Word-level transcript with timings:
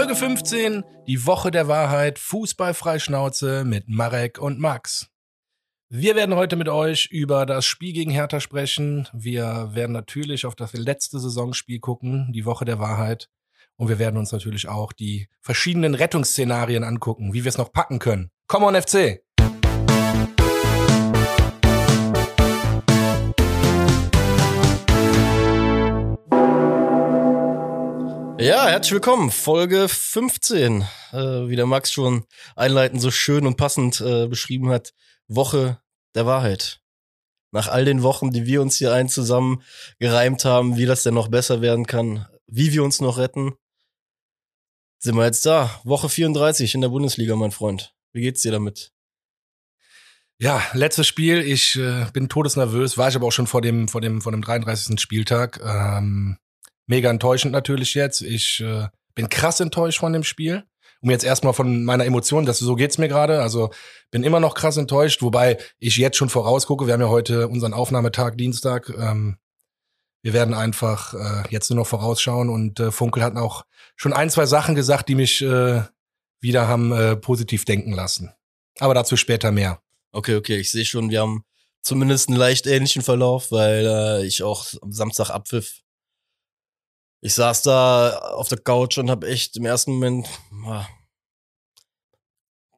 Folge 0.00 0.16
15, 0.16 0.82
die 1.06 1.26
Woche 1.26 1.50
der 1.50 1.68
Wahrheit, 1.68 2.18
Fußballfreischnauze 2.18 3.64
mit 3.66 3.86
Marek 3.86 4.38
und 4.38 4.58
Max. 4.58 5.10
Wir 5.90 6.16
werden 6.16 6.36
heute 6.36 6.56
mit 6.56 6.70
euch 6.70 7.10
über 7.10 7.44
das 7.44 7.66
Spiel 7.66 7.92
gegen 7.92 8.10
Hertha 8.10 8.40
sprechen. 8.40 9.08
Wir 9.12 9.74
werden 9.74 9.92
natürlich 9.92 10.46
auf 10.46 10.54
das 10.54 10.72
letzte 10.72 11.18
Saisonspiel 11.18 11.80
gucken, 11.80 12.32
die 12.32 12.46
Woche 12.46 12.64
der 12.64 12.78
Wahrheit. 12.78 13.28
Und 13.76 13.90
wir 13.90 13.98
werden 13.98 14.16
uns 14.16 14.32
natürlich 14.32 14.70
auch 14.70 14.94
die 14.94 15.28
verschiedenen 15.42 15.94
Rettungsszenarien 15.94 16.82
angucken, 16.82 17.34
wie 17.34 17.44
wir 17.44 17.50
es 17.50 17.58
noch 17.58 17.70
packen 17.70 17.98
können. 17.98 18.30
Come 18.46 18.64
on, 18.64 18.80
FC! 18.80 19.20
Ja, 28.40 28.66
herzlich 28.68 28.92
willkommen. 28.92 29.30
Folge 29.30 29.86
15. 29.86 30.86
Äh, 31.12 31.18
wie 31.18 31.56
der 31.56 31.66
Max 31.66 31.92
schon 31.92 32.24
einleitend 32.56 33.02
so 33.02 33.10
schön 33.10 33.46
und 33.46 33.58
passend 33.58 34.00
äh, 34.00 34.28
beschrieben 34.28 34.70
hat. 34.70 34.94
Woche 35.28 35.78
der 36.14 36.24
Wahrheit. 36.24 36.80
Nach 37.50 37.68
all 37.68 37.84
den 37.84 38.02
Wochen, 38.02 38.30
die 38.30 38.46
wir 38.46 38.62
uns 38.62 38.76
hier 38.76 38.94
ein 38.94 39.10
zusammen 39.10 39.62
gereimt 39.98 40.46
haben, 40.46 40.78
wie 40.78 40.86
das 40.86 41.02
denn 41.02 41.12
noch 41.12 41.28
besser 41.28 41.60
werden 41.60 41.84
kann, 41.84 42.26
wie 42.46 42.72
wir 42.72 42.82
uns 42.82 43.02
noch 43.02 43.18
retten, 43.18 43.52
sind 45.00 45.16
wir 45.16 45.26
jetzt 45.26 45.44
da. 45.44 45.78
Woche 45.84 46.08
34 46.08 46.74
in 46.74 46.80
der 46.80 46.88
Bundesliga, 46.88 47.36
mein 47.36 47.52
Freund. 47.52 47.94
Wie 48.14 48.22
geht's 48.22 48.40
dir 48.40 48.52
damit? 48.52 48.94
Ja, 50.38 50.62
letztes 50.72 51.06
Spiel. 51.06 51.42
Ich 51.42 51.76
äh, 51.76 52.06
bin 52.14 52.30
todesnervös. 52.30 52.96
War 52.96 53.10
ich 53.10 53.16
aber 53.16 53.26
auch 53.26 53.32
schon 53.32 53.46
vor 53.46 53.60
dem, 53.60 53.86
vor 53.86 54.00
dem, 54.00 54.22
vor 54.22 54.32
dem 54.32 54.40
33. 54.40 54.98
Spieltag. 54.98 55.60
Ähm, 55.62 56.38
mega 56.90 57.08
enttäuschend 57.08 57.52
natürlich 57.52 57.94
jetzt. 57.94 58.20
Ich 58.20 58.60
äh, 58.60 58.88
bin 59.14 59.28
krass 59.28 59.60
enttäuscht 59.60 60.00
von 60.00 60.12
dem 60.12 60.24
Spiel. 60.24 60.64
Um 61.02 61.08
jetzt 61.08 61.24
erstmal 61.24 61.54
von 61.54 61.84
meiner 61.84 62.04
Emotion, 62.04 62.44
das 62.44 62.58
so 62.58 62.74
geht's 62.74 62.98
mir 62.98 63.08
gerade. 63.08 63.40
Also 63.40 63.70
bin 64.10 64.22
immer 64.22 64.40
noch 64.40 64.54
krass 64.54 64.76
enttäuscht, 64.76 65.22
wobei 65.22 65.56
ich 65.78 65.96
jetzt 65.96 66.18
schon 66.18 66.28
vorausgucke. 66.28 66.86
Wir 66.86 66.92
haben 66.92 67.00
ja 67.00 67.08
heute 67.08 67.48
unseren 67.48 67.72
Aufnahmetag 67.72 68.36
Dienstag. 68.36 68.90
Ähm, 68.90 69.38
wir 70.22 70.34
werden 70.34 70.52
einfach 70.52 71.14
äh, 71.14 71.44
jetzt 71.48 71.70
nur 71.70 71.78
noch 71.78 71.86
vorausschauen 71.86 72.50
und 72.50 72.80
äh, 72.80 72.90
Funkel 72.90 73.22
hat 73.22 73.36
auch 73.36 73.64
schon 73.96 74.12
ein, 74.12 74.28
zwei 74.28 74.44
Sachen 74.44 74.74
gesagt, 74.74 75.08
die 75.08 75.14
mich 75.14 75.40
äh, 75.40 75.82
wieder 76.40 76.68
haben 76.68 76.92
äh, 76.92 77.16
positiv 77.16 77.64
denken 77.64 77.92
lassen. 77.92 78.34
Aber 78.78 78.92
dazu 78.92 79.16
später 79.16 79.52
mehr. 79.52 79.80
Okay, 80.12 80.34
okay, 80.34 80.56
ich 80.56 80.70
sehe 80.70 80.84
schon, 80.84 81.08
wir 81.08 81.20
haben 81.20 81.44
zumindest 81.82 82.28
einen 82.28 82.36
leicht 82.36 82.66
ähnlichen 82.66 83.02
Verlauf, 83.02 83.52
weil 83.52 83.86
äh, 83.86 84.26
ich 84.26 84.42
auch 84.42 84.66
am 84.82 84.92
Samstag 84.92 85.30
abpfiff 85.30 85.80
ich 87.20 87.34
saß 87.34 87.62
da 87.62 88.18
auf 88.18 88.48
der 88.48 88.58
Couch 88.58 88.98
und 88.98 89.10
habe 89.10 89.28
echt 89.28 89.56
im 89.56 89.66
ersten 89.66 89.92
Moment 89.92 90.28
ah, 90.66 90.86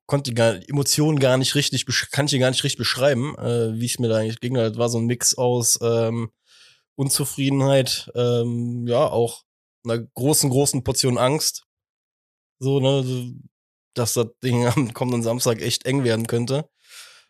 konnte 0.06 0.34
die 0.34 0.68
Emotionen 0.68 1.18
gar 1.18 1.38
nicht 1.38 1.54
richtig, 1.54 1.86
kann 2.10 2.26
ich 2.26 2.38
gar 2.38 2.50
nicht 2.50 2.64
richtig 2.64 2.78
beschreiben, 2.78 3.34
äh, 3.38 3.78
wie 3.80 3.86
es 3.86 3.98
mir 3.98 4.08
da 4.08 4.18
eigentlich 4.18 4.40
ging. 4.40 4.54
Das 4.54 4.76
war 4.76 4.88
so 4.88 4.98
ein 4.98 5.06
Mix 5.06 5.38
aus 5.38 5.78
ähm, 5.80 6.30
Unzufriedenheit, 6.96 8.10
ähm, 8.14 8.86
ja, 8.86 9.06
auch 9.06 9.44
einer 9.84 9.98
großen, 9.98 10.50
großen 10.50 10.84
Portion 10.84 11.18
Angst. 11.18 11.64
So, 12.58 12.78
ne, 12.80 13.34
dass 13.94 14.14
das 14.14 14.26
Ding 14.42 14.66
am 14.76 14.92
kommenden 14.92 15.22
Samstag 15.22 15.62
echt 15.62 15.86
eng 15.86 16.04
werden 16.04 16.26
könnte. 16.26 16.68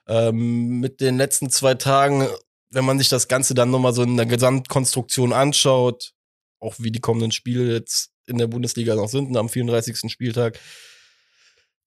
Ähm, 0.09 0.81
mit 0.81 1.01
den 1.01 1.17
letzten 1.17 1.51
zwei 1.51 1.75
Tagen, 1.75 2.27
wenn 2.71 2.85
man 2.85 2.99
sich 2.99 3.09
das 3.09 3.29
Ganze 3.29 3.55
dann 3.55 3.71
nochmal 3.71 3.93
so 3.95 4.03
in 4.03 4.17
der 4.17 4.27
Gesamtkonstruktion 4.27 5.33
anschaut, 5.33 6.15
auch 6.63 6.77
wie 6.79 6.91
die 6.91 7.01
kommenden 7.01 7.33
Spiele 7.33 7.73
jetzt 7.73 8.11
in 8.27 8.39
der 8.39 8.47
Bundesliga 8.47 8.95
noch 8.95 9.09
sind 9.09 9.37
am 9.37 9.49
34. 9.49 10.11
Spieltag. 10.11 10.59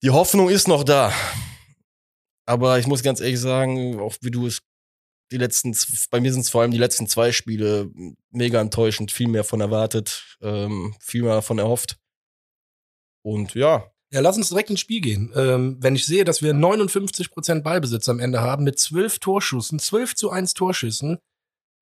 Die 0.02 0.10
Hoffnung 0.10 0.50
ist 0.50 0.68
noch 0.68 0.84
da. 0.84 1.12
Aber 2.44 2.78
ich 2.78 2.86
muss 2.86 3.02
ganz 3.02 3.20
ehrlich 3.20 3.40
sagen, 3.40 3.98
auch 3.98 4.14
wie 4.20 4.30
du 4.30 4.46
es 4.46 4.60
die 5.32 5.38
letzten, 5.38 5.76
bei 6.10 6.20
mir 6.20 6.32
sind 6.32 6.42
es 6.42 6.50
vor 6.50 6.62
allem 6.62 6.70
die 6.70 6.78
letzten 6.78 7.08
zwei 7.08 7.32
Spiele 7.32 7.90
mega 8.30 8.60
enttäuschend, 8.60 9.10
viel 9.10 9.26
mehr 9.26 9.42
von 9.42 9.60
erwartet, 9.60 10.36
ähm, 10.40 10.94
viel 11.00 11.22
mehr 11.22 11.42
von 11.42 11.58
erhofft. 11.58 11.96
Und 13.24 13.54
ja. 13.54 13.90
Ja, 14.12 14.20
lass 14.20 14.36
uns 14.36 14.50
direkt 14.50 14.70
ins 14.70 14.78
Spiel 14.78 15.00
gehen. 15.00 15.32
Ähm, 15.34 15.78
wenn 15.80 15.96
ich 15.96 16.06
sehe, 16.06 16.24
dass 16.24 16.42
wir 16.42 16.54
59% 16.54 17.62
Ballbesitz 17.62 18.08
am 18.08 18.20
Ende 18.20 18.40
haben 18.40 18.62
mit 18.62 18.78
12 18.78 19.18
Torschüssen, 19.18 19.80
12 19.80 20.14
zu 20.14 20.30
1 20.30 20.54
Torschüssen, 20.54 21.18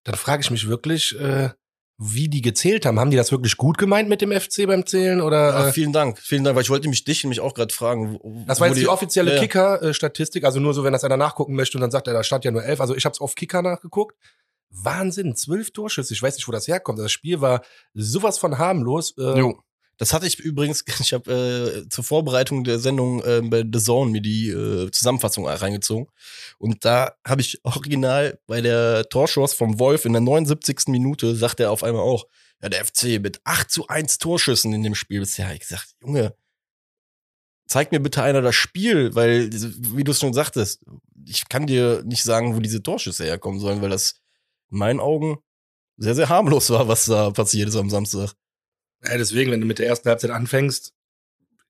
dann 0.04 0.14
frage 0.14 0.40
ich 0.40 0.50
mich 0.50 0.66
wirklich, 0.66 1.18
äh, 1.18 1.50
wie 1.96 2.28
die 2.28 2.42
gezählt 2.42 2.86
haben. 2.86 2.98
Haben 2.98 3.10
die 3.10 3.16
das 3.16 3.30
wirklich 3.30 3.56
gut 3.56 3.78
gemeint 3.78 4.08
mit 4.08 4.20
dem 4.20 4.32
FC 4.32 4.66
beim 4.66 4.84
Zählen 4.84 5.20
oder? 5.20 5.50
Ja, 5.50 5.72
vielen 5.72 5.92
Dank, 5.92 6.18
vielen 6.18 6.42
Dank, 6.42 6.56
weil 6.56 6.62
ich 6.62 6.70
wollte 6.70 6.88
mich 6.88 7.04
dich 7.04 7.22
nämlich 7.22 7.40
auch 7.40 7.54
gerade 7.54 7.72
fragen. 7.72 8.18
Das 8.46 8.60
war 8.60 8.66
jetzt 8.66 8.76
die, 8.76 8.82
die 8.82 8.88
offizielle 8.88 9.34
ja. 9.34 9.40
Kicker-Statistik, 9.40 10.44
also 10.44 10.58
nur 10.58 10.74
so, 10.74 10.82
wenn 10.82 10.92
das 10.92 11.04
einer 11.04 11.16
nachgucken 11.16 11.54
möchte 11.54 11.76
und 11.76 11.82
dann 11.82 11.90
sagt 11.92 12.08
er, 12.08 12.14
da 12.14 12.24
stand 12.24 12.44
ja 12.44 12.50
nur 12.50 12.64
elf. 12.64 12.80
Also 12.80 12.96
ich 12.96 13.04
habe 13.04 13.12
es 13.12 13.20
auf 13.20 13.34
Kicker 13.34 13.62
nachgeguckt. 13.62 14.16
Wahnsinn, 14.70 15.36
zwölf 15.36 15.70
Torschüsse. 15.70 16.14
Ich 16.14 16.22
weiß 16.22 16.34
nicht, 16.34 16.48
wo 16.48 16.52
das 16.52 16.66
herkommt. 16.66 16.98
Das 16.98 17.12
Spiel 17.12 17.40
war 17.40 17.62
sowas 17.94 18.38
von 18.38 18.58
harmlos. 18.58 19.14
Äh, 19.16 19.38
jo. 19.38 19.60
Das 19.96 20.12
hatte 20.12 20.26
ich 20.26 20.38
übrigens, 20.38 20.84
ich 21.00 21.12
habe 21.12 21.84
äh, 21.84 21.88
zur 21.88 22.04
Vorbereitung 22.04 22.64
der 22.64 22.78
Sendung 22.78 23.22
äh, 23.22 23.42
bei 23.42 23.64
The 23.70 23.78
Zone 23.82 24.10
mir 24.10 24.20
die 24.20 24.50
äh, 24.50 24.90
Zusammenfassung 24.90 25.46
reingezogen. 25.46 26.08
Und 26.58 26.84
da 26.84 27.14
habe 27.26 27.40
ich 27.40 27.60
original 27.64 28.38
bei 28.46 28.60
der 28.60 29.08
Torschance 29.08 29.54
vom 29.54 29.78
Wolf 29.78 30.04
in 30.04 30.12
der 30.12 30.22
79. 30.22 30.88
Minute, 30.88 31.36
sagt 31.36 31.60
er 31.60 31.70
auf 31.70 31.82
einmal 31.82 32.02
auch, 32.02 32.26
ja, 32.62 32.68
der 32.68 32.84
FC 32.84 33.20
mit 33.20 33.40
8 33.44 33.70
zu 33.70 33.88
1 33.88 34.18
Torschüssen 34.18 34.72
in 34.72 34.82
dem 34.82 34.94
Spiel 34.94 35.20
bisher. 35.20 35.52
Ich 35.52 35.60
gesagt, 35.60 35.94
Junge, 36.02 36.34
zeig 37.66 37.92
mir 37.92 38.00
bitte 38.00 38.22
einer 38.22 38.42
das 38.42 38.54
Spiel, 38.54 39.14
weil, 39.14 39.50
wie 39.52 40.04
du 40.04 40.12
es 40.12 40.20
schon 40.20 40.34
sagtest, 40.34 40.82
ich 41.26 41.48
kann 41.48 41.66
dir 41.66 42.02
nicht 42.04 42.22
sagen, 42.22 42.54
wo 42.54 42.60
diese 42.60 42.82
Torschüsse 42.82 43.24
herkommen 43.24 43.60
sollen, 43.60 43.82
weil 43.82 43.90
das 43.90 44.20
in 44.70 44.78
meinen 44.78 45.00
Augen 45.00 45.38
sehr, 45.96 46.14
sehr 46.14 46.28
harmlos 46.28 46.70
war, 46.70 46.88
was 46.88 47.06
da 47.06 47.30
passiert 47.30 47.68
ist 47.68 47.76
am 47.76 47.90
Samstag. 47.90 48.34
Ja, 49.06 49.18
deswegen, 49.18 49.50
wenn 49.50 49.60
du 49.60 49.66
mit 49.66 49.78
der 49.78 49.86
ersten 49.86 50.08
Halbzeit 50.08 50.30
anfängst, 50.30 50.92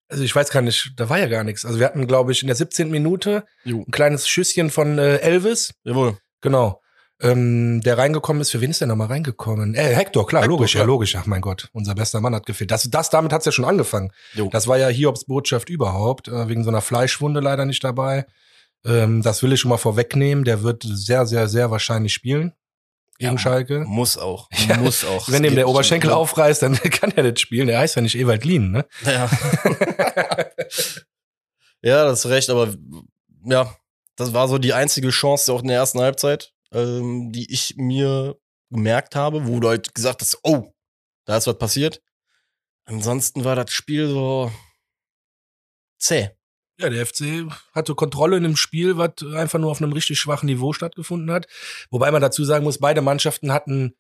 also 0.09 0.23
ich 0.23 0.35
weiß 0.35 0.51
gar 0.51 0.63
nicht, 0.63 0.93
da 0.97 1.09
war 1.09 1.19
ja 1.19 1.27
gar 1.27 1.45
nichts. 1.45 1.65
Also 1.65 1.79
wir 1.79 1.87
hatten, 1.87 2.07
glaube 2.07 2.33
ich, 2.33 2.43
in 2.43 2.47
der 2.47 2.57
17. 2.57 2.91
Minute 2.91 3.45
jo. 3.65 3.85
ein 3.87 3.91
kleines 3.91 4.29
Schüsschen 4.29 4.71
von 4.71 4.99
äh, 4.99 5.17
Elvis. 5.17 5.75
Jawohl. 5.83 6.19
Genau. 6.41 6.81
Ähm, 7.21 7.81
der 7.81 7.97
reingekommen 7.97 8.43
ist, 8.43 8.51
für 8.51 8.61
wen 8.61 8.71
ist 8.71 8.81
der 8.81 8.89
nochmal 8.89 9.07
reingekommen? 9.07 9.75
Äh, 9.75 9.95
Hector, 9.95 10.27
klar, 10.27 10.43
Hector, 10.43 10.57
logisch, 10.57 10.73
klar. 10.73 10.83
ja, 10.83 10.87
logisch. 10.87 11.17
Ach 11.17 11.27
mein 11.27 11.41
Gott, 11.41 11.69
unser 11.73 11.95
bester 11.95 12.21
Mann 12.21 12.35
hat 12.35 12.45
gefehlt. 12.45 12.71
Das, 12.71 12.91
das 12.91 13.09
damit 13.09 13.33
hat's 13.33 13.47
ja 13.47 13.53
schon 13.53 13.65
angefangen. 13.65 14.11
Jo. 14.35 14.49
Das 14.51 14.67
war 14.67 14.77
ja 14.77 14.89
Hiobs 14.89 15.25
Botschaft 15.25 15.71
überhaupt, 15.71 16.29
äh, 16.29 16.49
wegen 16.49 16.65
so 16.65 16.71
einer 16.71 16.83
Fleischwunde 16.83 17.41
leider 17.41 17.65
nicht 17.65 17.83
dabei. 17.83 18.27
Ähm, 18.85 19.23
das 19.23 19.43
will 19.43 19.53
ich 19.53 19.61
schon 19.61 19.71
mal 19.71 19.79
vorwegnehmen. 19.79 20.45
Der 20.45 20.63
wird 20.63 20.83
sehr, 20.85 21.25
sehr, 21.27 21.49
sehr 21.49 21.71
wahrscheinlich 21.71 22.13
spielen 22.13 22.53
gegen 23.19 23.33
ja, 23.33 23.39
Schalke. 23.39 23.85
Muss 23.87 24.19
auch. 24.19 24.49
Ja, 24.69 24.77
muss 24.79 25.05
auch. 25.05 25.29
Wenn 25.29 25.43
dem 25.43 25.55
der 25.55 25.69
Oberschenkel 25.69 26.11
schon, 26.11 26.19
aufreißt, 26.19 26.63
dann 26.63 26.75
kann 26.91 27.13
er 27.13 27.25
nicht 27.25 27.41
spielen. 27.41 27.67
Der 27.67 27.79
heißt 27.79 27.97
ja 27.97 28.03
nicht 28.03 28.17
Ewald 28.17 28.45
Lien, 28.45 28.71
ne? 28.71 28.87
Ja. 29.05 29.31
ja, 31.83 32.05
das 32.05 32.25
ist 32.25 32.31
recht, 32.31 32.51
aber 32.51 32.75
ja, 33.45 33.75
das 34.17 34.33
war 34.33 34.49
so 34.49 34.59
die 34.59 34.73
einzige 34.73 35.11
Chance 35.11 35.53
auch 35.53 35.63
in 35.63 35.69
der 35.69 35.77
ersten 35.77 36.01
Halbzeit, 36.01 36.53
ähm, 36.73 37.31
die 37.33 37.53
ich 37.53 37.75
mir 37.77 38.37
gemerkt 38.71 39.15
habe, 39.17 39.47
wo 39.47 39.61
du 39.61 39.69
halt 39.69 39.95
gesagt 39.95 40.23
hast, 40.23 40.39
oh, 40.43 40.73
da 41.27 41.37
ist 41.37 41.47
was 41.47 41.59
passiert. 41.59 42.03
Ansonsten 42.87 43.45
war 43.45 43.57
das 43.57 43.73
Spiel 43.73 44.09
so 44.09 44.51
zäh. 45.99 46.31
Ja, 46.79 46.91
der 46.91 47.07
FC 47.07 47.47
hatte 47.73 47.95
Kontrolle 47.95 48.37
in 48.37 48.45
einem 48.45 48.57
Spiel, 48.57 48.97
was 48.97 49.13
einfach 49.35 49.61
nur 49.61 49.71
auf 49.71 49.81
einem 49.81 49.93
richtig 49.93 50.19
schwachen 50.19 50.47
Niveau 50.47 50.73
stattgefunden 50.73 51.31
hat. 51.31 51.47
Wobei 51.91 52.11
man 52.11 52.21
dazu 52.21 52.45
sagen 52.45 52.65
muss, 52.65 52.79
beide 52.79 53.01
Mannschaften 53.01 53.53
hatten 53.53 53.95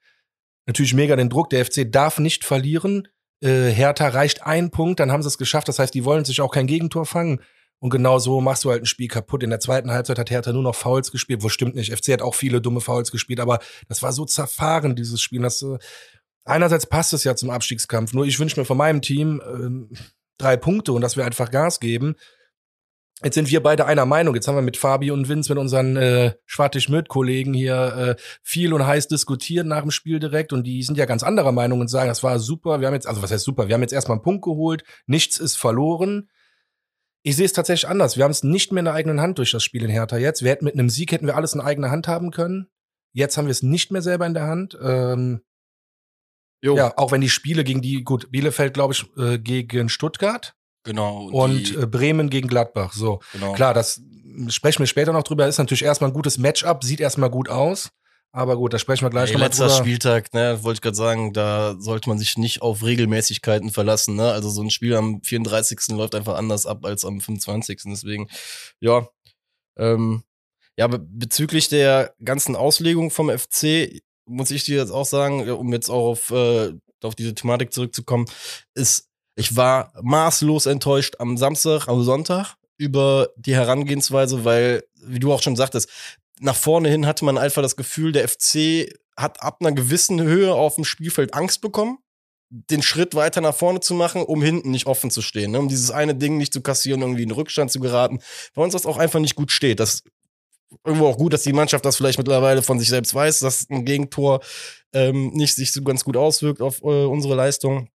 natürlich 0.66 0.94
mega 0.94 1.14
den 1.14 1.30
Druck. 1.30 1.50
Der 1.50 1.64
FC 1.64 1.90
darf 1.90 2.18
nicht 2.18 2.44
verlieren. 2.44 3.06
Äh, 3.40 3.70
Hertha 3.70 4.08
reicht 4.08 4.44
ein 4.44 4.70
Punkt, 4.70 4.98
dann 4.98 5.12
haben 5.12 5.22
sie 5.22 5.28
es 5.28 5.38
geschafft. 5.38 5.68
Das 5.68 5.78
heißt, 5.78 5.94
die 5.94 6.04
wollen 6.04 6.24
sich 6.24 6.40
auch 6.40 6.50
kein 6.50 6.66
Gegentor 6.66 7.06
fangen. 7.06 7.40
Und 7.78 7.90
genau 7.90 8.18
so 8.18 8.40
machst 8.40 8.64
du 8.64 8.70
halt 8.70 8.82
ein 8.82 8.86
Spiel 8.86 9.08
kaputt. 9.08 9.42
In 9.42 9.50
der 9.50 9.60
zweiten 9.60 9.90
Halbzeit 9.90 10.18
hat 10.18 10.30
Hertha 10.30 10.52
nur 10.52 10.62
noch 10.62 10.74
Fouls 10.74 11.12
gespielt. 11.12 11.42
Wo 11.42 11.48
stimmt 11.48 11.76
nicht. 11.76 11.92
FC 11.92 12.12
hat 12.12 12.22
auch 12.22 12.34
viele 12.34 12.60
dumme 12.60 12.80
Fouls 12.80 13.10
gespielt, 13.12 13.40
aber 13.40 13.58
das 13.88 14.02
war 14.02 14.12
so 14.12 14.24
zerfahren, 14.24 14.96
dieses 14.96 15.20
Spiel. 15.20 15.42
Das, 15.42 15.62
äh, 15.62 15.78
einerseits 16.44 16.86
passt 16.86 17.12
es 17.12 17.24
ja 17.24 17.36
zum 17.36 17.50
Abstiegskampf. 17.50 18.14
Nur 18.14 18.24
ich 18.24 18.40
wünsche 18.40 18.58
mir 18.58 18.64
von 18.64 18.78
meinem 18.78 19.02
Team 19.02 19.40
äh, 19.40 19.96
drei 20.38 20.56
Punkte 20.56 20.92
und 20.92 21.02
dass 21.02 21.16
wir 21.16 21.24
einfach 21.24 21.50
Gas 21.50 21.78
geben. 21.78 22.16
Jetzt 23.22 23.34
sind 23.34 23.48
wir 23.50 23.62
beide 23.62 23.86
einer 23.86 24.06
Meinung. 24.06 24.34
Jetzt 24.34 24.48
haben 24.48 24.56
wir 24.56 24.62
mit 24.62 24.76
Fabi 24.76 25.10
und 25.10 25.28
Vince, 25.28 25.52
mit 25.52 25.58
unseren 25.58 25.96
äh, 25.96 26.34
Schwartig-Möd-Kollegen 26.46 27.54
hier 27.54 28.16
äh, 28.18 28.22
viel 28.42 28.74
und 28.74 28.84
heiß 28.84 29.06
diskutiert 29.06 29.66
nach 29.66 29.82
dem 29.82 29.92
Spiel 29.92 30.18
direkt 30.18 30.52
und 30.52 30.64
die 30.64 30.82
sind 30.82 30.98
ja 30.98 31.04
ganz 31.04 31.22
anderer 31.22 31.52
Meinung 31.52 31.80
und 31.80 31.88
sagen, 31.88 32.08
das 32.08 32.24
war 32.24 32.38
super. 32.40 32.80
Wir 32.80 32.88
haben 32.88 32.94
jetzt, 32.94 33.06
also 33.06 33.22
was 33.22 33.30
heißt 33.30 33.44
super? 33.44 33.68
Wir 33.68 33.74
haben 33.74 33.82
jetzt 33.82 33.92
erstmal 33.92 34.16
einen 34.16 34.24
Punkt 34.24 34.42
geholt. 34.42 34.82
Nichts 35.06 35.38
ist 35.38 35.56
verloren. 35.56 36.28
Ich 37.22 37.36
sehe 37.36 37.46
es 37.46 37.52
tatsächlich 37.52 37.88
anders. 37.88 38.16
Wir 38.16 38.24
haben 38.24 38.32
es 38.32 38.42
nicht 38.42 38.72
mehr 38.72 38.80
in 38.80 38.86
der 38.86 38.94
eigenen 38.94 39.20
Hand 39.20 39.38
durch 39.38 39.52
das 39.52 39.62
Spiel 39.62 39.84
in 39.84 39.90
Hertha 39.90 40.18
jetzt. 40.18 40.42
Wir 40.42 40.50
hätten 40.50 40.64
mit 40.64 40.74
einem 40.74 40.90
Sieg 40.90 41.12
hätten 41.12 41.26
wir 41.26 41.36
alles 41.36 41.54
in 41.54 41.60
eigener 41.60 41.90
Hand 41.90 42.08
haben 42.08 42.32
können. 42.32 42.66
Jetzt 43.12 43.38
haben 43.38 43.46
wir 43.46 43.52
es 43.52 43.62
nicht 43.62 43.92
mehr 43.92 44.02
selber 44.02 44.26
in 44.26 44.34
der 44.34 44.46
Hand. 44.48 44.76
Ähm, 44.82 45.40
Jo, 46.64 46.76
Ja, 46.76 46.94
auch 46.96 47.12
wenn 47.12 47.20
die 47.20 47.28
Spiele 47.28 47.62
gegen 47.62 47.82
die, 47.82 48.02
gut, 48.02 48.30
Bielefeld, 48.30 48.72
glaube 48.72 48.94
ich, 48.94 49.04
äh, 49.18 49.38
gegen 49.38 49.90
Stuttgart 49.90 50.56
genau. 50.84 51.28
und 51.30 51.70
die, 51.70 51.74
äh, 51.76 51.86
Bremen 51.86 52.30
gegen 52.30 52.48
Gladbach. 52.48 52.92
So. 52.92 53.20
genau. 53.32 53.52
Klar, 53.52 53.74
das 53.74 54.00
sprechen 54.48 54.80
wir 54.80 54.86
später 54.86 55.12
noch 55.12 55.22
drüber. 55.22 55.46
Ist 55.46 55.58
natürlich 55.58 55.84
erstmal 55.84 56.10
ein 56.10 56.14
gutes 56.14 56.38
Matchup, 56.38 56.84
sieht 56.84 57.00
erstmal 57.00 57.30
gut 57.30 57.48
aus. 57.48 57.90
Aber 58.32 58.56
gut, 58.56 58.72
da 58.72 58.80
sprechen 58.80 59.04
wir 59.04 59.10
gleich 59.10 59.28
Ey, 59.28 59.34
nochmal 59.34 59.48
letzter 59.48 59.68
drüber. 59.68 59.78
Spieltag, 59.78 60.34
ne, 60.34 60.58
wollte 60.64 60.78
ich 60.78 60.82
gerade 60.82 60.96
sagen, 60.96 61.32
da 61.32 61.76
sollte 61.78 62.08
man 62.08 62.18
sich 62.18 62.36
nicht 62.36 62.62
auf 62.62 62.82
Regelmäßigkeiten 62.82 63.70
verlassen, 63.70 64.16
ne? 64.16 64.32
Also 64.32 64.50
so 64.50 64.60
ein 64.60 64.70
Spiel 64.70 64.96
am 64.96 65.22
34. 65.22 65.78
läuft 65.90 66.16
einfach 66.16 66.34
anders 66.34 66.66
ab 66.66 66.84
als 66.84 67.04
am 67.04 67.20
25. 67.20 67.82
Deswegen, 67.86 68.28
ja, 68.80 69.06
ähm, 69.78 70.24
ja, 70.76 70.88
be 70.88 70.98
bezüglich 70.98 71.68
der 71.68 72.12
ganzen 72.24 72.56
Auslegung 72.56 73.12
vom 73.12 73.30
FC 73.30 74.02
muss 74.26 74.50
ich 74.50 74.64
dir 74.64 74.78
jetzt 74.78 74.90
auch 74.90 75.06
sagen, 75.06 75.48
um 75.50 75.72
jetzt 75.72 75.88
auch 75.88 76.08
auf, 76.08 76.30
äh, 76.30 76.72
auf 77.02 77.14
diese 77.14 77.34
Thematik 77.34 77.72
zurückzukommen, 77.72 78.26
ist, 78.74 79.08
ich 79.36 79.56
war 79.56 79.92
maßlos 80.02 80.66
enttäuscht 80.66 81.16
am 81.18 81.36
Samstag, 81.36 81.88
am 81.88 82.02
Sonntag 82.02 82.54
über 82.76 83.28
die 83.36 83.54
Herangehensweise, 83.54 84.44
weil, 84.44 84.84
wie 84.94 85.18
du 85.18 85.32
auch 85.32 85.42
schon 85.42 85.56
sagtest, 85.56 85.88
nach 86.40 86.56
vorne 86.56 86.88
hin 86.88 87.06
hatte 87.06 87.24
man 87.24 87.38
einfach 87.38 87.62
das 87.62 87.76
Gefühl, 87.76 88.12
der 88.12 88.28
FC 88.28 88.92
hat 89.16 89.42
ab 89.42 89.58
einer 89.60 89.72
gewissen 89.72 90.20
Höhe 90.20 90.52
auf 90.52 90.74
dem 90.74 90.84
Spielfeld 90.84 91.34
Angst 91.34 91.60
bekommen, 91.60 91.98
den 92.50 92.82
Schritt 92.82 93.14
weiter 93.14 93.40
nach 93.40 93.54
vorne 93.54 93.80
zu 93.80 93.94
machen, 93.94 94.22
um 94.22 94.42
hinten 94.42 94.70
nicht 94.70 94.86
offen 94.86 95.10
zu 95.10 95.22
stehen, 95.22 95.52
ne? 95.52 95.58
um 95.58 95.68
dieses 95.68 95.90
eine 95.90 96.14
Ding 96.14 96.36
nicht 96.36 96.52
zu 96.52 96.60
kassieren, 96.60 97.00
irgendwie 97.00 97.22
in 97.22 97.28
den 97.28 97.34
Rückstand 97.34 97.70
zu 97.70 97.80
geraten, 97.80 98.20
weil 98.54 98.64
uns 98.64 98.72
das 98.72 98.86
auch 98.86 98.98
einfach 98.98 99.20
nicht 99.20 99.34
gut 99.34 99.50
steht. 99.50 99.80
Das 99.80 100.02
irgendwo 100.84 101.06
auch 101.06 101.16
gut, 101.16 101.32
dass 101.32 101.42
die 101.42 101.52
Mannschaft 101.52 101.84
das 101.84 101.96
vielleicht 101.96 102.18
mittlerweile 102.18 102.62
von 102.62 102.78
sich 102.78 102.88
selbst 102.88 103.14
weiß, 103.14 103.40
dass 103.40 103.68
ein 103.70 103.84
Gegentor 103.84 104.40
ähm, 104.92 105.30
nicht 105.32 105.54
sich 105.54 105.72
so 105.72 105.82
ganz 105.82 106.04
gut 106.04 106.16
auswirkt 106.16 106.60
auf 106.60 106.82
äh, 106.82 107.04
unsere 107.04 107.34
Leistung. 107.34 107.88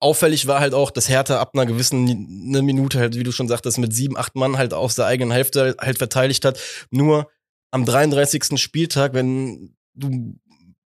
Auffällig 0.00 0.46
war 0.46 0.60
halt 0.60 0.74
auch, 0.74 0.90
dass 0.90 1.08
Hertha 1.08 1.40
ab 1.40 1.50
einer 1.54 1.66
gewissen 1.66 2.06
eine 2.48 2.62
Minute 2.62 3.00
halt, 3.00 3.16
wie 3.16 3.24
du 3.24 3.32
schon 3.32 3.48
sagtest, 3.48 3.78
mit 3.78 3.92
sieben, 3.92 4.16
acht 4.16 4.36
Mann 4.36 4.56
halt 4.56 4.72
aus 4.72 4.94
der 4.94 5.06
eigenen 5.06 5.32
Hälfte 5.32 5.76
halt 5.80 5.98
verteidigt 5.98 6.44
hat. 6.44 6.60
Nur 6.90 7.28
am 7.70 7.84
33. 7.84 8.60
Spieltag, 8.60 9.12
wenn 9.14 9.76
du 9.94 10.38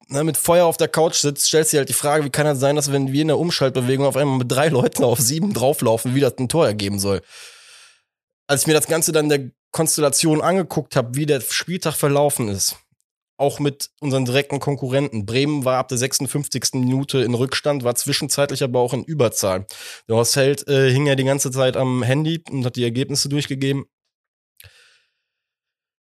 ne, 0.09 0.25
mit 0.25 0.37
Feuer 0.37 0.67
auf 0.67 0.77
der 0.77 0.89
Couch 0.89 1.17
sitzt, 1.17 1.47
stellst 1.47 1.73
du 1.73 1.77
dir 1.77 1.79
halt 1.81 1.89
die 1.89 1.95
Frage, 1.95 2.25
wie 2.25 2.31
kann 2.31 2.47
das 2.47 2.61
sein, 2.61 2.77
dass 2.77 2.93
wenn 2.93 3.13
wir 3.13 3.23
in 3.23 3.29
der 3.29 3.39
Umschaltbewegung 3.39 4.07
auf 4.07 4.17
einmal 4.17 4.39
mit 4.39 4.51
drei 4.51 4.69
Leuten 4.69 5.03
auf 5.03 5.19
sieben 5.19 5.53
drauflaufen, 5.53 6.15
wie 6.15 6.21
das 6.21 6.39
ein 6.39 6.49
Tor 6.49 6.67
ergeben 6.67 6.99
soll. 6.99 7.23
Als 8.47 8.63
ich 8.63 8.67
mir 8.67 8.75
das 8.75 8.87
Ganze 8.87 9.13
dann 9.13 9.29
der 9.29 9.51
Konstellation 9.73 10.41
angeguckt 10.41 10.97
habe, 10.97 11.17
wie 11.17 11.27
der 11.27 11.41
Spieltag 11.41 11.95
verlaufen 11.95 12.49
ist, 12.49 12.77
auch 13.43 13.59
mit 13.59 13.91
unseren 14.01 14.25
direkten 14.25 14.61
Konkurrenten. 14.61 15.27
Bremen 15.27 15.65
war 15.65 15.79
ab 15.79 15.89
der 15.89 15.99
56. 15.99 16.75
Minute 16.75 17.19
in 17.19 17.35
Rückstand, 17.35 17.85
war 17.85 17.95
zwischenzeitlich 17.95 18.63
aber 18.63 18.81
auch 18.81 18.95
in 18.95 19.05
Überzahl. 19.05 19.67
Der 20.09 20.17
Horst 20.17 20.37
Held 20.37 20.67
äh, 20.69 20.91
hing 20.91 21.07
ja 21.07 21.17
die 21.17 21.25
ganze 21.25 21.51
Zeit 21.51 21.77
am 21.77 22.03
Handy 22.03 22.43
und 22.51 22.65
hat 22.65 22.77
die 22.77 22.85
Ergebnisse 22.85 23.29
durchgegeben. 23.29 23.85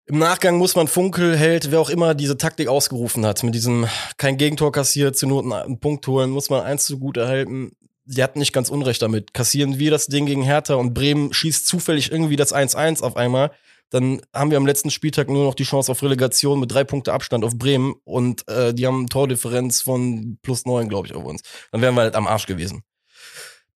Im 0.07 0.19
Nachgang 0.19 0.57
muss 0.57 0.75
man 0.75 0.87
Funkel, 0.87 1.35
Held, 1.35 1.71
wer 1.71 1.79
auch 1.79 1.89
immer 1.89 2.13
diese 2.13 2.37
Taktik 2.37 2.67
ausgerufen 2.67 3.25
hat, 3.25 3.41
mit 3.41 3.55
diesem 3.55 3.87
kein 4.17 4.37
Gegentor 4.37 4.71
kassiert, 4.71 5.17
zu 5.17 5.25
Noten 5.25 5.51
einen 5.51 5.79
Punkt 5.79 6.05
holen, 6.05 6.29
muss 6.29 6.51
man 6.51 6.61
eins 6.61 6.85
zu 6.85 6.99
gut 6.99 7.17
erhalten. 7.17 7.71
Die 8.05 8.21
hatten 8.21 8.37
nicht 8.37 8.53
ganz 8.53 8.69
Unrecht 8.69 9.01
damit. 9.01 9.33
Kassieren 9.33 9.79
wir 9.79 9.89
das 9.89 10.05
Ding 10.05 10.27
gegen 10.27 10.43
Hertha 10.43 10.75
und 10.75 10.93
Bremen 10.93 11.33
schießt 11.33 11.65
zufällig 11.65 12.11
irgendwie 12.11 12.35
das 12.35 12.53
1-1 12.53 13.01
auf 13.01 13.17
einmal 13.17 13.51
dann 13.95 14.19
haben 14.33 14.51
wir 14.51 14.57
am 14.57 14.65
letzten 14.65 14.91
Spieltag 14.91 15.29
nur 15.29 15.45
noch 15.45 15.55
die 15.55 15.63
Chance 15.63 15.89
auf 15.89 16.03
Relegation 16.03 16.59
mit 16.59 16.69
drei 16.69 16.83
Punkte 16.83 17.13
Abstand 17.13 17.45
auf 17.45 17.57
Bremen 17.57 17.95
und 18.03 18.45
äh, 18.49 18.73
die 18.73 18.85
haben 18.85 18.99
eine 18.99 19.05
Tordifferenz 19.05 19.83
von 19.83 20.37
plus 20.41 20.65
neun, 20.65 20.89
glaube 20.89 21.07
ich, 21.07 21.13
auf 21.13 21.23
uns. 21.23 21.43
Dann 21.71 21.79
wären 21.79 21.95
wir 21.95 22.01
halt 22.01 22.15
am 22.15 22.27
Arsch 22.27 22.45
gewesen. 22.45 22.83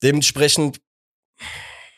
Dementsprechend 0.03 0.81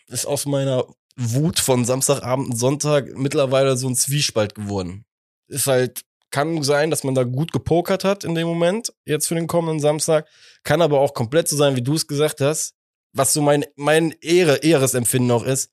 ist 0.06 0.28
aus 0.28 0.46
meiner 0.46 0.86
Wut 1.16 1.60
von 1.60 1.84
Samstagabend 1.84 2.52
und 2.52 2.58
Sonntag 2.58 3.08
mittlerweile 3.16 3.76
so 3.76 3.88
ein 3.88 3.96
Zwiespalt 3.96 4.54
geworden. 4.54 5.04
Ist 5.48 5.66
halt, 5.66 6.02
kann 6.30 6.62
sein, 6.62 6.92
dass 6.92 7.04
man 7.04 7.16
da 7.16 7.24
gut 7.24 7.52
gepokert 7.52 8.04
hat 8.04 8.24
in 8.24 8.36
dem 8.36 8.46
Moment, 8.46 8.94
jetzt 9.04 9.30
für 9.30 9.36
den 9.36 9.48
kommenden 9.48 9.80
Samstag. 9.80 10.28
Kann 10.62 10.84
aber 10.84 11.00
auch 11.00 11.16
komplett 11.16 11.48
so 11.48 11.58
sein, 11.58 11.76
wie 11.76 11.82
du 11.82 11.96
es 11.96 12.06
gesagt 12.06 12.40
hast. 12.40 12.76
Was 13.14 13.34
so 13.34 13.42
mein, 13.42 13.66
mein 13.76 14.14
Ehre, 14.22 14.58
Ehresempfinden 14.58 15.32
auch 15.32 15.44
ist, 15.44 15.72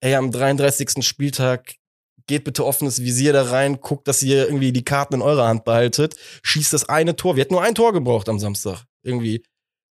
ey, 0.00 0.14
am 0.16 0.30
33. 0.30 1.02
Spieltag 1.02 1.77
geht 2.28 2.44
bitte 2.44 2.64
offenes 2.64 3.02
Visier 3.02 3.32
da 3.32 3.42
rein, 3.42 3.80
guckt, 3.80 4.06
dass 4.06 4.22
ihr 4.22 4.46
irgendwie 4.46 4.72
die 4.72 4.84
Karten 4.84 5.14
in 5.14 5.22
eurer 5.22 5.48
Hand 5.48 5.64
behaltet, 5.64 6.16
schießt 6.42 6.72
das 6.72 6.88
eine 6.88 7.16
Tor. 7.16 7.36
Wir 7.36 7.42
hätten 7.42 7.54
nur 7.54 7.62
ein 7.62 7.74
Tor 7.74 7.92
gebraucht 7.92 8.28
am 8.28 8.38
Samstag. 8.38 8.84
Irgendwie 9.02 9.42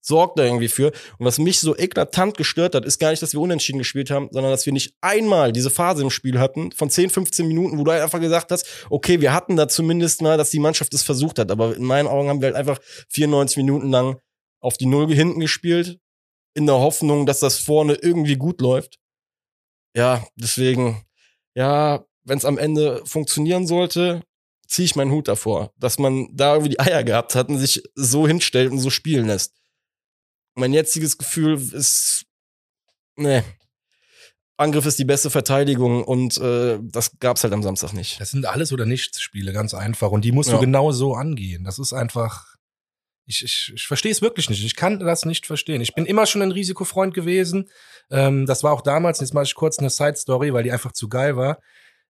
sorgt 0.01 0.37
da 0.37 0.43
irgendwie 0.43 0.67
für. 0.67 0.91
Und 1.17 1.25
was 1.25 1.39
mich 1.39 1.59
so 1.59 1.75
eklatant 1.75 2.37
gestört 2.37 2.75
hat, 2.75 2.85
ist 2.85 2.99
gar 2.99 3.09
nicht, 3.09 3.23
dass 3.23 3.33
wir 3.33 3.41
unentschieden 3.41 3.79
gespielt 3.79 4.11
haben, 4.11 4.29
sondern 4.31 4.51
dass 4.51 4.67
wir 4.67 4.73
nicht 4.73 4.93
einmal 5.01 5.51
diese 5.51 5.71
Phase 5.71 6.03
im 6.03 6.11
Spiel 6.11 6.39
hatten 6.39 6.71
von 6.71 6.91
10, 6.91 7.09
15 7.09 7.47
Minuten, 7.47 7.79
wo 7.79 7.83
du 7.83 7.91
halt 7.91 8.03
einfach 8.03 8.19
gesagt 8.19 8.51
hast, 8.51 8.85
okay, 8.91 9.19
wir 9.19 9.33
hatten 9.33 9.55
da 9.55 9.67
zumindest 9.67 10.21
mal, 10.21 10.37
dass 10.37 10.51
die 10.51 10.59
Mannschaft 10.59 10.93
es 10.93 11.01
versucht 11.01 11.39
hat. 11.39 11.49
Aber 11.49 11.75
in 11.75 11.83
meinen 11.83 12.07
Augen 12.07 12.29
haben 12.29 12.41
wir 12.41 12.47
halt 12.47 12.55
einfach 12.55 12.79
94 13.09 13.57
Minuten 13.57 13.89
lang 13.89 14.19
auf 14.61 14.77
die 14.77 14.85
Null 14.85 15.11
hinten 15.11 15.39
gespielt, 15.39 15.97
in 16.53 16.67
der 16.67 16.75
Hoffnung, 16.75 17.25
dass 17.25 17.39
das 17.39 17.57
vorne 17.57 17.95
irgendwie 17.95 18.35
gut 18.35 18.61
läuft 18.61 18.99
ja, 19.95 20.25
deswegen, 20.35 21.01
ja, 21.55 22.03
wenn 22.25 22.37
es 22.37 22.45
am 22.45 22.57
Ende 22.57 23.01
funktionieren 23.05 23.65
sollte, 23.67 24.21
ziehe 24.67 24.85
ich 24.85 24.95
meinen 24.95 25.11
Hut 25.11 25.27
davor, 25.27 25.71
dass 25.77 25.99
man 25.99 26.27
da 26.33 26.53
irgendwie 26.53 26.71
die 26.71 26.79
Eier 26.79 27.03
gehabt 27.03 27.35
hat 27.35 27.49
und 27.49 27.57
sich 27.59 27.83
so 27.95 28.27
hinstellt 28.27 28.71
und 28.71 28.79
so 28.79 28.89
spielen 28.89 29.27
lässt. 29.27 29.53
Mein 30.55 30.73
jetziges 30.73 31.17
Gefühl 31.17 31.53
ist, 31.73 32.25
nee, 33.15 33.43
Angriff 34.57 34.85
ist 34.85 34.97
die 34.99 35.05
beste 35.05 35.29
Verteidigung 35.29 36.03
und 36.03 36.37
äh, 36.37 36.79
das 36.81 37.19
gab's 37.19 37.43
halt 37.43 37.53
am 37.53 37.61
Samstag 37.61 37.91
nicht. 37.93 38.21
Das 38.21 38.31
sind 38.31 38.45
alles 38.45 38.71
oder 38.71 38.85
nichts 38.85 39.19
Spiele, 39.21 39.51
ganz 39.51 39.73
einfach. 39.73 40.11
Und 40.11 40.23
die 40.23 40.31
musst 40.31 40.49
Ja. 40.49 40.55
du 40.55 40.61
genau 40.61 40.91
so 40.93 41.13
angehen. 41.13 41.65
Das 41.65 41.77
ist 41.77 41.91
einfach. 41.91 42.55
Ich, 43.27 43.43
ich, 43.43 43.73
ich 43.75 43.85
verstehe 43.87 44.11
es 44.11 44.21
wirklich 44.21 44.49
nicht. 44.49 44.63
Ich 44.63 44.75
kann 44.75 44.99
das 44.99 45.25
nicht 45.25 45.45
verstehen. 45.45 45.81
Ich 45.81 45.93
bin 45.95 46.05
immer 46.05 46.25
schon 46.25 46.41
ein 46.43 46.51
Risikofreund 46.51 47.13
gewesen. 47.13 47.69
Ähm, 48.11 48.45
das 48.45 48.63
war 48.63 48.71
auch 48.71 48.81
damals, 48.81 49.19
jetzt 49.19 49.33
mache 49.33 49.45
ich 49.45 49.55
kurz 49.55 49.79
eine 49.79 49.89
Side-Story, 49.89 50.53
weil 50.53 50.63
die 50.63 50.71
einfach 50.71 50.91
zu 50.93 51.09
geil 51.09 51.35
war. 51.35 51.59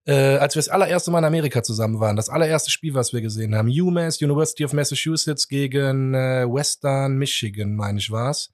Äh, 0.07 0.37
als 0.37 0.55
wir 0.55 0.59
das 0.59 0.69
allererste 0.69 1.09
Mal 1.09 1.19
in 1.19 1.25
Amerika 1.25 1.63
zusammen 1.63 1.99
waren, 1.99 2.15
das 2.15 2.29
allererste 2.29 2.69
Spiel, 2.69 2.93
was 2.93 3.11
wir 3.11 3.21
gesehen 3.21 3.55
haben, 3.55 3.69
UMass, 3.69 4.21
University 4.21 4.63
of 4.63 4.73
Massachusetts 4.73 5.47
gegen 5.47 6.13
äh, 6.13 6.45
Western 6.47 7.17
Michigan, 7.17 7.75
meine 7.75 7.97
ich, 7.97 8.11
war's. 8.11 8.51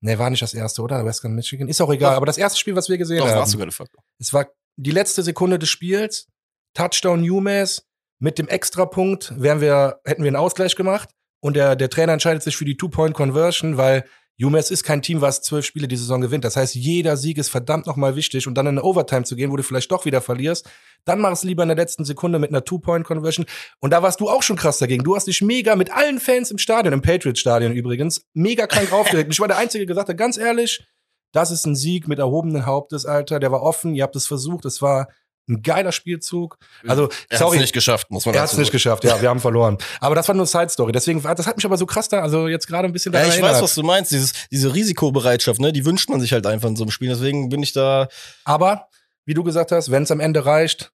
Nee, 0.00 0.18
war 0.18 0.30
nicht 0.30 0.42
das 0.42 0.54
erste, 0.54 0.82
oder? 0.82 1.04
Western 1.04 1.34
Michigan. 1.34 1.68
Ist 1.68 1.80
auch 1.80 1.92
egal, 1.92 2.12
Doch. 2.12 2.16
aber 2.18 2.26
das 2.26 2.38
erste 2.38 2.58
Spiel, 2.58 2.76
was 2.76 2.88
wir 2.88 2.98
gesehen 2.98 3.18
Doch, 3.18 3.28
haben. 3.28 3.38
warst 3.38 3.74
facto. 3.74 3.98
Es 4.18 4.32
war 4.32 4.48
die 4.76 4.90
letzte 4.90 5.22
Sekunde 5.22 5.58
des 5.58 5.68
Spiels. 5.68 6.26
Touchdown 6.74 7.28
UMass. 7.28 7.84
Mit 8.20 8.38
dem 8.38 8.48
Extrapunkt 8.48 9.32
wären 9.40 9.60
wir, 9.60 10.00
hätten 10.04 10.22
wir 10.22 10.28
einen 10.28 10.36
Ausgleich 10.36 10.74
gemacht. 10.74 11.10
Und 11.40 11.54
der, 11.54 11.76
der 11.76 11.88
Trainer 11.90 12.12
entscheidet 12.12 12.42
sich 12.42 12.56
für 12.56 12.64
die 12.64 12.76
Two-Point-Conversion, 12.76 13.76
weil 13.76 14.04
UMass 14.40 14.70
ist 14.70 14.84
kein 14.84 15.02
Team, 15.02 15.20
was 15.20 15.42
zwölf 15.42 15.64
Spiele 15.64 15.88
die 15.88 15.96
Saison 15.96 16.20
gewinnt. 16.20 16.44
Das 16.44 16.56
heißt, 16.56 16.76
jeder 16.76 17.16
Sieg 17.16 17.38
ist 17.38 17.48
verdammt 17.48 17.86
nochmal 17.86 18.14
wichtig. 18.14 18.46
Und 18.46 18.54
dann 18.54 18.66
in 18.66 18.78
eine 18.78 18.84
Overtime 18.84 19.24
zu 19.24 19.34
gehen, 19.34 19.50
wo 19.50 19.56
du 19.56 19.64
vielleicht 19.64 19.90
doch 19.90 20.04
wieder 20.04 20.20
verlierst, 20.20 20.70
dann 21.04 21.20
mach 21.20 21.32
es 21.32 21.42
lieber 21.42 21.64
in 21.64 21.68
der 21.68 21.76
letzten 21.76 22.04
Sekunde 22.04 22.38
mit 22.38 22.50
einer 22.50 22.64
Two-Point-Conversion. 22.64 23.46
Und 23.80 23.90
da 23.90 24.02
warst 24.02 24.20
du 24.20 24.28
auch 24.28 24.42
schon 24.42 24.56
krass 24.56 24.78
dagegen. 24.78 25.02
Du 25.02 25.16
hast 25.16 25.26
dich 25.26 25.42
mega 25.42 25.74
mit 25.74 25.92
allen 25.92 26.20
Fans 26.20 26.52
im 26.52 26.58
Stadion, 26.58 26.94
im 26.94 27.02
Patriots-Stadion 27.02 27.72
übrigens, 27.72 28.26
mega 28.32 28.68
krank 28.68 28.92
aufgeregt. 28.92 29.32
Ich 29.32 29.40
war 29.40 29.48
der 29.48 29.58
Einzige, 29.58 29.84
der 29.84 29.94
gesagt 29.94 30.08
hat, 30.08 30.16
ganz 30.16 30.36
ehrlich, 30.36 30.86
das 31.32 31.50
ist 31.50 31.66
ein 31.66 31.74
Sieg 31.74 32.06
mit 32.06 32.20
erhobenen 32.20 32.64
Hauptes, 32.64 33.06
Alter. 33.06 33.40
Der 33.40 33.50
war 33.50 33.62
offen, 33.62 33.94
ihr 33.94 34.04
habt 34.04 34.16
es 34.16 34.26
versucht, 34.26 34.64
es 34.64 34.80
war 34.80 35.08
ein 35.48 35.62
geiler 35.62 35.92
Spielzug. 35.92 36.58
Also, 36.86 37.08
Er 37.28 37.38
sorry, 37.38 37.56
hat's 37.56 37.62
nicht 37.62 37.72
geschafft, 37.72 38.10
muss 38.10 38.26
man 38.26 38.34
er 38.34 38.42
hat's 38.42 38.50
dazu 38.52 38.60
nicht 38.60 38.68
sagen. 38.68 38.72
geschafft, 38.74 39.04
ja, 39.04 39.20
wir 39.20 39.28
haben 39.28 39.40
verloren. 39.40 39.78
Aber 40.00 40.14
das 40.14 40.28
war 40.28 40.34
nur 40.34 40.46
Side 40.46 40.68
Story. 40.68 40.92
Deswegen, 40.92 41.22
das 41.22 41.46
hat 41.46 41.56
mich 41.56 41.64
aber 41.64 41.76
so 41.76 41.86
krass 41.86 42.08
da, 42.08 42.20
also 42.20 42.48
jetzt 42.48 42.66
gerade 42.66 42.86
ein 42.86 42.92
bisschen 42.92 43.12
Ja, 43.12 43.20
daran 43.20 43.28
ich 43.30 43.36
erinnert. 43.40 43.54
weiß, 43.56 43.62
was 43.62 43.74
du 43.74 43.82
meinst. 43.82 44.10
Dieses, 44.12 44.32
diese 44.50 44.74
Risikobereitschaft, 44.74 45.60
ne, 45.60 45.72
die 45.72 45.84
wünscht 45.84 46.08
man 46.10 46.20
sich 46.20 46.32
halt 46.32 46.46
einfach 46.46 46.68
in 46.68 46.76
so 46.76 46.84
einem 46.84 46.90
Spiel. 46.90 47.08
Deswegen 47.08 47.48
bin 47.48 47.62
ich 47.62 47.72
da, 47.72 48.08
Aber, 48.44 48.88
wie 49.24 49.34
du 49.34 49.42
gesagt 49.44 49.72
hast, 49.72 49.90
wenn 49.90 50.02
es 50.02 50.10
am 50.10 50.20
Ende 50.20 50.44
reicht, 50.44 50.92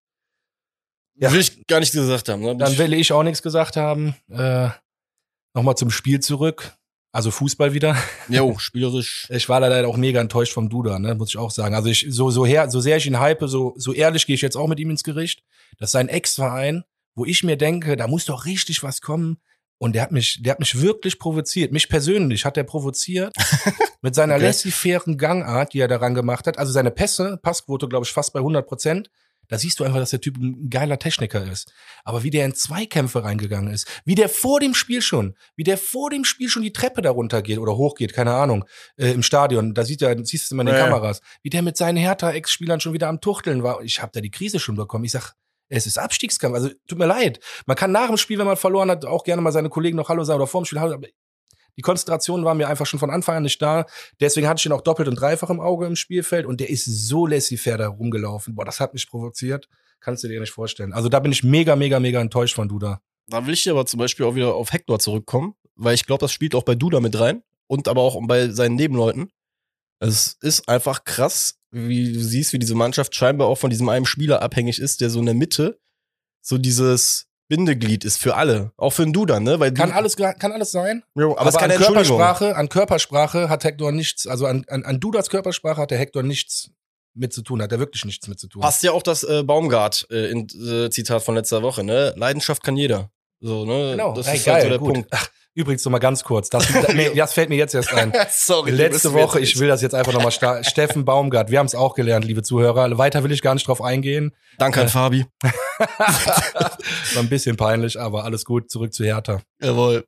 Ja. 1.17 1.33
will 1.33 1.41
ich 1.41 1.67
gar 1.67 1.81
nicht 1.81 1.93
gesagt 1.93 2.29
haben. 2.29 2.43
Ne? 2.43 2.57
Dann 2.57 2.77
will 2.79 2.93
ich 2.95 3.13
auch 3.13 3.23
nichts 3.23 3.43
gesagt 3.43 3.77
haben. 3.77 4.15
Äh, 4.31 4.69
Nochmal 5.57 5.77
zum 5.77 5.91
Spiel 5.91 6.19
zurück. 6.21 6.73
Also 7.15 7.31
Fußball 7.31 7.73
wieder. 7.73 7.97
Jo, 8.29 8.57
spielerisch. 8.59 9.29
Ich 9.31 9.49
war 9.49 9.61
leider 9.61 9.87
auch 9.87 9.97
mega 9.97 10.21
enttäuscht 10.21 10.53
vom 10.53 10.69
Duda, 10.69 10.99
ne, 10.99 11.15
muss 11.15 11.29
ich 11.29 11.39
auch 11.39 11.53
sagen. 11.53 11.77
Also 11.77 11.89
ich, 11.89 12.07
so, 12.11 12.33
so 12.33 12.45
her, 12.45 12.69
so 12.69 12.81
sehr 12.81 12.97
ich 12.97 13.07
ihn 13.07 13.21
hype, 13.21 13.45
so, 13.47 13.73
so 13.77 13.93
ehrlich 13.93 14.27
gehe 14.27 14.35
ich 14.35 14.43
jetzt 14.43 14.57
auch 14.57 14.67
mit 14.67 14.81
ihm 14.81 14.91
ins 14.91 15.05
Gericht. 15.05 15.45
Das 15.79 15.91
ist 15.91 15.93
sein 15.93 16.09
Ex-Verein, 16.09 16.83
wo 17.15 17.25
ich 17.25 17.45
mir 17.45 17.57
denke, 17.57 17.95
da 17.95 18.09
muss 18.09 18.25
doch 18.25 18.47
richtig 18.47 18.83
was 18.83 19.01
kommen. 19.01 19.39
Und 19.79 19.95
der 19.95 20.03
hat 20.03 20.11
mich, 20.11 20.43
der 20.43 20.53
hat 20.53 20.59
mich 20.59 20.81
wirklich 20.81 21.21
provoziert. 21.21 21.71
Mich 21.71 21.89
persönlich 21.89 22.45
hat 22.45 22.57
er 22.57 22.65
provoziert 22.65 23.33
mit 24.03 24.17
seiner 24.17 24.35
Okay. 24.35 24.47
laissez-fairen 24.47 25.17
Gangart, 25.17 25.73
die 25.73 25.79
er 25.79 25.89
daran 25.89 26.15
gemacht 26.15 26.49
hat. 26.49 26.59
Also 26.59 26.73
seine 26.73 26.91
Pässe, 26.91 27.39
Passquote, 27.41 27.87
glaube 27.87 28.07
ich, 28.07 28.13
fast 28.13 28.33
bei 28.33 28.41
100 28.41 28.67
Prozent. 28.67 29.09
Da 29.49 29.59
siehst 29.59 29.81
du 29.81 29.85
einfach, 29.85 29.99
dass 29.99 30.11
der 30.11 30.21
Typ 30.21 30.37
ein 30.39 30.71
geiler 30.71 30.99
Techniker 30.99 31.45
ist. 31.45 31.73
Aber 32.05 32.23
wie 32.23 32.31
der 32.31 32.45
in 32.45 32.55
Zweikämpfe 32.55 33.25
reingegangen 33.25 33.73
ist, 33.73 33.87
wie 34.05 34.15
der 34.15 34.29
vor 34.29 34.61
dem 34.61 34.75
Spiel 34.75 35.03
schon, 35.03 35.35
wie 35.57 35.65
der 35.65 35.79
vor 35.79 36.11
dem 36.11 36.25
Spiel 36.25 36.49
schon 36.49 36.63
die 36.63 36.73
Treppe 36.73 37.03
darunter 37.03 37.43
geht 37.43 37.59
oder 37.59 37.77
hochgeht, 37.77 38.13
keine 38.13 38.35
Ahnung, 38.35 38.65
äh, 38.97 39.11
im 39.11 39.23
Stadion, 39.23 39.75
da 39.75 39.85
sieht 39.85 40.03
er, 40.03 40.17
siehst 40.25 40.51
du 40.51 40.55
immer 40.55 40.63
in 40.63 40.69
den 40.69 40.77
Ja. 40.77 40.85
Kameras, 40.89 41.21
wie 41.43 41.51
der 41.51 41.63
mit 41.63 41.77
seinen 41.77 41.97
Hertha-Ex-Spielern 41.97 42.81
schon 42.81 42.93
wieder 42.93 43.09
am 43.09 43.21
Tuchteln 43.21 43.63
war. 43.63 43.83
Ich 43.83 44.01
habe 44.03 44.13
da 44.13 44.21
die 44.21 44.31
Krise 44.31 44.59
schon 44.59 44.77
bekommen. 44.77 45.05
Ich 45.05 45.13
sag, 45.13 45.35
es 45.69 45.87
ist 45.87 45.99
Abstiegskampf. 45.99 46.55
Also 46.55 46.71
tut 46.87 46.99
mir 46.99 47.07
leid. 47.07 47.41
Man 47.67 47.77
kann 47.77 47.91
nach 47.93 48.09
dem 48.09 48.17
Spiel, 48.17 48.39
wenn 48.39 48.47
man 48.47 48.57
verloren 48.57 48.91
hat, 48.91 49.05
auch 49.05 49.25
gerne 49.25 49.43
mal 49.43 49.53
seine 49.53 49.71
Kollegen 49.71 49.97
noch 49.97 50.09
Hallo 50.09 50.25
sagen 50.25 50.37
oder 50.37 50.47
vor 50.47 50.63
dem 50.63 50.67
Spiel 50.67 50.81
Hallo. 50.81 50.95
Aber 50.95 51.09
die 51.77 51.83
Konzentration 51.83 52.45
war 52.45 52.55
mir 52.55 52.69
einfach 52.69 52.87
schon 52.87 53.01
von 53.01 53.11
Anfang 53.11 53.37
an 53.37 53.43
nicht 53.43 53.61
da. 53.61 53.87
Deswegen 54.21 54.49
hatte 54.49 54.61
ich 54.61 54.67
ihn 54.67 54.73
auch 54.73 54.81
doppelt 54.81 55.09
und 55.09 55.17
dreifach 55.17 55.51
im 55.51 55.61
Auge 55.61 55.87
im 55.87 55.97
Spielfeld 55.97 56.47
und 56.47 56.61
der 56.61 56.71
ist 56.71 56.85
so 56.85 57.27
laissez-faire 57.27 57.79
da 57.79 57.89
rumgelaufen. 57.89 58.55
Boah, 58.55 58.65
das 58.65 58.81
hat 58.81 58.95
mich 58.95 59.09
provoziert. 59.09 59.69
Kannst 60.01 60.23
du 60.23 60.29
dir 60.29 60.41
nicht 60.41 60.53
vorstellen. 60.53 60.93
Also 60.93 61.09
da 61.09 61.19
bin 61.21 61.33
ich 61.33 61.43
mega, 61.43 61.77
mega, 61.77 61.99
mega 61.99 62.21
enttäuscht 62.21 62.55
von 62.55 62.69
Duda. 62.69 63.01
Da 63.27 63.47
will 63.47 63.55
ich 63.55 63.71
aber 63.71 63.87
zum 63.87 63.99
Beispiel 63.99 64.27
auch 64.27 64.35
wieder 64.35 64.55
auf 64.55 64.73
Hector 64.73 64.99
zurückkommen, 64.99 65.55
weil 65.77 65.95
ich 65.95 66.05
glaube, 66.05 66.21
das 66.21 66.33
spielt 66.33 66.55
auch 66.55 66.63
bei 66.63 66.75
Duda 66.75 67.01
mit 67.01 67.19
rein 67.19 67.43
und 67.67 67.89
aber 67.89 68.03
auch 68.03 68.21
bei 68.27 68.51
seinen 68.51 68.75
Nebenleuten. 68.75 69.31
Es 69.99 70.37
ist 70.43 70.69
einfach 70.69 71.05
krass, 71.05 71.59
wie 71.71 72.13
du 72.13 72.21
siehst, 72.21 72.53
wie 72.53 72.59
diese 72.59 72.75
Mannschaft 72.75 73.15
scheinbar 73.15 73.49
auch 73.49 73.59
von 73.59 73.71
diesem 73.71 73.89
einen 73.89 74.05
Spieler 74.05 74.43
abhängig 74.43 74.79
ist, 74.79 75.01
der 75.01 75.09
so 75.09 75.21
in 75.21 75.27
der 75.27 75.35
Mitte 75.35 75.79
so 76.43 76.59
dieses 76.59 77.27
Bindeglied 77.49 78.05
ist 78.05 78.19
für 78.19 78.37
alle. 78.37 78.73
Auch 78.77 78.91
für 78.91 79.05
den 79.05 79.13
Duda, 79.13 79.39
ne? 79.41 79.61
Weil 79.61 79.73
Kann 79.73 79.91
du- 79.91 79.97
alles, 79.97 80.17
kann 80.17 80.53
alles 80.53 80.71
sein. 80.73 81.03
Jo, 81.15 81.37
aber, 81.37 81.49
es 81.49 81.55
ist 81.55 81.63
an. 81.63 81.71
Körpersprache, 81.71 82.57
an 82.57 82.69
Körpersprache 82.69 83.49
hat 83.49 83.65
Hector 83.65 83.93
nichts, 83.93 84.27
also 84.27 84.47
an, 84.47 84.65
an, 84.69 84.85
an 84.85 85.01
Dudas 85.01 85.29
Körpersprache 85.29 85.81
hat 85.81 85.91
der 85.91 85.99
Hector 85.99 86.23
nichts 86.23 86.71
mit 87.15 87.33
zu 87.33 87.43
tun, 87.43 87.63
hat 87.63 87.71
er 87.71 87.79
wirklich 87.79 88.05
nichts 88.05 88.27
mit 88.29 88.41
zu 88.41 88.49
tun. 88.49 88.63
Passt 88.63 88.83
ja 88.83 88.93
auch 88.93 89.03
das 89.03 89.23
äh, 89.23 89.43
Baumgart 89.45 90.07
äh, 90.11 90.31
in, 90.31 90.49
äh, 90.49 90.91
Zitat 90.91 91.23
von 91.23 91.35
letzter 91.35 91.63
Woche, 91.63 91.85
ne? 91.85 92.13
Leidenschaft 92.17 92.63
kann 92.63 92.77
jeder. 92.77 93.11
So, 93.47 93.67
ne? 93.67 93.91
Genau, 93.91 94.15
Das 94.15 94.27
Ey, 94.29 94.37
ist 94.37 94.45
geil, 94.47 94.55
halt 94.55 94.63
so 94.65 94.69
der 94.71 94.79
gut. 94.79 94.95
Punkt. 94.95 95.09
Ach, 95.11 95.29
übrigens 95.53 95.85
noch 95.85 95.93
mal 95.93 95.99
ganz 95.99 96.25
kurz, 96.25 96.49
das, 96.49 96.67
das 97.15 97.33
fällt 97.35 97.51
mir 97.51 97.57
jetzt 97.57 97.75
erst 97.75 97.93
ein. 97.93 98.11
Sorry. 98.31 98.71
Letzte 98.71 99.13
Woche, 99.13 99.39
ich 99.39 99.59
will 99.59 99.69
das 99.69 99.83
jetzt 99.83 99.95
einfach 99.95 100.15
nochmal 100.15 100.33
starten. 100.33 100.65
Steffen 100.69 101.05
Baumgart, 101.05 101.51
wir 101.51 101.59
haben 101.59 101.67
es 101.67 101.75
auch 101.75 101.95
gelernt, 101.95 102.25
liebe 102.25 102.43
Zuhörer. 102.43 102.97
Weiter 102.97 103.23
will 103.23 103.33
ich 103.33 103.43
gar 103.43 103.53
nicht 103.55 103.69
drauf 103.69 103.83
eingehen. 103.83 104.35
Danke 104.57 104.81
an 104.81 104.87
Äh, 104.87 104.91
Fabi. 104.91 105.27
War 106.09 106.79
ein 107.19 107.29
bisschen 107.29 107.57
peinlich, 107.57 108.01
aber 108.01 108.25
alles 108.25 108.45
gut, 108.47 108.71
zurück 108.71 108.95
zu 108.95 109.05
Hertha. 109.05 109.41
Jawohl. 109.61 110.07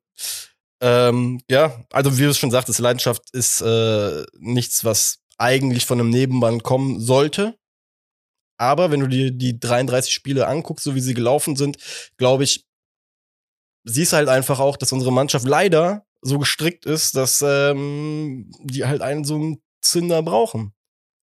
Ähm, 0.80 1.40
ja, 1.50 1.84
also 1.90 2.16
wie 2.18 2.22
du 2.22 2.30
es 2.30 2.38
schon 2.38 2.50
sagtest, 2.50 2.78
Leidenschaft 2.78 3.22
ist 3.32 3.60
äh, 3.60 4.24
nichts, 4.38 4.84
was 4.84 5.18
eigentlich 5.38 5.84
von 5.86 6.00
einem 6.00 6.10
Nebenband 6.10 6.62
kommen 6.62 7.00
sollte. 7.00 7.54
Aber 8.58 8.90
wenn 8.90 9.00
du 9.00 9.06
dir 9.08 9.30
die 9.32 9.60
33 9.60 10.12
Spiele 10.12 10.46
anguckst, 10.46 10.84
so 10.84 10.94
wie 10.94 11.00
sie 11.00 11.12
gelaufen 11.14 11.56
sind, 11.56 11.76
glaube 12.16 12.44
ich, 12.44 12.65
siehst 13.86 14.12
halt 14.12 14.28
einfach 14.28 14.60
auch, 14.60 14.76
dass 14.76 14.92
unsere 14.92 15.12
Mannschaft 15.12 15.46
leider 15.46 16.04
so 16.22 16.38
gestrickt 16.38 16.84
ist, 16.86 17.16
dass 17.16 17.42
ähm, 17.42 18.50
die 18.62 18.84
halt 18.84 19.00
einen 19.00 19.24
so 19.24 19.36
einen 19.36 19.62
Zünder 19.80 20.22
brauchen. 20.22 20.72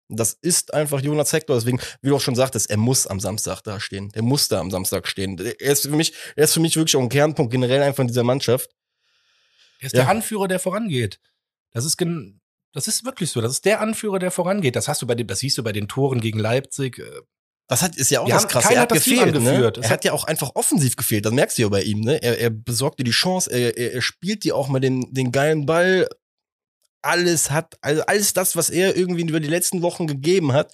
Das 0.10 0.34
ist 0.34 0.74
einfach 0.74 1.02
Jonas 1.02 1.34
Hector. 1.34 1.56
Deswegen, 1.56 1.80
wie 2.02 2.10
du 2.10 2.16
auch 2.16 2.22
schon 2.22 2.36
sagtest, 2.36 2.70
er 2.70 2.78
muss 2.78 3.08
am 3.08 3.20
Samstag 3.20 3.62
da 3.64 3.80
stehen. 3.80 4.12
Er 4.14 4.22
muss 4.22 4.48
da 4.48 4.60
am 4.60 4.70
Samstag 4.70 5.08
stehen. 5.08 5.40
Er 5.40 5.72
ist 5.72 5.84
für 5.88 5.96
mich, 5.96 6.14
er 6.36 6.44
ist 6.44 6.54
für 6.54 6.60
mich 6.60 6.76
wirklich 6.76 6.96
auch 6.96 7.02
ein 7.02 7.10
Kernpunkt 7.10 7.52
generell 7.52 7.82
einfach 7.82 8.02
in 8.02 8.08
dieser 8.08 8.24
Mannschaft. 8.24 8.70
Er 9.80 9.88
ist 9.88 9.94
Ja. 9.94 10.02
der 10.02 10.10
Anführer, 10.10 10.48
der 10.48 10.60
vorangeht. 10.60 11.20
Das 11.72 11.86
ist 11.86 11.98
gen 11.98 12.40
das 12.74 12.88
ist 12.88 13.06
wirklich 13.06 13.30
so. 13.32 13.40
Das 13.40 13.52
ist 13.52 13.66
der 13.66 13.82
Anführer, 13.82 14.18
der 14.18 14.32
vorangeht. 14.32 14.76
Das 14.76 14.88
hast 14.88 15.02
du 15.02 15.08
bei 15.08 15.14
dem, 15.16 15.28
das 15.28 15.40
siehst 15.40 15.58
du 15.60 15.64
bei 15.64 15.72
den 15.72 15.88
Toren 15.88 16.22
gegen 16.22 16.40
Leipzig. 16.40 17.00
Das 17.68 17.82
hat, 17.82 17.96
ist 17.96 18.12
ja 18.12 18.20
auch 18.20 18.28
Wir 18.28 18.34
das 18.34 18.44
haben- 18.44 18.50
Krasse. 18.52 18.74
Er 18.74 18.82
hat 18.82 18.92
hat 18.92 18.98
gefehlt, 18.98 19.36
ne? 19.42 19.52
Er 19.56 19.66
hat- 19.68 19.90
hat 19.90 20.06
ja 20.06 20.12
auch 20.14 20.26
einfach 20.26 20.52
offensiv 20.56 20.96
gefehlt. 20.96 21.26
Das 21.26 21.32
merkst 21.34 21.58
du 21.58 21.62
ja 21.64 21.70
bei 21.70 21.82
ihm, 21.84 22.02
ne? 22.02 22.22
Er, 22.22 22.38
er 22.40 22.50
besorgt 22.50 23.00
dir 23.00 23.04
die 23.06 23.12
Chance, 23.12 23.50
er, 23.52 23.78
er, 23.78 23.94
er 23.94 24.02
spielt 24.02 24.44
dir 24.44 24.56
auch 24.56 24.68
mal 24.68 24.80
den, 24.80 25.14
den 25.14 25.32
geilen 25.32 25.66
Ball. 25.66 26.08
Alles 27.02 27.52
hat, 27.52 27.78
also 27.82 28.02
alles 28.06 28.34
das, 28.34 28.56
was 28.56 28.70
er 28.70 28.96
irgendwie 28.96 29.24
über 29.24 29.40
die 29.40 29.48
letzten 29.50 29.82
Wochen 29.82 30.08
gegeben 30.08 30.54
hat, 30.54 30.74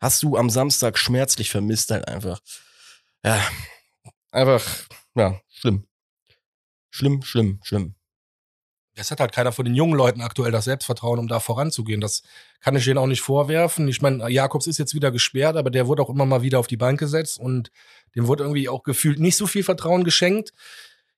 hast 0.00 0.22
du 0.22 0.36
am 0.36 0.50
Samstag 0.50 0.98
schmerzlich 0.98 1.50
vermisst 1.50 1.90
halt 1.90 2.08
einfach. 2.08 2.40
Ja, 3.24 3.40
einfach, 4.32 4.64
ja, 5.14 5.40
schlimm. 5.48 5.86
Schlimm, 6.90 7.22
schlimm, 7.22 7.60
schlimm. 7.64 7.94
Es 8.96 9.10
hat 9.10 9.20
halt 9.20 9.32
keiner 9.32 9.52
von 9.52 9.64
den 9.64 9.74
jungen 9.74 9.94
Leuten 9.94 10.20
aktuell 10.20 10.52
das 10.52 10.66
Selbstvertrauen, 10.66 11.18
um 11.18 11.26
da 11.28 11.40
voranzugehen. 11.40 12.00
Das 12.00 12.22
kann 12.60 12.76
ich 12.76 12.84
denen 12.84 12.98
auch 12.98 13.06
nicht 13.06 13.22
vorwerfen. 13.22 13.88
Ich 13.88 14.00
meine, 14.00 14.28
Jakobs 14.30 14.66
ist 14.66 14.78
jetzt 14.78 14.94
wieder 14.94 15.10
gesperrt, 15.10 15.56
aber 15.56 15.70
der 15.70 15.88
wurde 15.88 16.02
auch 16.02 16.10
immer 16.10 16.26
mal 16.26 16.42
wieder 16.42 16.60
auf 16.60 16.68
die 16.68 16.76
Bank 16.76 17.00
gesetzt 17.00 17.38
und 17.38 17.70
dem 18.14 18.26
wurde 18.28 18.44
irgendwie 18.44 18.68
auch 18.68 18.84
gefühlt 18.84 19.18
nicht 19.18 19.36
so 19.36 19.46
viel 19.46 19.64
Vertrauen 19.64 20.04
geschenkt. 20.04 20.52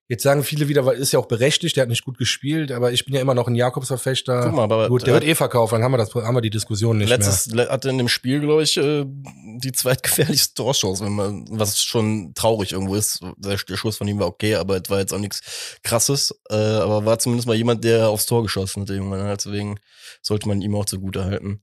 Jetzt 0.08 0.22
sagen 0.22 0.44
viele 0.44 0.68
wieder, 0.68 0.86
weil 0.86 0.98
ist 0.98 1.12
ja 1.12 1.18
auch 1.18 1.26
berechtigt, 1.26 1.74
der 1.74 1.82
hat 1.82 1.88
nicht 1.88 2.04
gut 2.04 2.16
gespielt, 2.16 2.70
aber 2.70 2.92
ich 2.92 3.04
bin 3.04 3.12
ja 3.14 3.20
immer 3.20 3.34
noch 3.34 3.48
ein 3.48 3.56
Jakobs-Verfechter. 3.56 4.42
Guck 4.44 4.52
mal, 4.54 4.62
aber 4.62 4.88
Gut, 4.88 5.04
der 5.04 5.14
wird 5.14 5.24
eh 5.24 5.34
verkauft, 5.34 5.72
dann 5.72 5.82
haben 5.82 5.90
wir 5.90 5.98
das, 5.98 6.14
haben 6.14 6.34
wir 6.36 6.40
die 6.42 6.50
Diskussion 6.50 6.98
nicht 6.98 7.08
Letztes 7.08 7.46
le- 7.46 7.68
hatte 7.68 7.88
in 7.90 7.98
dem 7.98 8.06
Spiel, 8.08 8.38
glaube 8.40 8.62
ich, 8.62 8.76
äh, 8.76 9.04
die 9.04 9.72
zweitgefährlichste 9.72 10.54
Torchance, 10.54 11.04
wenn 11.04 11.12
man, 11.12 11.44
was 11.50 11.82
schon 11.82 12.32
traurig 12.34 12.70
irgendwo 12.70 12.94
ist. 12.94 13.20
Der, 13.36 13.58
Schuss 13.58 13.96
von 13.96 14.06
ihm 14.06 14.20
war 14.20 14.28
okay, 14.28 14.54
aber 14.54 14.76
es 14.80 14.88
war 14.88 15.00
jetzt 15.00 15.12
auch 15.12 15.18
nichts 15.18 15.40
krasses. 15.82 16.32
Äh, 16.50 16.54
aber 16.54 17.04
war 17.04 17.18
zumindest 17.18 17.48
mal 17.48 17.56
jemand, 17.56 17.82
der 17.82 18.08
aufs 18.08 18.26
Tor 18.26 18.44
geschossen 18.44 18.82
hat, 18.82 18.88
ne? 18.90 19.34
Deswegen 19.36 19.80
sollte 20.22 20.46
man 20.46 20.62
ihm 20.62 20.76
auch 20.76 20.84
zugute 20.84 21.24
halten. 21.24 21.62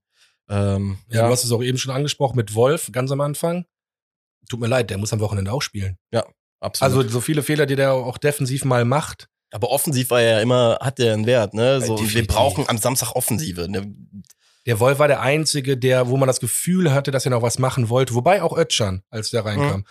Ähm, 0.49 0.97
mehr. 1.07 1.21
Ja, 1.21 1.27
du 1.27 1.31
hast 1.31 1.45
es 1.45 1.51
auch 1.53 1.63
eben 1.63 1.77
schon 1.77 1.93
angesprochen 1.93 2.35
mit 2.35 2.53
Wolf, 2.55 2.89
ganz 2.91 3.09
am 3.11 3.21
Anfang. 3.21 3.63
Tut 4.49 4.59
mir 4.59 4.67
leid, 4.67 4.89
der 4.89 4.97
muss 4.97 5.13
am 5.13 5.21
Wochenende 5.21 5.53
auch 5.53 5.61
spielen. 5.61 5.97
Absolut. 6.63 6.97
Also 6.97 7.09
so 7.09 7.21
viele 7.21 7.43
Fehler, 7.43 7.65
die 7.65 7.75
der 7.75 7.93
auch 7.93 8.17
defensiv 8.17 8.65
mal 8.65 8.85
macht. 8.85 9.27
aber 9.51 9.69
offensiv 9.69 10.09
war 10.09 10.21
er 10.21 10.37
ja 10.37 10.41
immer, 10.41 10.77
hat 10.81 10.99
er 10.99 11.13
einen 11.13 11.25
Wert, 11.25 11.53
ne? 11.53 11.79
So, 11.79 11.97
wir 11.99 12.27
brauchen 12.27 12.67
am 12.67 12.77
Samstag 12.77 13.15
Offensive. 13.15 13.69
Ne? 13.69 13.93
Der 14.65 14.79
Wolf 14.79 14.97
war 14.97 15.07
der 15.07 15.21
Einzige, 15.21 15.77
der, 15.77 16.07
wo 16.07 16.17
man 16.17 16.27
das 16.27 16.39
Gefühl 16.39 16.91
hatte, 16.93 17.11
dass 17.11 17.25
er 17.25 17.31
noch 17.31 17.41
was 17.41 17.59
machen 17.59 17.89
wollte. 17.89 18.15
Wobei 18.15 18.41
auch 18.41 18.57
Ötschan, 18.57 19.03
als 19.09 19.29
der 19.29 19.45
reinkam. 19.45 19.85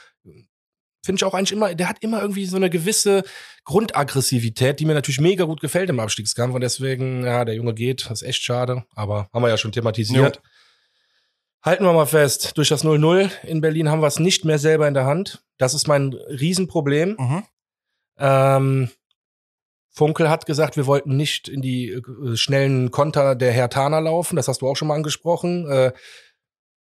Finde 1.05 1.19
ich 1.19 1.25
auch 1.25 1.35
eigentlich 1.35 1.53
immer, 1.53 1.75
der 1.75 1.89
hat 1.89 1.99
immer 2.01 2.21
irgendwie 2.23 2.47
so 2.47 2.57
eine 2.57 2.71
gewisse 2.71 3.23
Grundaggressivität, 3.65 4.79
die 4.81 4.85
mir 4.85 4.95
natürlich 4.95 5.21
mega 5.21 5.45
gut 5.45 5.61
gefällt 5.61 5.91
im 5.91 6.01
Abstiegskampf. 6.01 6.55
Und 6.55 6.61
deswegen, 6.61 7.25
ja, 7.25 7.45
der 7.45 7.55
Junge 7.55 7.75
geht, 7.75 8.09
das 8.09 8.23
ist 8.23 8.29
echt 8.29 8.43
schade. 8.43 8.85
Aber 8.95 9.29
haben 9.33 9.43
wir 9.43 9.49
ja 9.49 9.59
schon 9.59 9.73
thematisiert. 9.73 10.41
Halten 11.65 11.85
wir 11.85 11.93
mal 11.93 12.07
fest, 12.07 12.57
durch 12.59 12.69
das 12.69 12.85
0-0 12.85 13.31
in 13.45 13.61
Berlin 13.61 13.89
haben 13.89 14.01
wir 14.03 14.09
es 14.09 14.19
nicht 14.19 14.45
mehr 14.45 14.59
selber 14.59 14.89
in 14.89 14.95
der 14.95 15.05
Hand. 15.07 15.45
Das 15.59 15.75
ist 15.75 15.87
mein 15.87 16.13
Riesenproblem. 16.13 17.17
Mhm. 17.19 17.43
Ähm, 18.19 18.91
Funkel 19.95 20.29
hat 20.29 20.47
gesagt, 20.47 20.77
wir 20.77 20.87
wollten 20.87 21.17
nicht 21.17 21.49
in 21.49 21.63
die 21.63 21.91
äh, 21.91 22.37
schnellen 22.37 22.91
Konter 22.91 23.35
der 23.37 23.53
Hertaner 23.53 24.01
laufen. 24.01 24.37
Das 24.37 24.49
hast 24.49 24.63
du 24.63 24.69
auch 24.69 24.75
schon 24.77 24.89
mal 24.89 24.95
angesprochen. 24.95 25.69
Äh, 25.71 25.93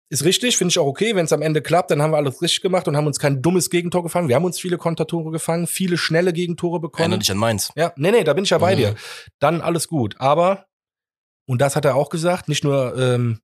ist 0.09 0.23
richtig, 0.23 0.57
finde 0.57 0.71
ich 0.71 0.79
auch 0.79 0.85
okay. 0.85 1.15
Wenn 1.15 1.25
es 1.25 1.33
am 1.33 1.41
Ende 1.41 1.61
klappt, 1.61 1.89
dann 1.91 2.01
haben 2.01 2.11
wir 2.11 2.17
alles 2.17 2.41
richtig 2.41 2.61
gemacht 2.61 2.87
und 2.87 2.95
haben 2.95 3.07
uns 3.07 3.17
kein 3.19 3.41
dummes 3.41 3.69
Gegentor 3.69 4.03
gefangen. 4.03 4.27
Wir 4.29 4.35
haben 4.35 4.45
uns 4.45 4.59
viele 4.59 4.77
Kontertore 4.77 5.31
gefangen, 5.31 5.67
viele 5.67 5.97
schnelle 5.97 6.31
Gegentore 6.33 6.75
Erinnere 6.77 6.89
bekommen. 6.91 7.19
dich 7.19 7.31
an 7.31 7.37
Mainz. 7.37 7.71
Ja, 7.75 7.91
nee, 7.97 8.11
nee, 8.11 8.23
da 8.23 8.33
bin 8.33 8.43
ich 8.43 8.49
ja 8.51 8.57
bei 8.57 8.73
Mhm. 8.75 8.77
dir. 8.79 8.95
Dann 9.39 9.61
alles 9.61 9.87
gut. 9.87 10.15
Aber, 10.19 10.65
und 11.47 11.59
das 11.61 11.75
hat 11.75 11.85
er 11.85 11.95
auch 11.95 12.09
gesagt, 12.09 12.47
nicht 12.49 12.63
nur, 12.63 12.97
ähm, 12.97 13.39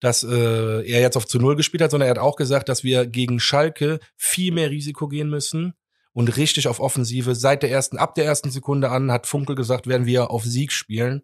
dass 0.00 0.22
äh, 0.22 0.82
er 0.90 1.00
jetzt 1.00 1.16
auf 1.16 1.26
zu 1.26 1.38
Null 1.38 1.56
gespielt 1.56 1.82
hat, 1.82 1.90
sondern 1.90 2.08
er 2.08 2.12
hat 2.12 2.18
auch 2.18 2.36
gesagt, 2.36 2.68
dass 2.68 2.84
wir 2.84 3.06
gegen 3.06 3.38
Schalke 3.38 4.00
viel 4.16 4.52
mehr 4.52 4.70
Risiko 4.70 5.08
gehen 5.08 5.28
müssen 5.28 5.74
und 6.12 6.36
richtig 6.36 6.68
auf 6.68 6.80
Offensive. 6.80 7.34
Seit 7.34 7.62
der 7.62 7.70
ersten, 7.70 7.98
ab 7.98 8.14
der 8.14 8.24
ersten 8.24 8.50
Sekunde 8.50 8.90
an, 8.90 9.12
hat 9.12 9.26
Funkel 9.26 9.54
gesagt, 9.54 9.86
werden 9.86 10.06
wir 10.06 10.30
auf 10.30 10.44
Sieg 10.44 10.72
spielen. 10.72 11.22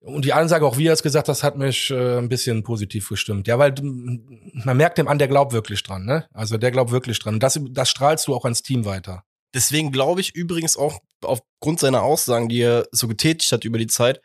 Und 0.00 0.24
die 0.24 0.32
Ansage, 0.32 0.64
auch 0.66 0.78
wie 0.78 0.86
er 0.86 0.92
es 0.92 1.02
gesagt 1.02 1.28
hat, 1.28 1.42
hat 1.42 1.56
mich 1.56 1.90
äh, 1.90 2.18
ein 2.18 2.28
bisschen 2.28 2.62
positiv 2.62 3.08
gestimmt. 3.08 3.48
Ja, 3.48 3.58
weil 3.58 3.74
man 3.80 4.76
merkt 4.76 4.98
dem 4.98 5.08
an, 5.08 5.18
der 5.18 5.28
glaubt 5.28 5.52
wirklich 5.52 5.82
dran, 5.82 6.04
ne? 6.04 6.28
Also 6.32 6.58
der 6.58 6.70
glaubt 6.70 6.92
wirklich 6.92 7.18
dran. 7.18 7.34
Und 7.34 7.42
das, 7.42 7.60
das 7.70 7.88
strahlst 7.88 8.28
du 8.28 8.34
auch 8.34 8.44
ans 8.44 8.62
Team 8.62 8.84
weiter. 8.84 9.24
Deswegen 9.54 9.90
glaube 9.90 10.20
ich 10.20 10.34
übrigens 10.34 10.76
auch 10.76 11.00
aufgrund 11.22 11.80
seiner 11.80 12.02
Aussagen, 12.02 12.48
die 12.48 12.60
er 12.60 12.86
so 12.92 13.08
getätigt 13.08 13.50
hat 13.52 13.64
über 13.64 13.78
die 13.78 13.86
Zeit, 13.86 14.20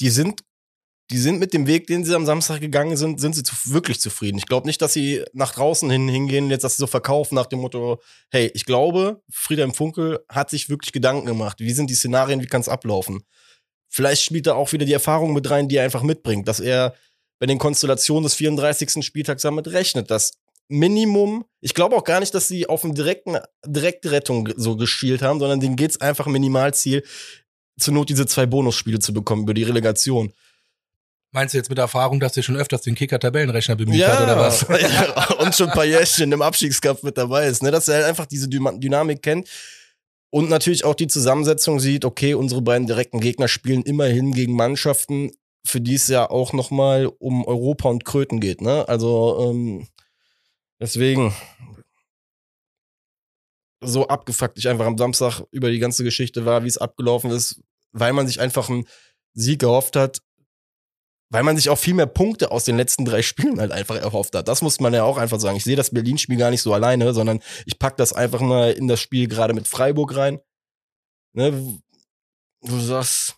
die 0.00 0.10
sind, 0.10 0.42
die 1.12 1.18
sind 1.18 1.38
mit 1.38 1.52
dem 1.52 1.66
Weg, 1.66 1.86
den 1.86 2.04
sie 2.04 2.14
am 2.14 2.24
Samstag 2.24 2.60
gegangen 2.60 2.96
sind, 2.96 3.20
sind 3.20 3.34
sie 3.34 3.42
zu, 3.42 3.54
wirklich 3.66 4.00
zufrieden. 4.00 4.38
Ich 4.38 4.46
glaube 4.46 4.66
nicht, 4.66 4.80
dass 4.80 4.94
sie 4.94 5.22
nach 5.34 5.52
draußen 5.52 5.90
hin 5.90 6.08
hingehen, 6.08 6.50
jetzt, 6.50 6.62
sie 6.62 6.76
so 6.76 6.86
verkaufen 6.86 7.34
nach 7.34 7.46
dem 7.46 7.60
Motto, 7.60 8.00
hey, 8.30 8.50
ich 8.54 8.64
glaube, 8.64 9.22
Friedhelm 9.30 9.74
Funkel 9.74 10.24
hat 10.28 10.48
sich 10.48 10.70
wirklich 10.70 10.92
Gedanken 10.92 11.26
gemacht. 11.26 11.60
Wie 11.60 11.72
sind 11.72 11.90
die 11.90 11.94
Szenarien, 11.94 12.40
wie 12.40 12.46
kann 12.46 12.62
es 12.62 12.68
ablaufen? 12.68 13.22
Vielleicht 13.88 14.22
spielt 14.22 14.46
er 14.46 14.56
auch 14.56 14.72
wieder 14.72 14.86
die 14.86 14.94
Erfahrung 14.94 15.34
mit 15.34 15.50
rein, 15.50 15.68
die 15.68 15.76
er 15.76 15.84
einfach 15.84 16.02
mitbringt, 16.02 16.48
dass 16.48 16.60
er 16.60 16.94
bei 17.38 17.46
den 17.46 17.58
Konstellationen 17.58 18.22
des 18.22 18.34
34. 18.34 19.04
Spieltags 19.04 19.42
damit 19.42 19.68
rechnet, 19.68 20.10
dass 20.10 20.32
Minimum, 20.68 21.44
ich 21.60 21.74
glaube 21.74 21.96
auch 21.96 22.04
gar 22.04 22.20
nicht, 22.20 22.34
dass 22.34 22.48
sie 22.48 22.66
auf 22.68 22.84
einen 22.84 22.94
direkten, 22.94 23.36
direkte 23.66 24.12
Rettung 24.12 24.48
so 24.56 24.76
geschielt 24.76 25.20
haben, 25.20 25.40
sondern 25.40 25.60
denen 25.60 25.76
geht's 25.76 26.00
einfach 26.00 26.26
Minimalziel, 26.26 27.02
zur 27.78 27.94
Not 27.94 28.08
diese 28.08 28.26
zwei 28.26 28.46
Bonusspiele 28.46 28.98
zu 28.98 29.12
bekommen 29.12 29.42
über 29.42 29.54
die 29.54 29.64
Relegation. 29.64 30.32
Meinst 31.34 31.54
du 31.54 31.58
jetzt 31.58 31.70
mit 31.70 31.78
Erfahrung, 31.78 32.20
dass 32.20 32.32
der 32.32 32.42
schon 32.42 32.56
öfters 32.56 32.82
den 32.82 32.94
Kicker-Tabellenrechner 32.94 33.74
bemüht 33.74 34.06
hat 34.06 34.22
oder 34.22 34.36
was? 34.36 34.66
ja, 34.68 35.34
und 35.38 35.54
schon 35.54 35.70
ein 35.70 35.74
paar 35.74 35.86
Jährchen 35.86 36.30
im 36.30 36.42
Abstiegskampf 36.42 37.02
mit 37.02 37.16
dabei 37.16 37.46
ist, 37.46 37.62
ne? 37.62 37.70
Dass 37.70 37.88
er 37.88 37.96
halt 37.96 38.04
einfach 38.04 38.26
diese 38.26 38.48
Dynamik 38.48 39.22
kennt 39.22 39.48
und 40.30 40.50
natürlich 40.50 40.84
auch 40.84 40.94
die 40.94 41.06
Zusammensetzung 41.06 41.80
sieht, 41.80 42.04
okay, 42.04 42.34
unsere 42.34 42.60
beiden 42.60 42.86
direkten 42.86 43.20
Gegner 43.20 43.48
spielen 43.48 43.82
immerhin 43.82 44.32
gegen 44.32 44.54
Mannschaften, 44.54 45.30
für 45.66 45.80
die 45.80 45.94
es 45.94 46.08
ja 46.08 46.28
auch 46.28 46.52
nochmal 46.52 47.06
um 47.18 47.46
Europa 47.46 47.88
und 47.88 48.04
Kröten 48.04 48.38
geht, 48.38 48.60
ne? 48.60 48.86
Also, 48.88 49.50
ähm, 49.50 49.88
deswegen 50.80 51.34
so 53.82 54.06
abgefuckt 54.06 54.58
ich 54.58 54.68
einfach 54.68 54.86
am 54.86 54.98
Samstag 54.98 55.42
über 55.50 55.70
die 55.70 55.78
ganze 55.78 56.04
Geschichte 56.04 56.44
war, 56.44 56.62
wie 56.64 56.68
es 56.68 56.78
abgelaufen 56.78 57.30
ist, 57.30 57.62
weil 57.92 58.12
man 58.12 58.26
sich 58.26 58.40
einfach 58.40 58.68
einen 58.68 58.86
Sieg 59.34 59.60
gehofft 59.60 59.96
hat, 59.96 60.20
weil 61.32 61.42
man 61.42 61.56
sich 61.56 61.70
auch 61.70 61.78
viel 61.78 61.94
mehr 61.94 62.06
Punkte 62.06 62.50
aus 62.50 62.64
den 62.64 62.76
letzten 62.76 63.06
drei 63.06 63.22
Spielen 63.22 63.58
halt 63.58 63.72
einfach 63.72 63.96
erhofft 63.96 64.34
hat. 64.36 64.46
Das 64.46 64.62
muss 64.62 64.78
man 64.80 64.92
ja 64.94 65.02
auch 65.02 65.16
einfach 65.16 65.40
sagen. 65.40 65.56
Ich 65.56 65.64
sehe 65.64 65.76
das 65.76 65.90
Berlin-Spiel 65.90 66.36
gar 66.36 66.50
nicht 66.50 66.62
so 66.62 66.74
alleine, 66.74 67.12
sondern 67.14 67.40
ich 67.64 67.78
pack 67.78 67.96
das 67.96 68.12
einfach 68.12 68.40
mal 68.40 68.70
in 68.72 68.86
das 68.86 69.00
Spiel 69.00 69.26
gerade 69.26 69.54
mit 69.54 69.66
Freiburg 69.66 70.14
rein. 70.14 70.40
Ne, 71.34 71.80
du 72.60 72.78
sagst, 72.78 73.36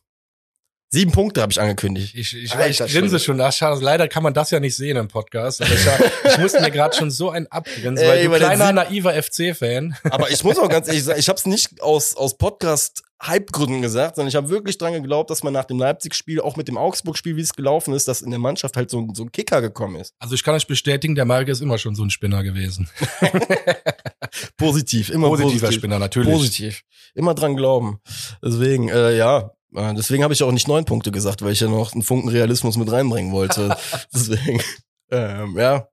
sieben 0.95 1.13
Punkte 1.13 1.43
habe 1.43 1.53
ich 1.53 1.61
angekündigt. 1.61 2.15
Ich, 2.15 2.35
ich, 2.35 2.55
Alter 2.55 2.87
ich 2.87 2.93
grinse 2.93 3.19
schon. 3.21 3.41
Ach, 3.41 3.53
schade, 3.53 3.79
leider 3.85 4.09
kann 4.09 4.23
man 4.23 4.33
das 4.33 4.51
ja 4.51 4.61
nicht 4.61 4.77
sehen 4.77 4.97
im 4.97 5.09
Podcast. 5.09 5.61
Aber 5.61 5.71
ich, 5.73 5.87
ich 6.33 6.39
musste 6.39 6.61
mir 6.63 6.71
gerade 6.71 6.97
schon 6.97 7.11
so 7.11 7.31
ein 7.31 7.47
abgrinsen, 7.49 7.97
weil 8.07 8.19
Ey, 8.19 8.21
du 8.23 8.27
über 8.29 8.39
den 8.39 8.47
kleiner, 8.47 8.73
naiver 8.73 9.13
FC-Fan. 9.23 9.97
Aber 10.05 10.31
ich 10.31 10.43
muss 10.45 10.59
auch 10.59 10.69
ganz 10.69 10.87
ehrlich 10.89 11.05
sagen, 11.05 11.21
ich 11.21 11.29
habe 11.29 11.39
es 11.39 11.47
nicht 11.47 11.83
aus, 11.83 12.17
aus 12.17 12.39
Podcast-Hype-Gründen 12.39 13.83
gesagt, 13.83 14.17
sondern 14.17 14.29
ich 14.29 14.37
habe 14.37 14.49
wirklich 14.49 14.79
dran 14.79 14.93
geglaubt, 14.95 15.31
dass 15.31 15.43
man 15.43 15.53
nach 15.53 15.65
dem 15.67 15.79
Leipzig-Spiel, 15.79 16.41
auch 16.41 16.57
mit 16.57 16.69
dem 16.69 16.79
Augsburg-Spiel, 16.79 17.37
wie 17.37 17.41
es 17.43 17.53
gelaufen 17.53 17.93
ist, 17.95 18.09
dass 18.09 18.23
in 18.23 18.31
der 18.31 18.41
Mannschaft 18.41 18.77
halt 18.77 18.91
so, 18.91 18.99
ein- 19.01 19.15
so 19.15 19.25
ein 19.25 19.33
Kicker 19.33 19.61
gekommen 19.61 19.97
ist. 19.97 20.15
Also 20.19 20.35
ich 20.35 20.43
kann 20.43 20.55
euch 20.55 20.67
bestätigen, 20.67 21.15
der 21.15 21.25
Marke 21.25 21.51
ist 21.51 21.61
immer 21.61 21.79
schon 21.79 21.95
so 21.95 22.05
ein 22.05 22.11
Spinner 22.11 22.43
gewesen. 22.43 22.89
Positiv, 24.57 25.11
immer 25.11 25.29
Positiver 25.29 25.61
positiv. 25.67 25.79
Spinner, 25.79 25.99
natürlich. 25.99 26.33
Positiv. 26.33 26.83
Immer 27.15 27.35
dran 27.35 27.57
glauben. 27.57 28.01
Deswegen, 28.43 28.89
äh, 28.89 29.17
ja, 29.17 29.53
deswegen 29.75 30.23
habe 30.23 30.35
ich 30.35 30.43
auch 30.43 30.53
nicht 30.53 30.69
neun 30.69 30.85
Punkte 30.85 31.11
gesagt, 31.11 31.43
weil 31.43 31.53
ich 31.53 31.61
ja 31.61 31.69
noch 31.69 31.93
einen 31.93 32.03
Funken 32.03 32.29
Realismus 32.29 32.77
mit 32.77 32.91
reinbringen 32.91 33.33
wollte. 33.33 33.77
deswegen, 34.15 34.63
ähm, 35.11 35.59
ja. 35.59 35.89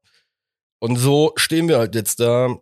Und 0.80 0.98
so 0.98 1.34
stehen 1.36 1.68
wir 1.68 1.78
halt 1.78 1.96
jetzt 1.96 2.20
da 2.20 2.58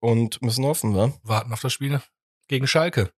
und 0.00 0.42
müssen 0.42 0.64
hoffen, 0.64 0.94
wa? 0.94 1.12
Warten 1.22 1.52
auf 1.52 1.60
das 1.60 1.72
Spiel 1.72 2.00
gegen 2.48 2.66
Schalke. 2.66 3.12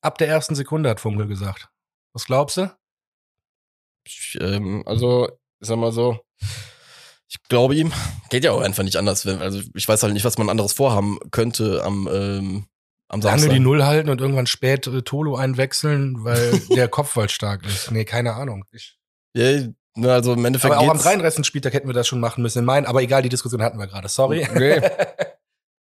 Ab 0.00 0.18
der 0.18 0.28
ersten 0.28 0.54
Sekunde 0.54 0.90
hat 0.90 1.00
Funkel 1.00 1.26
gesagt. 1.26 1.68
Was 2.12 2.26
glaubst 2.26 2.56
du? 2.56 2.76
Ich, 4.04 4.36
ähm, 4.40 4.82
also, 4.86 5.28
ich 5.60 5.68
sag 5.68 5.78
mal 5.78 5.92
so, 5.92 6.20
ich 7.28 7.42
glaube 7.48 7.74
ihm, 7.74 7.92
geht 8.30 8.44
ja 8.44 8.52
auch 8.52 8.60
einfach 8.60 8.82
nicht 8.82 8.96
anders. 8.96 9.26
Also 9.26 9.62
ich 9.74 9.88
weiß 9.88 10.02
halt 10.02 10.12
nicht, 10.12 10.24
was 10.24 10.38
man 10.38 10.50
anderes 10.50 10.72
vorhaben 10.72 11.18
könnte 11.30 11.82
am, 11.82 12.08
ähm, 12.12 12.66
am 13.12 13.22
Samstag. 13.22 13.50
die 13.50 13.60
Null 13.60 13.84
halten 13.84 14.08
und 14.08 14.20
irgendwann 14.20 14.46
spät 14.46 14.86
äh, 14.86 15.02
Tolo 15.02 15.36
einwechseln, 15.36 16.24
weil 16.24 16.58
der 16.74 16.88
Kopfball 16.88 17.28
stark 17.28 17.64
ist. 17.66 17.90
Nee, 17.90 18.04
keine 18.04 18.34
Ahnung. 18.34 18.64
Ich, 18.72 18.98
Ja, 19.36 19.68
also 20.04 20.32
im 20.32 20.44
Endeffekt 20.44 20.72
aber 20.72 20.80
auch 20.82 20.88
am 20.88 20.96
geht's- 20.96 21.04
33. 21.04 21.44
Spieltag 21.46 21.74
hätten 21.74 21.86
wir 21.88 21.94
das 21.94 22.08
schon 22.08 22.20
machen 22.20 22.42
müssen. 22.42 22.60
In 22.60 22.64
meinen, 22.64 22.86
aber 22.86 23.02
egal, 23.02 23.22
die 23.22 23.28
Diskussion 23.28 23.62
hatten 23.62 23.78
wir 23.78 23.86
gerade. 23.86 24.08
Sorry. 24.08 24.42
Okay. 24.50 24.80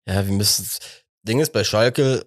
Ja, 0.09 0.27
wir 0.27 0.33
müssen. 0.33 0.67
Ding 1.29 1.39
ist 1.41 1.53
bei 1.53 1.63
Schalke, 1.63 2.27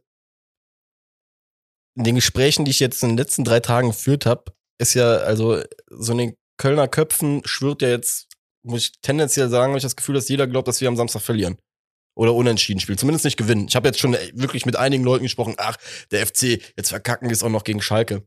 in 1.98 2.04
den 2.06 2.16
Gesprächen, 2.16 2.66
die 2.66 2.72
ich 2.72 2.80
jetzt 2.80 3.04
in 3.04 3.10
den 3.10 3.18
letzten 3.18 3.44
drei 3.44 3.60
Tagen 3.60 3.90
geführt 3.90 4.26
habe, 4.26 4.54
ist 4.80 4.94
ja, 4.94 5.18
also 5.18 5.62
so 5.90 6.12
in 6.14 6.18
den 6.20 6.36
Kölner 6.58 6.88
Köpfen 6.88 7.42
schwirrt 7.46 7.82
ja 7.82 7.90
jetzt, 7.90 8.28
muss 8.66 8.82
ich 8.84 8.92
tendenziell 9.02 9.50
sagen, 9.50 9.72
habe 9.72 9.78
ich 9.78 9.84
das 9.84 9.96
Gefühl, 9.96 10.16
dass 10.16 10.30
jeder 10.30 10.48
glaubt, 10.48 10.68
dass 10.68 10.82
wir 10.82 10.88
am 10.88 10.96
Samstag 10.96 11.22
verlieren. 11.24 11.58
Oder 12.16 12.34
unentschieden 12.36 12.80
spielen. 12.80 12.98
Zumindest 12.98 13.26
nicht 13.26 13.38
gewinnen. 13.38 13.68
Ich 13.68 13.76
habe 13.76 13.88
jetzt 13.88 14.00
schon 14.00 14.14
wirklich 14.34 14.66
mit 14.66 14.76
einigen 14.76 15.04
Leuten 15.04 15.24
gesprochen, 15.24 15.56
ach, 15.58 15.78
der 16.12 16.26
FC, 16.26 16.62
jetzt 16.78 16.90
verkacken 16.90 17.30
wir 17.30 17.34
es 17.34 17.44
auch 17.44 17.50
noch 17.50 17.64
gegen 17.64 17.82
Schalke. 17.82 18.24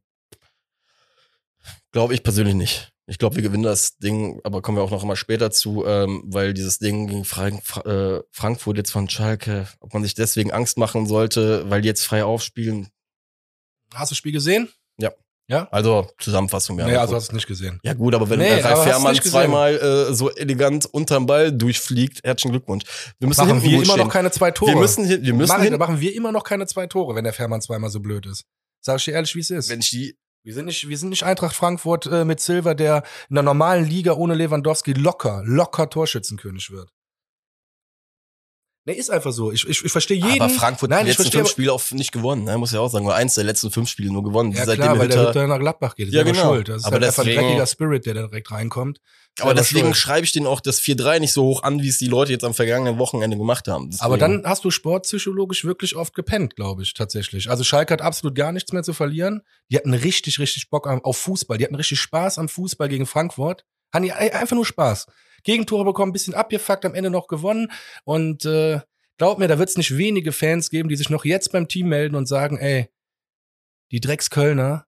Glaube 1.92 2.14
ich 2.14 2.22
persönlich 2.22 2.54
nicht. 2.54 2.92
Ich 3.08 3.18
glaube, 3.18 3.36
wir 3.36 3.42
gewinnen 3.42 3.62
das 3.62 3.98
Ding, 3.98 4.40
aber 4.42 4.62
kommen 4.62 4.76
wir 4.76 4.82
auch 4.82 4.90
noch 4.90 5.04
mal 5.04 5.14
später 5.14 5.52
zu, 5.52 5.86
ähm, 5.86 6.24
weil 6.26 6.52
dieses 6.54 6.80
Ding 6.80 7.06
gegen 7.06 7.24
Frank 7.24 7.62
Fra 7.64 7.82
äh, 7.82 8.22
Frankfurt 8.32 8.78
jetzt 8.78 8.90
von 8.90 9.08
Schalke, 9.08 9.68
ob 9.78 9.94
man 9.94 10.02
sich 10.02 10.14
deswegen 10.14 10.50
Angst 10.50 10.76
machen 10.76 11.06
sollte, 11.06 11.70
weil 11.70 11.82
die 11.82 11.88
jetzt 11.88 12.04
frei 12.04 12.24
aufspielen. 12.24 12.88
Hast 13.94 14.10
du 14.10 14.14
das 14.14 14.18
Spiel 14.18 14.32
gesehen? 14.32 14.68
Also 15.70 16.08
Zusammenfassung, 16.18 16.78
ja. 16.78 16.86
nee, 16.86 16.96
also 16.96 17.14
hast 17.14 17.28
du 17.28 17.30
es 17.30 17.34
nicht 17.34 17.46
gesehen. 17.46 17.78
ja 17.84 17.94
gut, 17.94 18.14
aber 18.14 18.28
wenn 18.28 18.40
Nee, 18.40 18.60
Ralf 18.60 18.82
Fährmann 18.82 19.14
zweimal 19.14 19.76
äh, 19.76 20.12
so 20.14 20.30
elegant 20.30 20.86
unterm 20.86 21.26
Ball 21.26 21.52
durchfliegt, 21.52 22.24
herzlichen 22.24 22.52
Glückwunsch. 22.52 22.84
Wir 23.18 23.28
müssen 23.28 23.46
Machen 23.46 23.62
wir 23.62 23.72
immer 23.74 23.84
stehen. 23.84 23.98
noch 23.98 24.08
keine 24.08 24.30
zwei 24.32 24.50
Tore. 24.50 24.72
wir 24.72 24.80
müssen, 24.80 25.08
wir 25.08 25.34
müssen 25.34 25.52
machen, 25.52 25.62
hin, 25.62 25.78
machen 25.78 26.00
wir 26.00 26.14
immer 26.14 26.32
noch 26.32 26.42
keine 26.42 26.66
zwei 26.66 26.86
Tore, 26.86 27.14
wenn 27.14 27.24
der 27.24 27.32
Fährmann 27.32 27.60
zweimal 27.60 27.90
so 27.90 28.00
blöd 28.00 28.26
ist. 28.26 28.44
Sag 28.80 28.98
ich 28.98 29.04
dir 29.04 29.12
ehrlich, 29.12 29.34
wie 29.34 29.40
es 29.40 29.50
ist. 29.50 29.68
wenn 29.70 29.80
ich 29.80 29.90
die 29.90 30.16
Wir 30.42 30.54
sind 30.54 30.66
nicht, 30.66 30.88
wir 30.88 30.98
sind 30.98 31.10
nicht 31.10 31.22
Eintracht 31.22 31.54
Frankfurt 31.54 32.06
äh, 32.06 32.24
mit 32.24 32.40
Silver, 32.40 32.74
der 32.74 33.04
in 33.28 33.34
der 33.34 33.44
normalen 33.44 33.84
Liga 33.84 34.12
ohne 34.14 34.34
Lewandowski 34.34 34.92
locker, 34.94 35.42
locker 35.44 35.88
Torschützenkönig 35.88 36.70
wird. 36.70 36.90
Nee, 38.88 38.92
ist 38.94 39.10
einfach 39.10 39.32
so. 39.32 39.50
Ich, 39.50 39.68
ich, 39.68 39.84
ich 39.84 39.90
verstehe 39.90 40.16
jeden. 40.16 40.40
aber 40.40 40.48
Frankfurt 40.48 40.90
Nein, 40.90 41.04
die 41.04 41.10
letzten 41.10 41.24
verstehe. 41.24 41.40
fünf 41.40 41.50
Spiele 41.50 41.72
auch 41.72 41.82
nicht 41.90 42.12
gewonnen, 42.12 42.44
ne? 42.44 42.56
muss 42.56 42.70
ja 42.72 42.78
auch 42.78 42.88
sagen, 42.88 43.04
nur 43.04 43.14
eins 43.16 43.34
der 43.34 43.42
letzten 43.42 43.70
fünf 43.72 43.88
Spiele 43.90 44.12
nur 44.12 44.22
gewonnen. 44.22 44.52
Ja 44.52 44.64
Seitdem 44.64 44.84
klar, 44.84 44.98
weil 44.98 45.08
der 45.08 45.18
Hütter- 45.18 45.28
Hütter 45.30 45.46
nach 45.48 45.58
Gladbach 45.58 45.96
geht. 45.96 46.08
Ja, 46.12 46.20
ist 46.22 46.26
selber 46.26 46.32
genau. 46.32 46.54
schuld. 46.54 46.68
Das 46.68 46.76
ist 46.78 46.84
Aber 46.84 46.94
halt 46.94 47.04
einfach 47.04 47.22
ein 47.24 47.26
deswegen- 47.26 47.46
dreckiger 47.48 47.66
Spirit, 47.66 48.06
der 48.06 48.14
da 48.14 48.22
direkt 48.28 48.50
reinkommt. 48.52 49.00
Aber 49.40 49.52
deswegen 49.54 49.86
schuld. 49.88 49.96
schreibe 49.96 50.24
ich 50.24 50.32
denen 50.32 50.46
auch 50.46 50.60
das 50.60 50.80
4-3 50.80 51.18
nicht 51.18 51.32
so 51.32 51.42
hoch 51.44 51.62
an, 51.64 51.82
wie 51.82 51.88
es 51.88 51.98
die 51.98 52.06
Leute 52.06 52.32
jetzt 52.32 52.44
am 52.44 52.54
vergangenen 52.54 52.98
Wochenende 52.98 53.36
gemacht 53.36 53.66
haben. 53.68 53.90
Deswegen. 53.90 54.04
Aber 54.06 54.16
dann 54.18 54.44
hast 54.46 54.64
du 54.64 54.70
sportpsychologisch 54.70 55.64
wirklich 55.64 55.94
oft 55.96 56.14
gepennt, 56.14 56.56
glaube 56.56 56.82
ich, 56.82 56.94
tatsächlich. 56.94 57.50
Also 57.50 57.64
Schalke 57.64 57.92
hat 57.92 58.02
absolut 58.02 58.34
gar 58.34 58.52
nichts 58.52 58.72
mehr 58.72 58.82
zu 58.82 58.94
verlieren. 58.94 59.42
Die 59.70 59.76
hatten 59.76 59.92
richtig, 59.94 60.38
richtig 60.38 60.70
Bock 60.70 60.86
auf 60.86 61.16
Fußball. 61.18 61.58
Die 61.58 61.64
hatten 61.64 61.74
richtig 61.74 62.00
Spaß 62.00 62.38
am 62.38 62.48
Fußball 62.48 62.88
gegen 62.88 63.04
Frankfurt. 63.06 63.64
Haben 63.92 64.04
die 64.04 64.12
ei- 64.12 64.32
einfach 64.34 64.56
nur 64.56 64.64
Spaß. 64.64 65.06
Gegentore 65.46 65.84
bekommen, 65.84 66.10
ein 66.10 66.12
bisschen 66.12 66.34
abgefuckt, 66.34 66.84
am 66.84 66.94
Ende 66.94 67.08
noch 67.08 67.28
gewonnen. 67.28 67.72
Und 68.04 68.44
äh, 68.44 68.80
glaub 69.16 69.38
mir, 69.38 69.48
da 69.48 69.58
wird 69.58 69.70
es 69.70 69.78
nicht 69.78 69.96
wenige 69.96 70.32
Fans 70.32 70.68
geben, 70.68 70.88
die 70.88 70.96
sich 70.96 71.08
noch 71.08 71.24
jetzt 71.24 71.52
beim 71.52 71.68
Team 71.68 71.88
melden 71.88 72.16
und 72.16 72.26
sagen, 72.26 72.58
ey, 72.58 72.88
die 73.92 74.00
Dreckskölner 74.00 74.86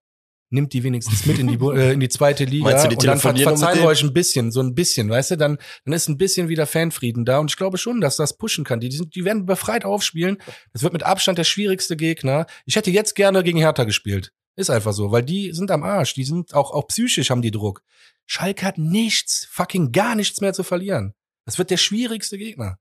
nimmt 0.51 0.73
die 0.73 0.83
wenigstens 0.83 1.27
mit 1.27 1.39
in 1.39 1.47
die, 1.47 1.59
äh, 1.77 1.93
in 1.93 2.01
die 2.01 2.09
zweite 2.09 2.45
Liga. 2.45 2.71
Meinst 2.71 2.85
du, 2.85 2.89
die 2.89 2.97
und 2.97 3.05
dann 3.07 3.21
ver 3.21 3.37
verzeihen 3.37 3.81
wir 3.81 3.87
euch 3.87 4.03
ein 4.03 4.13
bisschen, 4.13 4.51
so 4.51 4.61
ein 4.61 4.75
bisschen, 4.75 5.09
weißt 5.09 5.33
du, 5.33 5.37
dann, 5.37 5.59
dann 5.85 5.95
ist 5.95 6.09
ein 6.09 6.17
bisschen 6.17 6.49
wieder 6.49 6.67
Fanfrieden 6.67 7.25
da. 7.25 7.39
Und 7.39 7.51
ich 7.51 7.57
glaube 7.57 7.79
schon, 7.79 8.01
dass 8.01 8.17
das 8.17 8.37
pushen 8.37 8.65
kann. 8.65 8.81
Die, 8.81 8.89
die, 8.89 8.97
sind, 8.97 9.15
die 9.15 9.25
werden 9.25 9.47
befreit 9.47 9.85
aufspielen. 9.85 10.39
Das 10.73 10.83
wird 10.83 10.93
mit 10.93 11.05
Abstand 11.05 11.39
der 11.39 11.45
schwierigste 11.45 11.97
Gegner. 11.97 12.47
Ich 12.65 12.77
hätte 12.77 12.91
jetzt 12.91 13.15
gerne 13.15 13.43
gegen 13.43 13.59
Hertha 13.59 13.85
gespielt. 13.85 14.33
Ist 14.59 14.71
einfach 14.71 14.93
so, 14.93 15.13
weil 15.13 15.23
die 15.23 15.53
sind 15.53 15.71
am 15.71 15.85
Arsch. 15.85 16.15
Die 16.15 16.25
sind 16.25 16.53
auch, 16.53 16.73
auch 16.73 16.89
psychisch 16.89 17.31
haben 17.31 17.43
die 17.43 17.53
Druck. 17.53 17.85
Schalke 18.27 18.67
hat 18.67 18.77
nichts, 18.77 19.47
fucking 19.53 19.93
gar 19.93 20.17
nichts 20.17 20.41
mehr 20.41 20.53
zu 20.53 20.65
verlieren. 20.65 21.15
Das 21.45 21.59
wird 21.59 21.71
der 21.71 21.77
schwierigste 21.77 22.37
Gegner. 22.39 22.77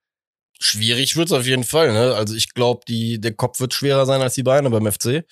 Schwierig 0.60 1.16
wird's 1.16 1.32
auf 1.32 1.46
jeden 1.46 1.64
Fall, 1.64 1.94
ne? 1.94 2.16
Also 2.16 2.34
ich 2.34 2.56
glaube, 2.56 2.82
der 2.88 3.32
Kopf 3.36 3.60
wird 3.60 3.76
schwerer 3.76 4.08
sein 4.08 4.24
als 4.24 4.34
die 4.34 4.42
Beine 4.42 4.72
beim 4.72 4.92
FC. 4.92 5.24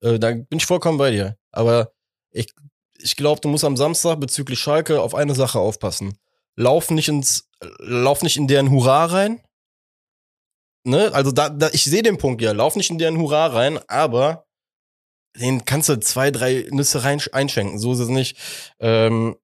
Äh, 0.00 0.18
da 0.18 0.30
bin 0.30 0.46
ich 0.52 0.64
vollkommen 0.64 0.96
bei 0.96 1.10
dir. 1.10 1.36
Aber 1.52 1.92
ich, 2.30 2.50
ich 2.98 3.14
glaube, 3.14 3.42
du 3.42 3.48
musst 3.48 3.64
am 3.64 3.76
Samstag 3.76 4.20
bezüglich 4.20 4.58
Schalke 4.58 5.02
auf 5.02 5.14
eine 5.14 5.34
Sache 5.34 5.58
aufpassen. 5.58 6.16
Lauf 6.56 6.90
nicht 6.90 7.08
ins, 7.08 7.50
lauf 7.78 8.22
nicht 8.22 8.38
in 8.38 8.48
deren 8.48 8.70
Hurra 8.70 9.04
rein. 9.04 9.42
Ne? 10.84 11.12
Also 11.12 11.30
da, 11.30 11.50
da 11.50 11.68
ich 11.74 11.84
sehe 11.84 12.02
den 12.02 12.16
Punkt 12.16 12.40
ja. 12.40 12.52
Lauf 12.52 12.74
nicht 12.74 12.88
in 12.88 12.96
deren 12.96 13.18
Hurra 13.18 13.48
rein, 13.48 13.78
aber 13.86 14.46
den 15.36 15.64
kannst 15.64 15.88
du 15.88 15.98
zwei, 16.00 16.30
drei 16.30 16.66
Nüsse 16.70 17.04
rein 17.04 17.20
einschenken. 17.32 17.78
So 17.78 17.92
ist 17.92 18.00
es 18.00 18.08
nicht. 18.08 18.36
Ähm, 18.80 19.36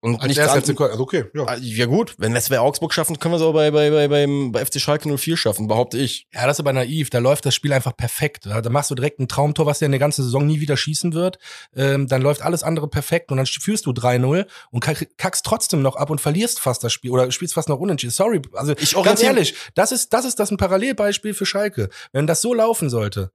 und 0.00 0.16
Als 0.20 0.28
nicht 0.28 0.36
ganz- 0.36 0.68
FC. 0.68 0.78
Also 0.82 1.02
okay, 1.02 1.24
ja. 1.32 1.44
Ah, 1.46 1.56
Ja 1.58 1.86
gut, 1.86 2.14
wenn 2.18 2.34
wir 2.34 2.60
Augsburg 2.60 2.92
schaffen, 2.92 3.18
können 3.18 3.32
wir 3.32 3.36
es 3.38 3.42
auch 3.42 3.54
bei, 3.54 3.70
bei, 3.70 3.88
bei, 3.88 4.06
beim, 4.06 4.52
bei 4.52 4.62
FC 4.62 4.78
Schalke 4.78 5.08
04 5.16 5.38
schaffen, 5.38 5.66
behaupte 5.66 5.96
ich. 5.96 6.26
Ja, 6.34 6.46
das 6.46 6.56
ist 6.56 6.60
aber 6.60 6.74
naiv. 6.74 7.08
Da 7.08 7.20
läuft 7.20 7.46
das 7.46 7.54
Spiel 7.54 7.72
einfach 7.72 7.96
perfekt. 7.96 8.44
Da 8.44 8.68
machst 8.68 8.90
du 8.90 8.94
direkt 8.94 9.18
ein 9.18 9.28
Traumtor, 9.28 9.64
was 9.64 9.78
der 9.78 9.86
eine 9.86 9.98
ganze 9.98 10.22
Saison 10.22 10.46
nie 10.46 10.60
wieder 10.60 10.76
schießen 10.76 11.14
wird. 11.14 11.38
Ähm, 11.74 12.06
dann 12.06 12.20
läuft 12.20 12.42
alles 12.42 12.62
andere 12.62 12.86
perfekt 12.86 13.30
und 13.30 13.38
dann 13.38 13.46
führst 13.46 13.86
du 13.86 13.92
3-0 13.92 14.44
und 14.70 14.80
kack- 14.80 15.08
kackst 15.16 15.46
trotzdem 15.46 15.80
noch 15.80 15.96
ab 15.96 16.10
und 16.10 16.20
verlierst 16.20 16.60
fast 16.60 16.84
das 16.84 16.92
Spiel 16.92 17.10
oder 17.10 17.32
spielst 17.32 17.54
fast 17.54 17.70
noch 17.70 17.78
unentschieden. 17.80 18.10
Sorry, 18.12 18.42
also 18.52 18.74
Ich 18.78 18.92
ganz 19.02 19.22
ehrlich, 19.22 19.54
das 19.74 19.90
ist, 19.90 20.12
das 20.12 20.26
ist 20.26 20.38
das 20.38 20.50
ein 20.50 20.58
Parallelbeispiel 20.58 21.32
für 21.32 21.46
Schalke. 21.46 21.88
Wenn 22.12 22.26
das 22.26 22.42
so 22.42 22.52
laufen 22.52 22.90
sollte, 22.90 23.30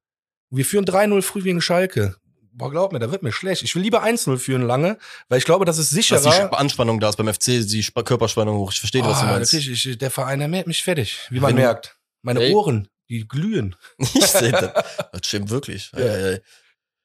wir 0.49 0.65
führen 0.65 0.85
3-0 0.85 1.21
früh 1.21 1.41
gegen 1.41 1.61
Schalke. 1.61 2.15
Boah, 2.51 2.69
glaub 2.71 2.91
mir, 2.91 2.99
da 2.99 3.09
wird 3.11 3.23
mir 3.23 3.31
schlecht. 3.31 3.61
Ich 3.63 3.73
will 3.75 3.81
lieber 3.83 4.03
1-0 4.03 4.37
führen 4.37 4.63
lange, 4.63 4.97
weil 5.29 5.37
ich 5.37 5.45
glaube, 5.45 5.63
das 5.65 5.77
ist 5.77 5.91
Dass 5.91 5.95
sicherer. 5.95 6.19
die 6.21 6.29
Sp- 6.51 6.55
Anspannung 6.57 6.99
da 6.99 7.07
ist 7.09 7.15
beim 7.15 7.31
FC, 7.33 7.45
die 7.65 7.79
Sp 7.85 8.03
Körperspannung 8.03 8.57
hoch. 8.57 8.71
Ich 8.73 8.79
verstehe, 8.79 9.01
was 9.03 9.19
du 9.19 9.25
Ah, 9.27 9.31
meinst. 9.33 9.53
natürlich, 9.53 9.85
ich, 9.85 9.97
der 9.97 10.11
Verein, 10.11 10.39
der 10.39 10.47
mich 10.49 10.83
fertig, 10.83 11.19
wie 11.29 11.39
man 11.39 11.49
Wenn- 11.55 11.61
merkt. 11.63 11.97
Meine 12.21 12.41
Ey. 12.41 12.53
Ohren, 12.53 12.89
die 13.09 13.25
glühen. 13.27 13.75
Ich 13.99 14.25
sehe 14.27 14.51
das. 14.51 14.71
Das 15.13 15.21
stimmt 15.25 15.49
wirklich. 15.51 15.91
Ja. 15.95 16.37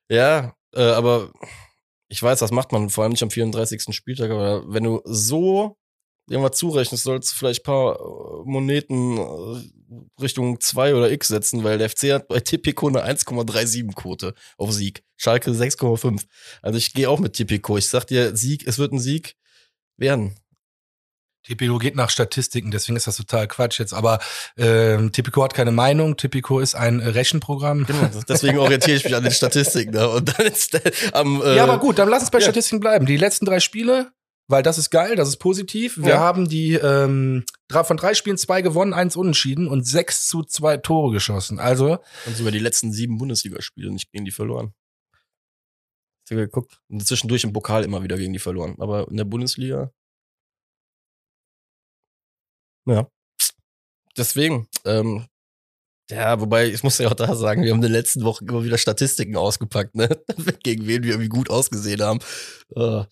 ja 0.09 0.55
äh, 0.75 0.83
aber 0.93 1.31
Ich 2.09 2.21
weiß, 2.23 2.39
das 2.41 2.51
macht 2.51 2.73
man 2.73 2.91
vor 2.91 3.05
allem 3.05 3.13
nicht 3.13 3.23
am 3.23 3.31
34. 3.31 3.95
Spieltag, 3.95 4.31
aber 4.31 4.65
wenn 4.73 4.83
du 4.85 5.01
so 5.05 5.77
irgendwas 6.29 6.57
zurechnest, 6.57 7.05
sollst 7.05 7.33
du 7.33 7.37
vielleicht 7.37 7.61
ein 7.61 7.65
paar 7.65 7.97
äh, 7.97 8.43
Moneten 8.45 9.19
äh, 9.19 10.21
Richtung 10.21 10.61
2 10.61 10.95
oder 10.95 11.11
X 11.11 11.29
setzen, 11.29 11.65
weil 11.65 11.79
der 11.79 11.91
FC 11.91 12.13
hat 12.13 12.29
bei 12.29 12.41
Tipico 12.41 12.89
eine 12.89 13.05
1,37 13.05 13.95
Quote 13.95 14.35
auf 14.57 14.73
Sieg. 14.73 15.03
Schalke 15.17 15.51
6,5. 15.51 16.23
Also 16.63 16.79
ich 16.79 16.93
gehe 16.95 17.09
auch 17.09 17.21
mit 17.21 17.35
Tipico. 17.35 17.77
Ich 17.77 17.89
sag 17.89 18.05
dir, 18.07 18.37
Sieg, 18.37 18.67
es 18.67 18.79
wird 18.79 18.93
ein 18.93 18.99
Sieg 18.99 19.37
werden. 19.97 20.37
Tipico 21.45 21.77
geht 21.77 21.95
nach 21.95 22.09
Statistiken, 22.09 22.71
deswegen 22.71 22.97
ist 22.97 23.07
das 23.07 23.19
total 23.19 23.47
Quatsch 23.47 23.79
jetzt. 23.79 23.93
Aber 23.93 24.19
ähm, 24.57 25.13
Tipico 25.13 25.45
hat 25.45 25.53
keine 25.53 25.73
Meinung. 25.73 26.17
Tipico 26.17 26.59
ist 26.59 26.75
ein 26.75 27.01
äh, 27.01 27.09
Rechenprogramm. 27.09 27.85
Genau, 27.85 28.09
deswegen 28.29 28.59
orientiere 28.59 28.97
ich 28.97 29.05
mich 29.05 29.15
an 29.15 29.23
den 29.23 29.33
Statistiken. 29.33 29.93
Ne? 29.93 30.09
Und 30.09 30.39
dann 30.39 30.47
ist 30.47 30.73
der, 30.73 30.91
am, 31.13 31.43
äh, 31.43 31.57
ja, 31.57 31.65
aber 31.65 31.79
gut, 31.79 31.99
dann 31.99 32.09
lass 32.09 32.23
uns 32.23 32.31
bei 32.31 32.39
ja. 32.39 32.45
Statistiken 32.45 32.81
bleiben. 32.81 33.05
Die 33.05 33.19
letzten 33.19 33.45
drei 33.45 33.61
Spiele, 33.61 34.11
weil 34.49 34.63
das 34.63 34.79
ist 34.79 34.91
geil, 34.91 35.17
das 35.17 35.29
ist 35.29 35.39
positiv. 35.39 35.97
Wir 35.99 36.11
Ja. 36.15 36.19
haben 36.21 36.49
die 36.49 36.75
ähm, 36.75 37.45
von 37.71 37.97
drei 37.97 38.15
Spielen 38.15 38.37
zwei 38.39 38.63
gewonnen, 38.63 38.93
eins 38.93 39.17
unentschieden 39.17 39.69
und 39.69 39.87
sechs 39.87 40.27
zu 40.29 40.43
zwei 40.43 40.77
Tore 40.77 41.13
geschossen. 41.13 41.59
Also 41.59 41.99
Und 42.27 42.37
sogar 42.37 42.53
die 42.53 42.59
letzten 42.59 42.93
sieben 42.93 43.19
Bundesligaspiele 43.19 43.91
nicht 43.91 44.13
gegen 44.13 44.25
die 44.25 44.31
verloren. 44.31 44.75
Ich 46.27 46.31
hab 46.31 46.39
geguckt. 46.39 46.81
Und 46.89 47.07
zwischendurch 47.07 47.45
im 47.45 47.53
Pokal 47.53 47.85
immer 47.85 48.03
wieder 48.03 48.17
gegen 48.17 48.33
die 48.33 48.39
verloren. 48.39 48.77
Aber 48.79 49.09
in 49.09 49.17
der 49.17 49.25
Bundesliga. 49.25 49.93
Ja. 52.87 53.09
Deswegen, 54.17 54.69
ähm, 54.85 55.27
ja, 56.11 56.39
wobei, 56.41 56.69
ich 56.69 56.83
muss 56.83 56.99
ja 56.99 57.09
auch 57.09 57.15
da 57.15 57.35
sagen, 57.35 57.63
wir 57.63 57.71
haben 57.71 57.79
in 57.79 57.83
den 57.83 57.93
letzten 57.93 58.25
Wochen 58.25 58.47
immer 58.47 58.63
wieder 58.63 58.79
Statistiken 58.79 59.37
ausgepackt, 59.37 59.95
ne? 59.95 60.09
gegen 60.63 60.87
wen 60.87 61.03
wir 61.03 61.13
irgendwie 61.13 61.29
gut 61.31 61.49
ausgesehen 61.51 62.03
haben. 62.03 62.21
Äh, 62.77 63.05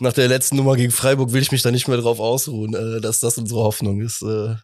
nach 0.00 0.12
der 0.12 0.28
letzten 0.28 0.56
Nummer 0.56 0.76
gegen 0.76 0.92
Freiburg 0.92 1.32
will 1.32 1.42
ich 1.42 1.52
mich 1.52 1.62
da 1.62 1.70
nicht 1.70 1.88
mehr 1.88 1.98
drauf 1.98 2.20
ausruhen, 2.20 2.74
äh, 2.74 3.00
dass 3.00 3.20
das 3.20 3.38
unsere 3.38 3.60
Hoffnung 3.60 4.00
ist. 4.00 4.22
Äh, 4.22 4.56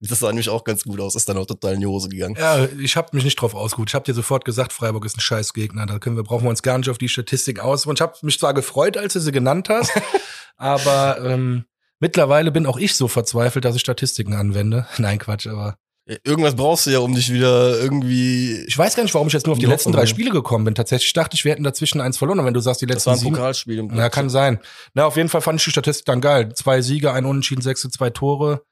das 0.00 0.18
sah 0.18 0.28
nämlich 0.28 0.48
auch 0.48 0.64
ganz 0.64 0.84
gut 0.84 1.00
aus, 1.00 1.14
ist 1.14 1.28
dann 1.28 1.38
auch 1.38 1.46
total 1.46 1.74
in 1.74 1.80
die 1.80 1.86
Hose 1.86 2.08
gegangen. 2.08 2.36
Ja, 2.38 2.66
ich 2.78 2.96
habe 2.96 3.08
mich 3.12 3.24
nicht 3.24 3.36
drauf 3.36 3.54
ausgeruht. 3.54 3.88
Ich 3.88 3.94
habe 3.94 4.04
dir 4.04 4.14
sofort 4.14 4.44
gesagt, 4.44 4.72
Freiburg 4.72 5.04
ist 5.04 5.16
ein 5.16 5.20
Scheißgegner. 5.20 5.86
Da 5.86 5.98
können 5.98 6.16
wir, 6.16 6.22
brauchen 6.22 6.44
wir 6.44 6.50
uns 6.50 6.62
gar 6.62 6.76
nicht 6.76 6.90
auf 6.90 6.98
die 6.98 7.08
Statistik 7.08 7.60
aus. 7.60 7.86
Und 7.86 7.98
ich 7.98 8.02
habe 8.02 8.14
mich 8.22 8.38
zwar 8.38 8.52
gefreut, 8.52 8.96
als 8.96 9.14
du 9.14 9.20
sie 9.20 9.32
genannt 9.32 9.68
hast, 9.68 9.92
aber 10.56 11.18
ähm, 11.24 11.64
mittlerweile 11.98 12.52
bin 12.52 12.66
auch 12.66 12.76
ich 12.76 12.94
so 12.94 13.08
verzweifelt, 13.08 13.64
dass 13.64 13.76
ich 13.76 13.80
Statistiken 13.80 14.34
anwende. 14.34 14.86
Nein, 14.98 15.18
Quatsch, 15.18 15.46
aber 15.46 15.76
Irgendwas 16.22 16.54
brauchst 16.54 16.86
du 16.86 16.90
ja, 16.90 17.00
um 17.00 17.16
dich 17.16 17.32
wieder 17.32 17.80
irgendwie. 17.80 18.64
ich 18.68 18.78
weiß 18.78 18.94
gar 18.94 19.02
nicht, 19.02 19.14
warum 19.14 19.26
ich 19.26 19.34
jetzt 19.34 19.46
nur 19.46 19.54
auf 19.54 19.58
die 19.58 19.66
letzten 19.66 19.90
drei 19.90 20.06
Spiele 20.06 20.30
gekommen 20.30 20.64
bin. 20.64 20.76
Tatsächlich 20.76 21.12
dachte 21.12 21.34
ich, 21.34 21.44
wir 21.44 21.50
hätten 21.50 21.64
dazwischen 21.64 22.00
eins 22.00 22.16
verloren. 22.16 22.38
Und 22.38 22.46
wenn 22.46 22.54
du 22.54 22.60
sagst, 22.60 22.80
die 22.80 22.86
Das 22.86 23.04
letzten 23.04 23.10
war 23.10 23.16
ein 23.16 23.34
Pokalspiel. 23.34 23.78
Im 23.78 23.92
ja, 23.96 24.08
kann 24.08 24.30
sein. 24.30 24.60
Na, 24.94 25.06
auf 25.06 25.16
jeden 25.16 25.28
Fall 25.28 25.40
fand 25.40 25.58
ich 25.58 25.64
die 25.64 25.72
Statistik 25.72 26.06
dann 26.06 26.20
geil. 26.20 26.54
Zwei 26.54 26.80
Siege, 26.80 27.12
ein 27.12 27.24
Unentschieden, 27.24 27.60
sechs 27.60 27.80
zu 27.80 27.88
zwei 27.88 28.10
Tore. 28.10 28.62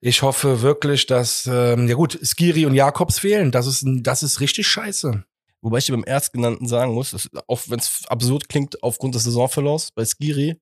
Ich 0.00 0.22
hoffe 0.22 0.62
wirklich, 0.62 1.06
dass, 1.06 1.46
ähm, 1.52 1.86
ja 1.86 1.94
gut, 1.94 2.18
Skiri 2.22 2.64
und 2.64 2.74
Jakobs 2.74 3.18
fehlen. 3.18 3.50
Das 3.50 3.66
ist, 3.66 3.84
das 3.86 4.22
ist 4.22 4.40
richtig 4.40 4.66
scheiße. 4.68 5.22
Wobei 5.60 5.78
ich 5.78 5.86
dir 5.86 5.92
beim 5.92 6.04
Erstgenannten 6.06 6.66
sagen 6.66 6.94
muss, 6.94 7.10
das, 7.10 7.28
auch 7.46 7.60
wenn 7.66 7.78
es 7.78 8.04
absurd 8.06 8.48
klingt 8.48 8.82
aufgrund 8.82 9.14
des 9.14 9.24
Saisonverlaufs 9.24 9.90
bei 9.92 10.04
Skiri, 10.06 10.58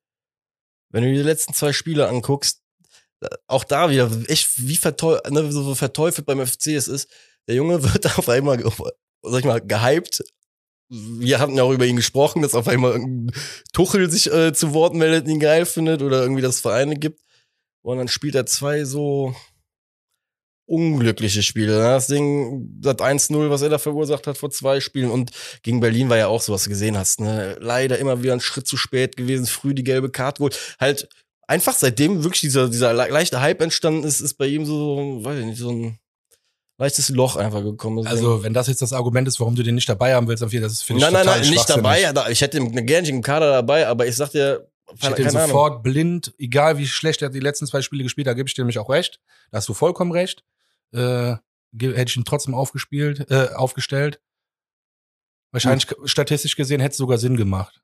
wenn 0.90 1.05
du 1.05 1.11
dir 1.11 1.19
die 1.19 1.29
letzten 1.29 1.55
zwei 1.55 1.73
Spiele 1.73 2.09
anguckst, 2.09 2.63
auch 3.47 3.65
da 3.65 3.91
wieder 3.91 4.11
echt 4.29 4.67
wie 4.67 4.77
verteufelt, 4.77 5.31
ne, 5.33 5.51
so 5.51 5.75
verteufelt 5.75 6.27
beim 6.27 6.45
FC 6.47 6.69
es 6.69 6.89
ist, 6.89 7.09
der 7.49 7.57
Junge 7.57 7.83
wird 7.95 8.19
auf 8.19 8.29
einmal, 8.29 8.63
sag 9.23 9.41
ich 9.41 9.45
mal, 9.45 9.61
gehypt. 9.61 10.25
Wir 10.89 11.41
hatten 11.41 11.57
ja 11.57 11.63
auch 11.63 11.73
über 11.73 11.87
ihn 11.87 11.97
gesprochen, 11.97 12.43
dass 12.43 12.55
auf 12.55 12.69
einmal 12.69 13.01
Tuchel 13.73 14.11
sich 14.11 14.31
äh, 14.31 14.53
zu 14.53 14.75
Wort 14.75 14.95
meldet, 14.95 15.29
ihn 15.29 15.41
geil 15.41 15.67
findet 15.67 16.03
oder 16.03 16.23
irgendwie 16.23 16.43
das 16.43 16.61
Vereine 16.61 16.97
gibt. 16.97 17.21
Und 17.83 17.99
dann 17.99 18.09
spielt 18.09 18.35
er 18.35 18.47
zwei 18.47 18.85
so 18.85 19.35
unglückliche 20.67 21.43
Spiele. 21.43 21.73
ne? 21.73 21.83
Das 21.83 22.07
Ding, 22.07 22.69
das 22.81 22.97
1-0, 22.97 23.51
was 23.51 23.63
er 23.63 23.69
da 23.69 23.79
verursacht 23.79 24.27
hat 24.27 24.39
vor 24.39 24.51
zwei 24.51 24.81
Spielen 24.81 25.11
und 25.11 25.31
gegen 25.63 25.81
Berlin 25.81 26.09
war 26.09 26.17
ja 26.17 26.29
auch 26.29 26.41
so, 26.41 26.53
was 26.53 26.65
du 26.65 26.71
gesehen 26.71 26.97
hast. 26.97 27.21
Ne? 27.21 27.57
Leider 27.61 27.99
immer 27.99 28.23
wieder 28.23 28.33
ein 28.33 28.41
Schritt 28.41 28.67
zu 28.67 28.77
spät 28.77 29.17
gewesen, 29.17 29.47
früh 29.47 29.75
die 29.75 29.85
gelbe 29.85 30.11
Karte 30.11 30.39
geholt. 30.39 30.77
Halt 30.81 31.09
einfach 31.46 31.74
seitdem 31.74 32.22
wirklich 32.24 32.40
dieser, 32.42 32.68
dieser 32.68 32.92
le- 32.92 33.09
leichte 33.09 33.40
Hype 33.40 33.61
entstanden 33.62 34.04
ist, 34.04 34.20
ist 34.20 34.35
bei 34.35 34.46
ihm 34.46 34.64
so, 34.66 35.20
weiß 35.22 35.38
ich 35.40 35.44
nicht, 35.46 35.59
so 35.59 35.70
ein 35.70 35.98
leichtes 36.78 37.09
Loch 37.11 37.37
einfach 37.37 37.62
gekommen. 37.62 37.98
Deswegen- 37.98 38.11
Also, 38.16 38.42
wenn 38.42 38.54
das 38.54 38.66
jetzt 38.68 38.83
das 38.83 38.92
Argument 38.92 39.28
ist, 39.28 39.38
warum 39.40 39.54
du 39.54 39.62
den 39.62 39.74
nicht 39.74 39.88
dabei 39.88 40.14
haben 40.14 40.26
willst, 40.28 40.42
auf 40.42 40.52
jeden 40.52 40.64
Fall, 40.64 40.70
das 40.70 40.83
finde 40.83 40.98
ich 41.00 41.04
nein, 41.04 41.12
nein, 41.12 41.40
nein, 41.40 41.50
nicht 41.50 41.68
dabei. 41.68 42.12
Da- 42.12 42.28
Ich 42.28 42.40
hätte 42.40 42.59
ihn 42.59 42.72
gerne 42.87 43.02
nicht 43.02 43.11
im 43.11 43.22
Kader 43.22 43.50
dabei, 43.52 43.87
aber 43.87 44.07
ich 44.07 44.16
sag 44.16 44.30
dir, 44.30 44.68
Ich 44.94 45.02
hätte 45.02 45.22
ihn 45.22 45.26
keine 45.28 45.38
Ahnung. 45.38 45.48
sofort 45.50 45.83
blind, 45.83 46.35
egal 46.38 46.76
wie 46.78 46.87
schlecht 46.87 47.22
er 47.22 47.30
die 47.30 47.40
letzten 47.40 47.66
zwei 47.66 47.80
Spiele 47.83 48.02
gespielt 48.02 48.26
hat, 48.26 48.37
gebe 48.37 48.48
ich 48.48 48.54
dir 48.54 48.62
nämlich 48.62 48.78
auch 48.78 48.90
recht. 48.90 49.20
Da 49.50 49.59
hast 49.59 49.68
du 49.68 49.74
vollkommen 49.74 50.12
recht. 50.12 50.44
Äh, 50.92 51.37
hätte 51.78 52.04
ich 52.09 52.16
ihn 52.16 52.24
trotzdem 52.24 52.54
aufgespielt, 52.54 53.30
äh, 53.30 53.48
aufgestellt. 53.54 54.20
Wahrscheinlich 55.52 55.87
statistisch 56.04 56.57
gesehen 56.57 56.80
hätte 56.80 56.92
es 56.92 56.96
sogar 56.98 57.18
Sinn 57.18 57.37
gemacht. 57.37 57.80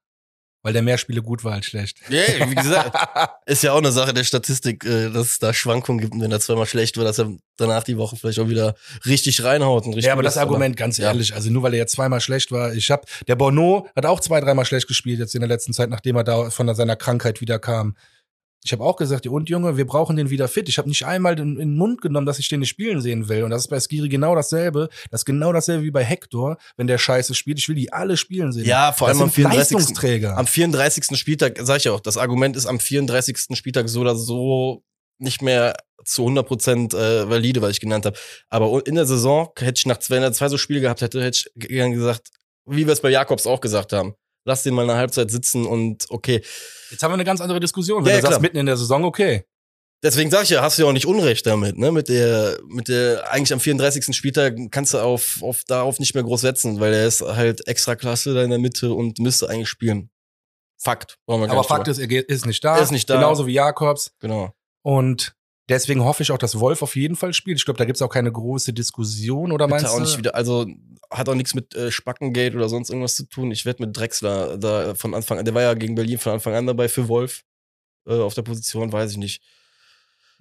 Weil 0.63 0.75
der 0.75 0.83
mehr 0.83 0.99
Spiele 0.99 1.23
gut 1.23 1.43
war 1.43 1.55
als 1.55 1.67
schlecht. 1.67 1.99
Ja, 2.11 2.23
wie 2.51 2.55
gesagt, 2.55 2.95
ist 3.47 3.63
ja 3.63 3.73
auch 3.73 3.79
eine 3.79 3.93
Sache 3.93 4.13
der 4.13 4.25
Statistik, 4.25 4.85
äh, 4.85 5.09
dass 5.11 5.27
es 5.27 5.39
da 5.39 5.55
Schwankungen 5.55 6.01
gibt 6.01 6.13
und 6.13 6.21
wenn 6.21 6.31
er 6.31 6.41
zweimal 6.41 6.67
schlecht 6.67 6.99
wird, 6.99 7.09
dass 7.09 7.19
er 7.19 7.33
danach 7.57 7.83
die 7.83 7.97
Woche 7.97 8.17
vielleicht 8.17 8.39
auch 8.41 8.49
wieder 8.49 8.75
richtig 9.07 9.43
reinhaut 9.43 9.87
und 9.87 9.95
richtig 9.95 10.07
Ja, 10.07 10.13
aber 10.13 10.23
das. 10.23 10.37
Argument, 10.37 10.77
ganz 10.77 10.99
ja. 10.99 11.09
ehrlich, 11.09 11.35
also 11.35 11.51
nur 11.51 11.63
weil 11.63 11.75
er 11.75 11.81
jetzt 11.81 11.93
zweimal 11.93 12.21
schlecht 12.21 12.53
war, 12.53 12.75
ich 12.75 12.91
hab, 12.91 13.07
der 13.27 13.37
Bono 13.37 13.89
hat 13.97 14.07
auch 14.07 14.21
zwei, 14.21 14.41
dreimal 14.41 14.65
schlecht 14.65 14.89
gespielt 14.89 15.19
jetzt 15.19 15.35
in 15.35 15.41
der 15.41 15.49
letzten 15.49 15.73
Zeit, 15.73 15.91
nachdem 15.91 16.17
er 16.17 16.25
da 16.25 16.51
von 16.51 16.75
seiner 16.75 16.97
Krankheit 16.97 17.41
wieder 17.41 17.59
kam. 17.59 17.97
Ich 18.63 18.73
habe 18.73 18.85
auch 18.85 18.97
gesagt, 18.97 19.25
ja, 19.25 19.31
und 19.31 19.49
Junge, 19.49 19.77
wir 19.77 19.87
brauchen 19.87 20.17
den 20.17 20.29
wieder 20.29 20.47
fit. 20.47 20.69
Ich 20.69 20.77
habe 20.77 20.89
nicht 20.89 21.07
einmal 21.07 21.35
den, 21.35 21.53
in 21.53 21.71
den 21.71 21.77
Mund 21.77 22.03
genommen, 22.03 22.27
dass 22.27 22.39
ich 22.39 22.49
den 22.49 22.61
nicht 22.61 22.69
spielen 22.69 23.01
sehen 23.01 23.29
will. 23.29 23.45
Und 23.45 23.51
das 23.51 23.63
ist 23.63 23.69
bei 23.69 23.81
Skiri 23.81 24.09
genau 24.09 24.35
dasselbe. 24.35 24.89
Das 25.11 25.23
ist 25.23 25.25
genau 25.25 25.53
dasselbe 25.53 25.85
wie 25.85 25.91
bei 25.91 26.05
Hector, 26.05 26.59
wenn 26.77 26.87
der 26.87 26.99
Scheiße 26.99 27.35
spielt. 27.35 27.59
Ich 27.59 27.69
will 27.69 27.77
die 27.77 27.93
alle 27.93 28.17
spielen 28.17 28.53
sehen. 28.53 28.67
Ja, 28.67 28.93
vor 28.93 29.09
das 29.09 29.17
allem 29.17 29.25
am 29.25 29.31
sind 29.31 29.47
34. 29.47 29.59
Leistungsträger. 29.77 30.37
Am 30.37 30.47
34. 30.47 31.19
Spieltag, 31.19 31.59
sag 31.63 31.79
ich 31.79 31.89
auch, 31.89 32.01
das 32.01 32.19
Argument 32.19 32.57
ist 32.57 32.67
am 32.67 32.79
34. 32.79 33.57
Spieltag 33.57 33.89
so 33.89 34.01
oder 34.01 34.15
so 34.15 34.85
nicht 35.19 35.43
mehr 35.43 35.75
zu 36.05 36.27
100% 36.27 36.95
äh, 36.97 37.29
valide, 37.29 37.63
was 37.63 37.73
ich 37.73 37.81
genannt 37.81 38.07
habe. 38.07 38.19
Aber 38.49 38.87
in 38.87 38.95
der 38.95 39.07
Saison 39.07 39.51
hätte 39.59 39.79
ich 39.79 39.87
nach 39.87 39.99
zwei, 39.99 40.17
wenn 40.17 40.23
er 40.23 40.33
zwei 40.33 40.49
so 40.49 40.59
Spiele 40.59 40.81
gehabt 40.81 41.03
hätte, 41.03 41.23
hätte 41.23 41.51
ich 41.55 41.69
gesagt, 41.69 42.29
wie 42.67 42.87
wir 42.87 42.93
es 42.93 43.01
bei 43.01 43.11
Jakobs 43.11 43.47
auch 43.47 43.61
gesagt 43.61 43.93
haben. 43.93 44.15
Lass 44.45 44.63
den 44.63 44.75
mal 44.75 44.83
eine 44.89 44.97
Halbzeit 44.97 45.31
sitzen 45.31 45.67
und 45.67 46.07
okay. 46.11 46.43
Jetzt 46.91 47.03
haben 47.03 47.11
wir 47.11 47.15
eine 47.15 47.25
ganz 47.25 47.41
andere 47.41 47.61
Diskussion. 47.61 48.05
Wenn 48.05 48.13
Ja, 48.15 48.21
du 48.21 48.27
sagst, 48.27 48.41
mitten 48.41 48.57
in 48.57 48.67
der 48.67 48.77
Saison, 48.77 49.05
okay. 49.05 49.45
Deswegen 50.03 50.31
sag 50.31 50.45
ich 50.45 50.49
ja, 50.51 50.63
hast 50.63 50.79
du 50.79 50.83
ja 50.83 50.89
auch 50.89 50.93
nicht 50.95 51.05
Unrecht 51.07 51.47
damit, 51.47 51.77
ne? 51.77 51.93
Mit 51.93 52.09
der, 52.09 52.59
mit 52.67 52.89
der, 52.89 53.31
eigentlich 53.31 53.53
am 53.53 53.61
34. 53.61 54.17
Spieltag 54.17 54.57
kannst 54.71 54.95
du 54.95 54.99
auf, 54.99 55.43
auf, 55.43 55.63
darauf 55.67 55.99
nicht 55.99 56.15
mehr 56.15 56.25
groß 56.25 56.41
setzen, 56.41 56.81
weil 56.81 56.95
er 56.95 57.07
ist 57.07 57.21
halt 57.21 57.69
extra 57.69 57.97
Klasse 57.97 58.33
da 58.33 58.43
in 58.43 58.49
der 58.49 58.59
Mitte 58.59 58.95
und 58.95 59.19
müsste 59.19 59.51
eigentlich 59.51 59.69
spielen. 59.69 60.09
Fakt. 60.79 61.19
Aber 61.27 61.63
Fakt 61.65 61.87
drüber- 61.87 61.91
ist, 61.91 61.99
er 61.99 62.07
geht- 62.07 62.31
ist 62.31 62.47
nicht 62.47 62.65
da. 62.65 62.77
Er 62.79 62.83
ist 62.83 62.93
nicht 62.93 63.11
da. 63.11 63.17
Genauso 63.17 63.47
wie 63.47 63.53
Jakobs. 63.53 64.13
Genau. 64.21 64.55
Und 64.83 65.35
deswegen 65.71 66.05
hoffe 66.05 66.23
ich 66.23 66.31
auch, 66.33 66.39
dass 66.39 66.61
Wolf 66.61 66.83
auf 66.83 66.97
jeden 66.97 67.17
Fall 67.17 67.33
spielt. 67.33 67.59
Ich 67.59 67.65
glaube, 67.65 67.79
da 67.79 67.85
gibt's 67.87 68.03
auch 68.03 68.09
keine 68.11 68.31
große 68.31 68.73
Diskussion, 68.73 69.53
oder 69.53 69.67
Bitte 69.67 69.77
meinst 69.83 69.87
auch 69.93 69.97
du? 69.97 70.03
nicht 70.03 70.19
wieder, 70.19 70.35
also 70.35 70.67
hat 71.11 71.29
auch 71.29 71.35
nichts 71.35 71.55
mit 71.55 71.75
äh, 71.75 71.91
Spackengate 71.91 72.55
oder 72.57 72.69
sonst 72.69 72.91
irgendwas 72.91 73.15
zu 73.15 73.25
tun. 73.25 73.51
Ich 73.51 73.65
werde 73.65 73.85
mit 73.87 73.97
Drexler 73.97 74.59
da 74.59 74.95
von 74.95 75.15
Anfang 75.15 75.39
an, 75.39 75.45
der 75.45 75.55
war 75.55 75.63
ja 75.63 75.75
gegen 75.75 75.95
Berlin 75.95 76.19
von 76.19 76.33
Anfang 76.35 76.55
an 76.55 76.67
dabei 76.67 76.89
für 76.89 77.09
Wolf 77.09 77.43
äh, 78.07 78.13
auf 78.21 78.35
der 78.35 78.43
Position, 78.43 78.93
weiß 78.93 79.13
ich 79.13 79.17
nicht. 79.17 79.43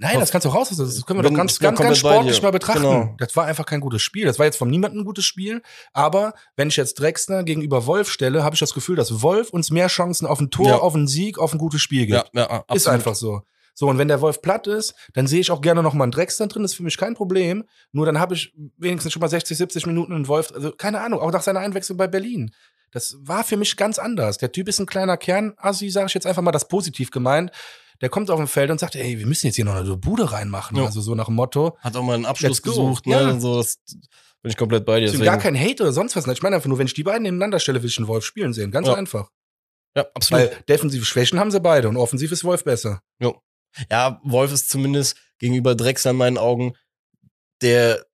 Nein, 0.01 0.17
das 0.21 0.31
kannst 0.31 0.45
du 0.45 0.49
raus. 0.49 0.69
Das 0.69 1.05
können 1.05 1.19
wir 1.19 1.23
Bin- 1.23 1.33
doch 1.33 1.37
ganz, 1.39 1.59
ganz, 1.59 1.77
ganz 1.77 1.97
sportlich 1.97 2.41
mal 2.41 2.51
betrachten. 2.51 2.83
Genau. 2.83 3.15
Das 3.17 3.35
war 3.35 3.45
einfach 3.47 3.65
kein 3.65 3.81
gutes 3.81 4.01
Spiel. 4.01 4.25
Das 4.25 4.39
war 4.39 4.45
jetzt 4.45 4.55
von 4.55 4.69
niemandem 4.69 5.01
ein 5.01 5.05
gutes 5.05 5.25
Spiel. 5.25 5.61
Aber 5.91 6.35
wenn 6.55 6.69
ich 6.69 6.77
jetzt 6.77 6.97
Drexler 7.01 7.43
gegenüber 7.43 7.85
Wolf 7.85 8.09
stelle, 8.09 8.45
habe 8.45 8.55
ich 8.55 8.61
das 8.61 8.73
Gefühl, 8.73 8.95
dass 8.95 9.21
Wolf 9.21 9.49
uns 9.49 9.71
mehr 9.71 9.87
Chancen 9.87 10.25
auf 10.25 10.39
ein 10.39 10.51
Tor, 10.51 10.67
Ja. 10.67 10.77
auf 10.77 10.95
einen 10.95 11.09
Sieg, 11.09 11.37
auf 11.37 11.51
ein 11.51 11.57
gutes 11.57 11.81
Spiel 11.81 12.05
gibt. 12.05 12.29
Ja, 12.33 12.41
ja, 12.43 12.49
absolut. 12.49 12.75
Ist 12.77 12.87
einfach 12.87 13.15
so. 13.15 13.41
So, 13.79 13.87
und 13.87 13.97
wenn 13.97 14.09
der 14.09 14.19
Wolf 14.19 14.41
platt 14.41 14.67
ist, 14.67 14.93
dann 15.13 15.25
sehe 15.25 15.39
ich 15.39 15.51
auch 15.51 15.61
gerne 15.61 15.81
noch 15.81 15.93
mal 15.93 16.03
einen 16.03 16.11
Drexler 16.11 16.47
drin, 16.47 16.63
das 16.63 16.71
ist 16.71 16.75
für 16.77 16.83
mich 16.83 16.97
kein 16.97 17.13
Problem. 17.13 17.63
Nur 17.93 18.05
dann 18.05 18.19
habe 18.19 18.33
ich 18.33 18.53
wenigstens 18.75 19.13
schon 19.13 19.21
mal 19.21 19.29
60, 19.29 19.57
70 19.57 19.85
Minuten 19.85 20.11
einen 20.11 20.27
Wolf, 20.27 20.51
also 20.53 20.73
keine 20.73 20.99
Ahnung, 20.99 21.21
auch 21.21 21.31
nach 21.31 21.41
seiner 21.41 21.61
Einwechslung 21.61 21.97
bei 21.97 22.09
Berlin. 22.09 22.53
Das 22.91 23.15
war 23.21 23.45
für 23.45 23.55
mich 23.55 23.77
ganz 23.77 23.97
anders. 23.97 24.37
Der 24.37 24.51
Typ 24.51 24.67
ist 24.67 24.81
ein 24.81 24.85
kleiner 24.85 25.15
Kern, 25.15 25.53
Assi, 25.55 25.89
sage 25.91 26.07
ich 26.07 26.13
jetzt 26.13 26.27
einfach 26.27 26.41
mal 26.41 26.51
das 26.51 26.67
positiv 26.67 27.09
gemeint. 27.09 27.51
Der 28.01 28.09
kommt 28.09 28.29
auf 28.29 28.37
dem 28.37 28.49
Feld 28.49 28.69
und 28.69 28.81
sagt, 28.81 28.97
ey, 28.97 29.17
wir 29.17 29.25
müssen 29.25 29.45
jetzt 29.45 29.55
hier 29.55 29.63
noch 29.63 29.75
eine 29.75 29.95
Bude 29.95 30.29
reinmachen. 30.29 30.75
Ja. 30.75 30.83
Also 30.83 30.99
so 30.99 31.15
nach 31.15 31.27
dem 31.27 31.35
Motto. 31.35 31.77
Hat 31.79 31.95
auch 31.95 32.03
mal 32.03 32.15
einen 32.15 32.25
Abschluss 32.25 32.61
gesucht, 32.61 33.07
ne? 33.07 33.13
Ja. 33.13 33.29
Und 33.29 33.39
so, 33.39 33.59
das 33.59 33.77
bin 34.41 34.51
ich 34.51 34.57
komplett 34.57 34.85
bei 34.85 34.99
dir. 34.99 35.05
Deswegen 35.05 35.23
gar 35.23 35.37
kein 35.37 35.57
Hate 35.57 35.83
oder 35.83 35.93
sonst 35.93 36.17
was. 36.17 36.27
Ich 36.27 36.41
meine 36.41 36.57
einfach 36.57 36.67
nur, 36.67 36.79
wenn 36.79 36.87
ich 36.87 36.93
die 36.95 37.03
beiden 37.03 37.23
nebeneinander 37.23 37.59
stelle, 37.61 37.81
will 37.81 37.89
ich 37.89 37.97
einen 37.97 38.09
Wolf 38.09 38.25
spielen 38.25 38.51
sehen. 38.51 38.71
Ganz 38.71 38.87
Ja. 38.87 38.95
einfach. 38.95 39.29
ja, 39.95 40.05
absolut. 40.13 40.43
Weil 40.51 40.57
defensive 40.67 41.05
Schwächen 41.05 41.39
haben 41.39 41.51
sie 41.51 41.61
beide 41.61 41.87
und 41.87 41.95
offensiv 41.95 42.33
ist 42.33 42.43
Wolf 42.43 42.65
besser. 42.65 43.01
Ja, 43.89 44.19
Wolf 44.23 44.51
ist 44.51 44.69
zumindest 44.69 45.15
gegenüber 45.39 45.75
Drexler 45.75 46.11
in 46.11 46.17
meinen 46.17 46.37
Augen 46.37 46.73
der 47.61 48.05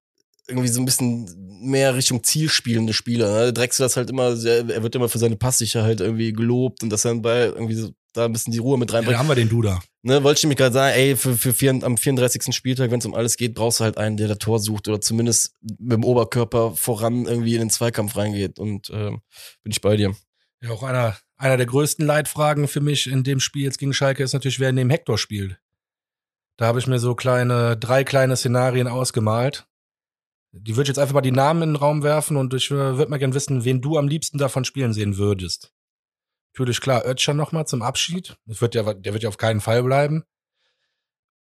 irgendwie 0.47 0.67
so 0.69 0.81
ein 0.81 0.85
bisschen 0.85 1.27
mehr 1.61 1.95
Richtung 1.95 2.23
Ziel 2.23 2.49
spielende 2.49 2.93
Spieler. 2.93 3.45
Ne? 3.45 3.53
Drexler 3.53 3.87
ist 3.87 3.97
halt 3.97 4.09
immer 4.09 4.35
sehr, 4.35 4.67
er 4.69 4.83
wird 4.83 4.95
immer 4.95 5.09
für 5.09 5.17
seine 5.17 5.35
Passsicherheit 5.35 6.01
irgendwie 6.01 6.33
gelobt 6.33 6.83
und 6.83 6.89
dass 6.89 7.05
er 7.05 7.15
bei 7.15 7.45
irgendwie 7.45 7.75
so 7.75 7.91
da 8.13 8.25
ein 8.25 8.31
bisschen 8.31 8.53
die 8.53 8.59
Ruhe 8.59 8.77
mit 8.77 8.91
Ja, 8.91 8.97
reinbringt. 8.97 9.15
da 9.15 9.19
haben 9.19 9.27
wir 9.27 9.35
den 9.35 9.49
Duda. 9.49 9.81
Ne, 10.03 10.23
wollte 10.23 10.37
ich 10.37 10.43
nämlich 10.43 10.57
gerade 10.57 10.73
sagen, 10.73 10.95
ey, 10.95 11.15
für, 11.17 11.35
für 11.35 11.53
vier, 11.53 11.71
am 11.83 11.97
34. 11.97 12.55
Spieltag, 12.55 12.91
wenn 12.91 12.99
es 12.99 13.05
um 13.05 13.13
alles 13.13 13.35
geht, 13.37 13.55
brauchst 13.55 13.79
du 13.79 13.83
halt 13.83 13.97
einen, 13.97 14.17
der 14.17 14.27
das 14.29 14.37
Tor 14.37 14.59
sucht 14.59 14.87
oder 14.87 15.01
zumindest 15.01 15.53
mit 15.61 15.93
dem 15.93 16.03
Oberkörper 16.05 16.75
voran 16.75 17.25
irgendwie 17.25 17.55
in 17.55 17.59
den 17.59 17.69
Zweikampf 17.69 18.15
reingeht. 18.15 18.57
Und 18.57 18.89
ähm, 18.91 19.21
bin 19.63 19.71
ich 19.71 19.81
bei 19.81 19.97
dir. 19.97 20.15
Ja, 20.61 20.69
auch 20.69 20.83
einer, 20.83 21.17
einer 21.37 21.57
der 21.57 21.65
größten 21.65 22.05
Leitfragen 22.05 22.67
für 22.67 22.81
mich 22.81 23.07
in 23.07 23.23
dem 23.23 23.39
Spiel 23.39 23.63
jetzt 23.63 23.77
gegen 23.77 23.93
Schalke 23.93 24.23
ist 24.23 24.33
natürlich, 24.33 24.59
wer 24.59 24.71
neben 24.71 24.89
Hector 24.89 25.17
spielt. 25.17 25.59
Da 26.57 26.67
habe 26.67 26.79
ich 26.79 26.87
mir 26.87 26.99
so 26.99 27.15
kleine, 27.15 27.75
drei 27.77 28.03
kleine 28.03 28.37
Szenarien 28.37 28.87
ausgemalt. 28.87 29.67
Die 30.53 30.77
würde 30.77 30.83
ich 30.83 30.89
jetzt 30.89 30.99
einfach 30.99 31.15
mal 31.15 31.21
die 31.21 31.31
Namen 31.31 31.63
in 31.63 31.69
den 31.71 31.75
Raum 31.75 32.01
werfen 32.01 32.37
und 32.37 32.53
ich 32.53 32.71
äh, 32.71 32.97
würde 32.97 33.09
mal 33.09 33.17
gern 33.17 33.33
wissen, 33.33 33.65
wen 33.65 33.81
du 33.81 33.97
am 33.97 34.07
liebsten 34.07 34.37
davon 34.37 34.63
spielen 34.63 34.93
sehen 34.93 35.17
würdest. 35.17 35.73
Natürlich 36.53 36.79
klar, 36.79 37.05
Ötscher 37.05 37.33
nochmal 37.33 37.67
zum 37.67 37.81
Abschied. 37.81 38.37
Das 38.45 38.61
wird 38.61 38.75
ja, 38.75 38.93
der 38.93 39.11
wird 39.11 39.23
ja 39.23 39.29
auf 39.29 39.37
keinen 39.37 39.59
Fall 39.59 39.83
bleiben. 39.83 40.23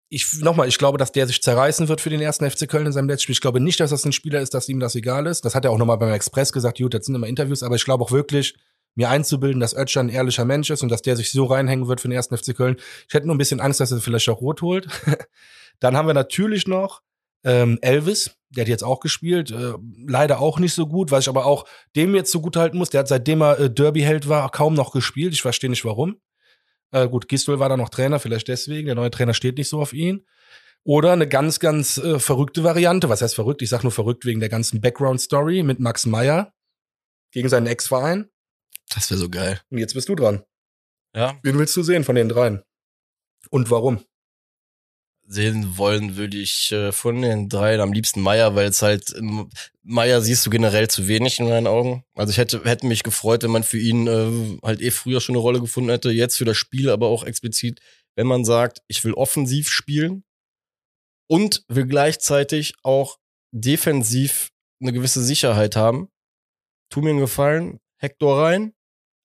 Ich, 0.10 0.40
nochmal, 0.40 0.68
ich 0.68 0.80
glaube, 0.80 0.98
dass 0.98 1.12
der 1.12 1.28
sich 1.28 1.44
zerreißen 1.44 1.88
wird 1.90 2.02
für 2.02 2.10
den 2.10 2.22
ersten 2.22 2.50
FC 2.50 2.68
Köln 2.68 2.88
in 2.88 2.94
seinem 2.94 3.08
letzten 3.08 3.24
Spiel. 3.24 3.34
Ich 3.34 3.42
glaube 3.42 3.60
nicht, 3.60 3.80
dass 3.80 3.92
das 3.92 4.06
ein 4.06 4.13
Spieler 4.13 4.42
ist, 4.42 4.56
dass 4.56 4.70
ihm 4.70 4.80
das 4.80 4.96
egal 4.96 5.28
ist. 5.28 5.46
Das 5.46 5.54
hat 5.54 5.66
er 5.66 5.72
auch 5.72 5.78
nochmal 5.78 5.98
beim 6.00 6.13
Express 6.13 6.52
gesagt. 6.52 6.80
Gut, 6.80 6.96
das 6.96 7.06
sind 7.06 7.13
immer 7.13 7.28
Interviews, 7.28 7.62
aber 7.62 7.76
ich 7.76 7.86
glaube 7.86 8.04
auch 8.04 8.12
wirklich, 8.12 8.56
mir 8.97 9.10
einzubilden, 9.10 9.60
dass 9.60 9.75
Ötscher 9.75 10.01
ein 10.01 10.10
ehrlicher 10.10 10.43
Mensch 10.43 10.69
ist 10.69 10.83
und 10.83 10.89
dass 10.89 11.01
der 11.01 11.15
sich 11.15 11.31
so 11.31 11.45
reinhängen 11.45 11.88
wird 11.88 12.01
für 12.01 12.07
den 12.07 12.15
ersten 12.15 12.38
FC 12.38 12.55
Köln. 12.55 12.77
Ich 13.07 13.13
hätte 13.13 13.27
nur 13.27 13.36
ein 13.36 13.39
bisschen 13.39 13.62
Angst, 13.62 13.79
dass 13.79 13.91
er 13.91 14.01
vielleicht 14.01 14.27
auch 14.29 14.41
rot 14.41 14.62
holt. 14.62 14.88
Dann 15.79 15.95
haben 15.95 16.07
wir 16.07 16.13
natürlich 16.13 16.67
noch 16.67 17.01
ähm, 17.43 17.77
Elvis, 17.81 18.31
der 18.49 18.63
hat 18.63 18.69
jetzt 18.69 18.83
auch 18.83 18.99
gespielt, 18.99 19.51
äh, 19.51 19.73
leider 20.07 20.39
auch 20.39 20.60
nicht 20.60 20.73
so 20.73 20.88
gut, 20.88 21.12
was 21.12 21.25
ich 21.25 21.29
aber 21.29 21.45
auch 21.45 21.65
dem 21.95 22.15
jetzt 22.15 22.31
so 22.31 22.41
gut 22.41 22.55
halten 22.55 22.77
muss. 22.77 22.89
Der 22.89 22.99
hat 22.99 23.07
seitdem 23.07 23.41
er 23.41 23.60
äh, 23.60 23.69
Derby-Held 23.69 24.27
war, 24.27 24.49
kaum 24.49 24.73
noch 24.73 24.91
gespielt. 24.91 25.33
Ich 25.33 25.41
verstehe 25.41 25.69
nicht 25.69 25.86
warum. 25.86 26.19
Äh, 26.91 27.07
gut, 27.07 27.27
Gistol 27.27 27.60
war 27.60 27.69
da 27.69 27.77
noch 27.77 27.89
Trainer, 27.89 28.19
vielleicht 28.19 28.47
deswegen. 28.47 28.88
Der 28.88 28.95
neue 28.95 29.12
Trainer 29.12 29.33
steht 29.33 29.57
nicht 29.57 29.69
so 29.69 29.79
auf 29.79 29.93
ihn. 29.93 30.25
Oder 30.83 31.12
eine 31.12 31.27
ganz, 31.27 31.60
ganz 31.60 31.97
äh, 31.97 32.17
verrückte 32.17 32.63
Variante. 32.63 33.10
Was 33.10 33.21
heißt 33.21 33.36
verrückt? 33.36 33.62
Ich 33.62 33.69
sag 33.69 33.83
nur 33.83 33.91
verrückt 33.91 34.25
wegen 34.25 34.39
der 34.39 34.49
ganzen 34.49 34.81
Background-Story 34.81 35.63
mit 35.63 35.79
Max 35.79 36.05
Meyer 36.05 36.53
gegen 37.31 37.49
seinen 37.49 37.67
Ex-Verein. 37.67 38.29
Das 38.93 39.10
wäre 39.10 39.19
so 39.19 39.30
geil. 39.30 39.62
Und 39.69 39.78
jetzt 39.78 39.93
bist 39.93 40.10
du 40.10 40.15
dran. 40.15 40.43
Ja. 41.15 41.39
Wen 41.43 41.58
willst 41.58 41.76
du 41.76 41.84
sehen 41.84 42.04
von 42.04 42.15
den 42.15 42.30
dreien? 42.30 42.63
Und 43.50 43.69
warum? 43.71 44.04
Sehen 45.30 45.78
wollen 45.78 46.15
würde 46.15 46.38
ich 46.38 46.71
äh, 46.71 46.91
von 46.93 47.21
den 47.21 47.50
dreien 47.50 47.82
am 47.82 47.91
liebsten 47.91 48.21
Meier, 48.21 48.56
weil 48.56 48.67
es 48.67 48.82
halt 48.82 49.13
ähm, 49.17 49.50
Meier 49.84 50.21
siehst 50.21 50.45
du 50.45 50.50
generell 50.50 50.89
zu 50.89 51.08
wenig 51.08 51.39
in 51.39 51.50
meinen 51.50 51.67
Augen. 51.67 52.06
Also 52.15 52.32
ich 52.32 52.38
hätte 52.38 52.63
hätte 52.63 52.86
mich 52.86 53.04
gefreut, 53.04 53.43
wenn 53.43 53.52
man 53.52 53.63
für 53.63 53.78
ihn 53.78 54.08
äh, 54.08 54.60
halt 54.63 54.82
eh 54.82 54.91
früher 54.91 55.19
schon 55.19 55.36
eine 55.36 55.41
Rolle 55.41 55.60
gefunden 55.60 55.89
hätte, 55.89 56.12
jetzt 56.12 56.38
für 56.38 56.45
das 56.45 56.56
Spiel, 56.56 56.89
aber 56.89 57.08
auch 57.08 57.26
explizit, 57.26 57.82
wenn 58.15 58.28
man 58.28 58.45
sagt, 58.45 58.82
ich 58.88 59.04
will 59.04 59.13
offensiv 59.13 59.69
spielen 59.69 60.23
und 61.30 61.65
will 61.67 61.88
gleichzeitig 61.88 62.76
auch 62.84 63.17
defensiv 63.52 64.52
eine 64.82 64.93
gewisse 64.93 65.23
Sicherheit 65.23 65.76
haben. 65.76 66.10
Tu 66.89 67.02
mir 67.02 67.10
einen 67.10 67.19
Gefallen, 67.19 67.80
Hector 67.97 68.41
rein, 68.41 68.73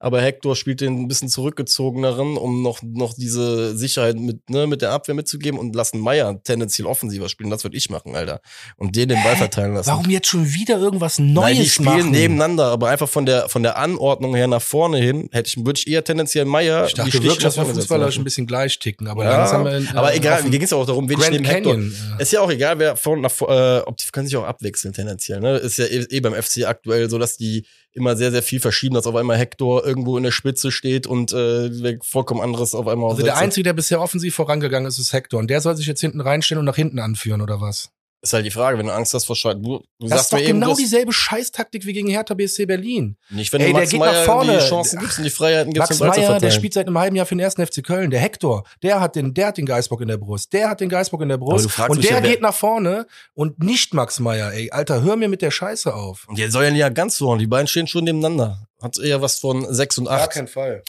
aber 0.02 0.20
Hector 0.20 0.56
spielt 0.56 0.80
den 0.80 1.02
ein 1.02 1.08
bisschen 1.08 1.28
zurückgezogeneren, 1.28 2.36
um 2.36 2.60
noch, 2.62 2.80
noch 2.82 3.14
diese 3.14 3.76
Sicherheit 3.76 4.16
mit, 4.18 4.50
ne, 4.50 4.66
mit 4.66 4.82
der 4.82 4.90
Abwehr 4.90 5.14
mitzugeben 5.14 5.60
und 5.60 5.76
lassen 5.76 6.00
Meier 6.00 6.42
tendenziell 6.42 6.86
offensiver 6.86 7.28
spielen. 7.28 7.50
Das 7.50 7.62
würde 7.62 7.76
ich 7.76 7.88
machen, 7.88 8.16
Alter. 8.16 8.40
Und 8.76 8.96
den 8.96 9.10
den 9.10 9.22
Ball 9.22 9.36
verteilen 9.36 9.74
lassen. 9.74 9.88
Warum 9.88 10.10
jetzt 10.10 10.26
schon 10.26 10.52
wieder 10.52 10.78
irgendwas 10.78 11.20
Neues 11.20 11.34
Nein, 11.54 11.62
die 11.62 11.68
spielen 11.68 11.86
machen? 11.86 12.10
nebeneinander, 12.10 12.64
aber 12.66 12.88
einfach 12.88 13.08
von 13.08 13.26
der, 13.26 13.48
von 13.48 13.62
der 13.62 13.78
Anordnung 13.78 14.34
her 14.34 14.48
nach 14.48 14.60
vorne 14.60 14.98
hin, 14.98 15.28
hätte 15.30 15.48
ich, 15.48 15.64
würde 15.64 15.78
ich 15.78 15.86
eher 15.86 16.02
tendenziell 16.02 16.46
Meier 16.46 16.84
Ich 16.86 16.94
dachte 16.94 17.12
wirklich, 17.12 17.38
dass 17.38 17.56
wir 17.56 17.64
fußballerisch 17.66 18.18
ein 18.18 18.24
bisschen 18.24 18.48
gleich 18.48 18.78
ticken, 18.80 19.06
aber 19.06 19.22
Ja, 19.24 19.38
langsam 19.38 19.66
äh, 19.68 19.84
aber 19.94 20.16
egal, 20.16 20.38
auf 20.38 20.44
mir 20.44 20.50
ging 20.50 20.62
es 20.62 20.72
auch 20.72 20.84
darum, 20.84 21.08
wen 21.08 21.18
ich 21.18 21.20
Grand 21.20 21.32
neben 21.32 21.44
Hector. 21.44 21.74
Canyon. 21.74 21.94
äh, 22.18 22.22
Ist 22.22 22.32
ja 22.32 22.40
auch 22.40 22.50
egal, 22.50 22.80
wer 22.80 22.96
von 22.96 23.20
nach 23.20 23.40
äh, 23.40 23.78
ob 23.86 23.96
die 23.96 24.04
können 24.10 24.26
sich 24.26 24.36
auch 24.36 24.44
abwechseln 24.44 24.92
tendenziell, 24.92 25.38
ne? 25.40 25.58
Ist 25.58 25.78
ja 25.78 25.84
eh, 25.84 26.04
eh 26.10 26.20
beim 26.20 26.34
FC 26.34 26.64
aktuell 26.66 27.08
so, 27.08 27.18
dass 27.18 27.36
die 27.36 27.64
immer 27.92 28.16
sehr, 28.16 28.30
sehr 28.30 28.42
viel 28.42 28.60
verschieben, 28.60 28.94
dass 28.94 29.06
auf 29.06 29.14
einmal 29.14 29.36
Hector 29.36 29.84
irgendwo 29.84 30.16
in 30.16 30.22
der 30.22 30.30
Spitze 30.30 30.70
steht 30.70 31.06
und 31.06 31.32
äh, 31.32 31.98
vollkommen 32.02 32.40
anderes 32.40 32.74
auf 32.74 32.88
einmal 32.88 33.10
Also 33.10 33.22
der. 33.22 33.36
Einzige, 33.36 33.64
der 33.64 33.72
bisher 33.72 34.00
offensiv 34.00 34.34
vorangegangen 34.34 34.88
ist, 34.88 34.98
ist 34.98 35.12
Hector. 35.12 35.40
Und 35.40 35.48
der 35.48 35.60
soll 35.60 35.76
sich 35.76 35.86
jetzt 35.86 36.00
hinten 36.00 36.20
reinstellen 36.20 36.60
und 36.60 36.64
nach 36.66 36.76
hinten 36.76 36.98
anführen, 36.98 37.40
oder 37.40 37.60
was? 37.60 37.90
Ist 38.24 38.32
halt 38.34 38.46
die 38.46 38.52
Frage, 38.52 38.78
wenn 38.78 38.86
du 38.86 38.92
Angst 38.94 39.14
hast 39.14 39.24
vor 39.24 39.34
Scheiß. 39.34 39.56
Du, 39.56 39.78
du 39.78 39.84
Das 39.98 40.10
sagst 40.10 40.22
ist 40.24 40.32
doch 40.32 40.38
mir 40.38 40.44
eben, 40.44 40.60
genau 40.60 40.68
dass 40.70 40.78
dieselbe 40.78 41.12
Scheißtaktik 41.12 41.84
wie 41.86 41.92
gegen 41.92 42.08
Hertha 42.08 42.34
BSC 42.34 42.66
Berlin. 42.66 43.16
nicht, 43.30 43.52
wenn 43.52 43.60
Ey, 43.60 43.66
du 43.66 43.72
der 43.72 43.80
Max 43.80 43.90
geht 43.90 43.98
nach 44.00 44.12
Meyer 44.12 44.24
vorne. 44.24 44.58
die 44.58 44.64
Chancen 44.64 45.00
gibst 45.00 45.18
und 45.18 45.24
die 45.24 45.30
Freiheiten 45.30 45.72
gibst, 45.72 45.98
Max 45.98 46.18
Meyer, 46.18 46.38
der 46.38 46.50
spielt 46.52 46.72
seit 46.72 46.86
einem 46.86 46.96
halben 46.98 47.16
Jahr 47.16 47.26
für 47.26 47.34
den 47.34 47.40
ersten 47.40 47.66
FC 47.66 47.82
Köln. 47.82 48.10
Der 48.12 48.20
Hector, 48.20 48.62
der 48.84 49.00
hat 49.00 49.16
den, 49.16 49.34
der 49.34 49.48
hat 49.48 49.56
den 49.58 49.66
Geisbock 49.66 50.00
in 50.02 50.08
der 50.08 50.18
Brust. 50.18 50.52
Der 50.52 50.70
hat 50.70 50.80
den 50.80 50.88
Geisbock 50.88 51.20
in 51.22 51.30
der 51.30 51.38
Brust. 51.38 51.76
Und 51.88 52.04
der 52.04 52.12
ja, 52.12 52.20
geht 52.20 52.40
nach 52.42 52.54
vorne 52.54 53.08
und 53.34 53.60
nicht 53.62 53.92
Max 53.92 54.20
Meyer, 54.20 54.52
ey. 54.52 54.70
Alter, 54.70 55.02
hör 55.02 55.16
mir 55.16 55.28
mit 55.28 55.42
der 55.42 55.50
Scheiße 55.50 55.92
auf. 55.92 56.28
Und 56.28 56.38
der 56.38 56.48
soll 56.50 56.62
ja 56.64 56.70
nicht 56.70 56.94
ganz 56.94 57.16
so, 57.16 57.34
die 57.36 57.48
beiden 57.48 57.66
stehen 57.66 57.88
schon 57.88 58.04
nebeneinander. 58.04 58.68
Hat 58.80 58.98
eher 58.98 59.20
was 59.20 59.40
von 59.40 59.66
6 59.68 59.98
und 59.98 60.08
8. 60.08 60.48
Fall. 60.48 60.82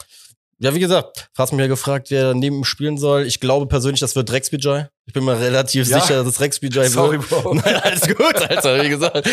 Ja, 0.60 0.74
wie 0.74 0.80
gesagt, 0.80 1.30
hast 1.38 1.52
mich 1.52 1.60
ja 1.62 1.68
gefragt, 1.68 2.10
wer 2.10 2.34
neben 2.34 2.58
ihm 2.58 2.64
spielen 2.64 2.98
soll. 2.98 3.24
Ich 3.26 3.40
glaube 3.40 3.66
persönlich, 3.68 4.00
das 4.00 4.16
wird 4.16 4.32
Rex 4.32 4.50
Bijay. 4.50 4.88
Ich 5.06 5.14
bin 5.14 5.26
mir 5.26 5.40
relativ 5.40 5.88
Ja. 5.88 6.00
sicher, 6.00 6.24
dass 6.24 6.40
Rex 6.40 6.60
Bijay 6.60 6.88
Sorry, 6.90 7.18
wird. 7.18 7.30
Bro. 7.30 7.54
Nein, 7.66 7.76
alles 7.76 8.08
gut, 8.08 8.36
Alter, 8.50 8.84
wie 8.84 8.90
gesagt. 8.90 9.30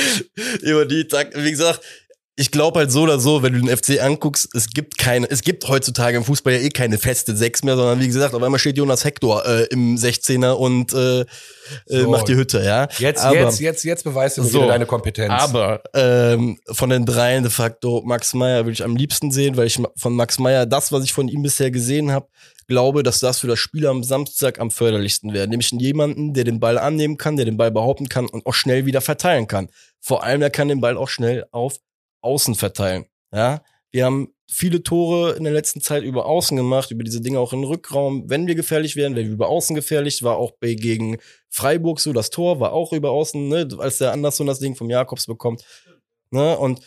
Über 0.62 0.86
die 0.86 1.06
wie 1.36 1.50
gesagt, 1.50 1.84
ich 2.40 2.50
glaube 2.50 2.78
halt 2.78 2.90
so 2.90 3.02
oder 3.02 3.20
so, 3.20 3.42
wenn 3.42 3.52
du 3.52 3.60
den 3.60 3.68
FC 3.76 4.02
anguckst, 4.02 4.48
es 4.54 4.68
gibt 4.70 4.96
keine, 4.96 5.30
es 5.30 5.42
gibt 5.42 5.68
heutzutage 5.68 6.16
im 6.16 6.24
Fußball 6.24 6.54
ja 6.54 6.60
eh 6.60 6.70
keine 6.70 6.96
feste 6.96 7.36
Sechs 7.36 7.62
mehr, 7.62 7.76
sondern 7.76 8.00
wie 8.00 8.06
gesagt, 8.06 8.34
auf 8.34 8.42
einmal 8.42 8.58
steht 8.58 8.78
Jonas 8.78 9.04
Hector 9.04 9.44
äh, 9.46 9.64
im 9.70 9.96
16er 9.96 10.52
und 10.52 10.92
äh, 10.94 11.20
äh, 11.20 11.26
So. 11.86 12.10
macht 12.10 12.28
die 12.28 12.34
Hütte, 12.36 12.62
ja. 12.64 12.88
Jetzt, 12.98 13.22
Aber- 13.22 13.36
jetzt, 13.36 13.60
jetzt, 13.60 13.84
jetzt 13.84 14.04
beweist 14.04 14.38
du 14.38 14.42
So. 14.42 14.66
deine 14.66 14.86
Kompetenz. 14.86 15.30
Aber 15.30 15.82
ähm, 15.94 16.58
von 16.70 16.88
den 16.88 17.04
dreien 17.04 17.42
de 17.42 17.52
facto 17.52 18.02
Max 18.06 18.32
Meyer 18.32 18.64
würde 18.64 18.72
ich 18.72 18.84
am 18.84 18.96
liebsten 18.96 19.30
sehen, 19.30 19.58
weil 19.58 19.66
ich 19.66 19.78
von 19.96 20.14
Max 20.14 20.38
Meyer 20.38 20.64
das, 20.64 20.92
was 20.92 21.04
ich 21.04 21.12
von 21.12 21.28
ihm 21.28 21.42
bisher 21.42 21.70
gesehen 21.70 22.10
habe, 22.10 22.26
glaube, 22.68 23.02
dass 23.02 23.20
das 23.20 23.40
für 23.40 23.48
das 23.48 23.58
Spiel 23.58 23.86
am 23.86 24.02
Samstag 24.02 24.60
am 24.60 24.70
förderlichsten 24.70 25.34
wäre. 25.34 25.46
Nämlich 25.46 25.72
jemanden, 25.72 26.32
der 26.32 26.44
den 26.44 26.58
Ball 26.58 26.78
annehmen 26.78 27.18
kann, 27.18 27.36
der 27.36 27.44
den 27.44 27.58
Ball 27.58 27.70
behaupten 27.70 28.08
kann 28.08 28.26
und 28.26 28.46
auch 28.46 28.54
schnell 28.54 28.86
wieder 28.86 29.00
verteilen 29.02 29.46
kann. 29.46 29.68
Vor 30.00 30.22
allem, 30.24 30.40
er 30.40 30.50
kann 30.50 30.68
den 30.68 30.80
Ball 30.80 30.96
auch 30.96 31.08
schnell 31.08 31.44
auf 31.50 31.76
Außen 32.22 32.54
verteilen. 32.54 33.06
Ja, 33.32 33.62
wir 33.90 34.04
haben 34.04 34.32
viele 34.50 34.82
Tore 34.82 35.32
in 35.32 35.44
der 35.44 35.52
letzten 35.52 35.80
Zeit 35.80 36.02
über 36.02 36.26
Außen 36.26 36.56
gemacht, 36.56 36.90
über 36.90 37.04
diese 37.04 37.20
Dinge 37.20 37.38
auch 37.38 37.52
im 37.52 37.64
Rückraum. 37.64 38.28
Wenn 38.28 38.46
wir 38.46 38.54
gefährlich 38.54 38.96
werden, 38.96 39.14
werden 39.14 39.28
wir 39.28 39.34
über 39.34 39.48
Außen 39.48 39.76
gefährlich. 39.76 40.22
War 40.22 40.36
auch 40.36 40.52
gegen 40.60 41.18
Freiburg 41.48 42.00
so, 42.00 42.12
das 42.12 42.30
Tor 42.30 42.60
war 42.60 42.72
auch 42.72 42.92
über 42.92 43.10
Außen, 43.10 43.48
ne, 43.48 43.68
als 43.78 43.98
der 43.98 44.12
Anderson 44.12 44.46
das 44.46 44.58
Ding 44.58 44.74
vom 44.74 44.90
Jakobs 44.90 45.26
bekommt. 45.26 45.64
Ne, 46.30 46.56
und 46.58 46.80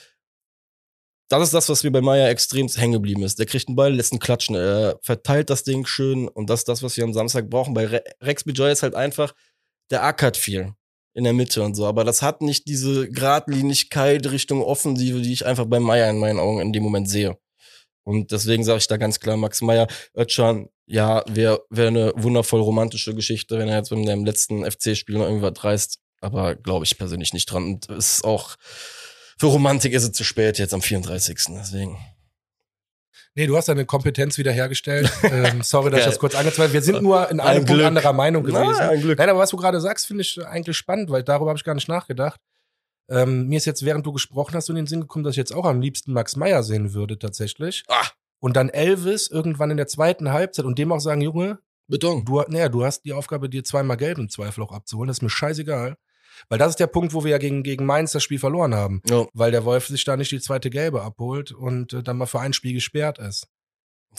das 1.29 1.43
ist 1.43 1.53
das, 1.53 1.69
was 1.69 1.83
mir 1.83 1.91
bei 1.91 2.01
Meier 2.01 2.29
extrem 2.29 2.67
hängen 2.67 2.93
geblieben 2.93 3.23
ist. 3.23 3.39
Der 3.39 3.45
kriegt 3.45 3.67
einen 3.67 3.75
Ball, 3.75 3.93
lässt 3.93 4.13
ihn 4.13 4.19
klatschen, 4.19 4.55
er 4.55 4.99
verteilt 5.01 5.49
das 5.49 5.63
Ding 5.63 5.85
schön 5.85 6.27
und 6.27 6.49
das 6.49 6.61
ist 6.61 6.69
das, 6.69 6.83
was 6.83 6.97
wir 6.97 7.03
am 7.05 7.13
Samstag 7.13 7.49
brauchen. 7.49 7.73
Bei 7.73 7.85
Re 7.87 8.03
Rex 8.21 8.43
Bijay 8.43 8.71
ist 8.71 8.83
halt 8.83 8.95
einfach, 8.95 9.33
der 9.89 10.03
ackert 10.03 10.37
viel 10.37 10.73
in 11.13 11.23
der 11.23 11.33
Mitte 11.33 11.61
und 11.61 11.75
so, 11.75 11.85
aber 11.85 12.03
das 12.03 12.21
hat 12.21 12.41
nicht 12.41 12.67
diese 12.67 13.09
Gradlinigkeit 13.09 14.25
Richtung 14.31 14.63
Offensive, 14.63 15.21
die 15.21 15.33
ich 15.33 15.45
einfach 15.45 15.65
bei 15.65 15.79
Meier 15.79 16.09
in 16.09 16.17
meinen 16.17 16.39
Augen 16.39 16.59
in 16.59 16.73
dem 16.73 16.83
Moment 16.83 17.09
sehe. 17.09 17.37
Und 18.03 18.31
deswegen 18.31 18.63
sage 18.63 18.79
ich 18.79 18.87
da 18.87 18.97
ganz 18.97 19.19
klar, 19.19 19.37
Max 19.37 19.61
Meyer, 19.61 19.87
Özcan, 20.17 20.67
ja, 20.85 21.23
wäre 21.29 21.63
wär 21.69 21.87
eine 21.87 22.13
wundervoll 22.15 22.61
romantische 22.61 23.15
Geschichte, 23.15 23.57
wenn 23.57 23.69
er 23.69 23.77
jetzt 23.77 23.91
mit 23.91 24.07
dem 24.07 24.25
letzten 24.25 24.69
FC-Spiel 24.69 25.17
noch 25.17 25.25
irgendwas 25.25 25.63
reißt. 25.63 25.99
Aber 26.19 26.55
glaube 26.55 26.85
ich 26.85 26.97
persönlich 26.97 27.33
nicht 27.33 27.45
dran. 27.45 27.63
Und 27.65 27.89
es 27.89 28.15
ist 28.15 28.25
auch, 28.25 28.55
für 29.37 29.47
Romantik 29.47 29.93
ist 29.93 30.03
es 30.03 30.11
zu 30.11 30.23
spät 30.23 30.57
jetzt 30.57 30.73
am 30.73 30.81
34. 30.81 31.37
Deswegen. 31.49 31.97
Nee, 33.35 33.47
du 33.47 33.57
hast 33.57 33.67
deine 33.67 33.85
Kompetenz 33.85 34.37
wiederhergestellt. 34.37 35.11
ähm, 35.23 35.63
sorry, 35.63 35.89
dass 35.89 36.01
ich 36.01 36.05
das 36.05 36.19
kurz 36.19 36.35
angezweifelt 36.35 36.69
habe. 36.69 36.73
Wir 36.73 36.81
sind 36.81 37.01
nur 37.01 37.29
in 37.31 37.39
Ein 37.39 37.47
einem 37.47 37.65
Punkt 37.65 37.73
Glück. 37.73 37.87
anderer 37.87 38.13
Meinung 38.13 38.43
gewesen. 38.43 38.75
Na, 38.77 38.89
ein 38.89 39.01
Glück. 39.01 39.17
Nein, 39.17 39.29
aber 39.29 39.39
was 39.39 39.49
du 39.49 39.57
gerade 39.57 39.81
sagst, 39.81 40.05
finde 40.05 40.21
ich 40.21 40.39
eigentlich 40.45 40.77
spannend, 40.77 41.09
weil 41.09 41.23
darüber 41.23 41.49
habe 41.49 41.57
ich 41.57 41.63
gar 41.63 41.73
nicht 41.73 41.87
nachgedacht. 41.87 42.39
Ähm, 43.09 43.47
mir 43.47 43.57
ist 43.57 43.65
jetzt, 43.65 43.83
während 43.83 44.05
du 44.05 44.13
gesprochen 44.13 44.55
hast, 44.55 44.69
in 44.69 44.75
den 44.75 44.87
Sinn 44.87 45.01
gekommen, 45.01 45.23
dass 45.23 45.31
ich 45.33 45.37
jetzt 45.37 45.53
auch 45.53 45.65
am 45.65 45.81
liebsten 45.81 46.13
Max 46.13 46.35
Meyer 46.35 46.63
sehen 46.63 46.93
würde, 46.93 47.17
tatsächlich. 47.17 47.83
Ah. 47.87 48.05
Und 48.39 48.55
dann 48.55 48.69
Elvis 48.69 49.29
irgendwann 49.29 49.71
in 49.71 49.77
der 49.77 49.87
zweiten 49.87 50.31
Halbzeit 50.31 50.65
und 50.65 50.77
dem 50.77 50.91
auch 50.91 50.99
sagen, 50.99 51.21
Junge, 51.21 51.59
Beton. 51.87 52.23
du, 52.25 52.41
naja, 52.47 52.69
du 52.69 52.85
hast 52.85 53.03
die 53.03 53.13
Aufgabe, 53.13 53.49
dir 53.49 53.63
zweimal 53.63 53.97
gelb 53.97 54.19
im 54.19 54.29
Zweifel 54.29 54.63
auch 54.63 54.71
abzuholen. 54.71 55.07
Das 55.07 55.17
ist 55.17 55.21
mir 55.21 55.29
scheißegal. 55.29 55.97
Weil 56.49 56.59
das 56.59 56.69
ist 56.69 56.79
der 56.79 56.87
Punkt, 56.87 57.13
wo 57.13 57.23
wir 57.23 57.31
ja 57.31 57.37
gegen, 57.37 57.63
gegen 57.63 57.85
Mainz 57.85 58.11
das 58.11 58.23
Spiel 58.23 58.39
verloren 58.39 58.75
haben. 58.75 59.01
Ja. 59.09 59.25
Weil 59.33 59.51
der 59.51 59.65
Wolf 59.65 59.87
sich 59.87 60.03
da 60.03 60.17
nicht 60.17 60.31
die 60.31 60.41
zweite 60.41 60.69
Gelbe 60.69 61.01
abholt 61.01 61.51
und 61.51 61.93
äh, 61.93 62.03
dann 62.03 62.17
mal 62.17 62.25
für 62.25 62.39
ein 62.39 62.53
Spiel 62.53 62.73
gesperrt 62.73 63.19
ist. 63.19 63.47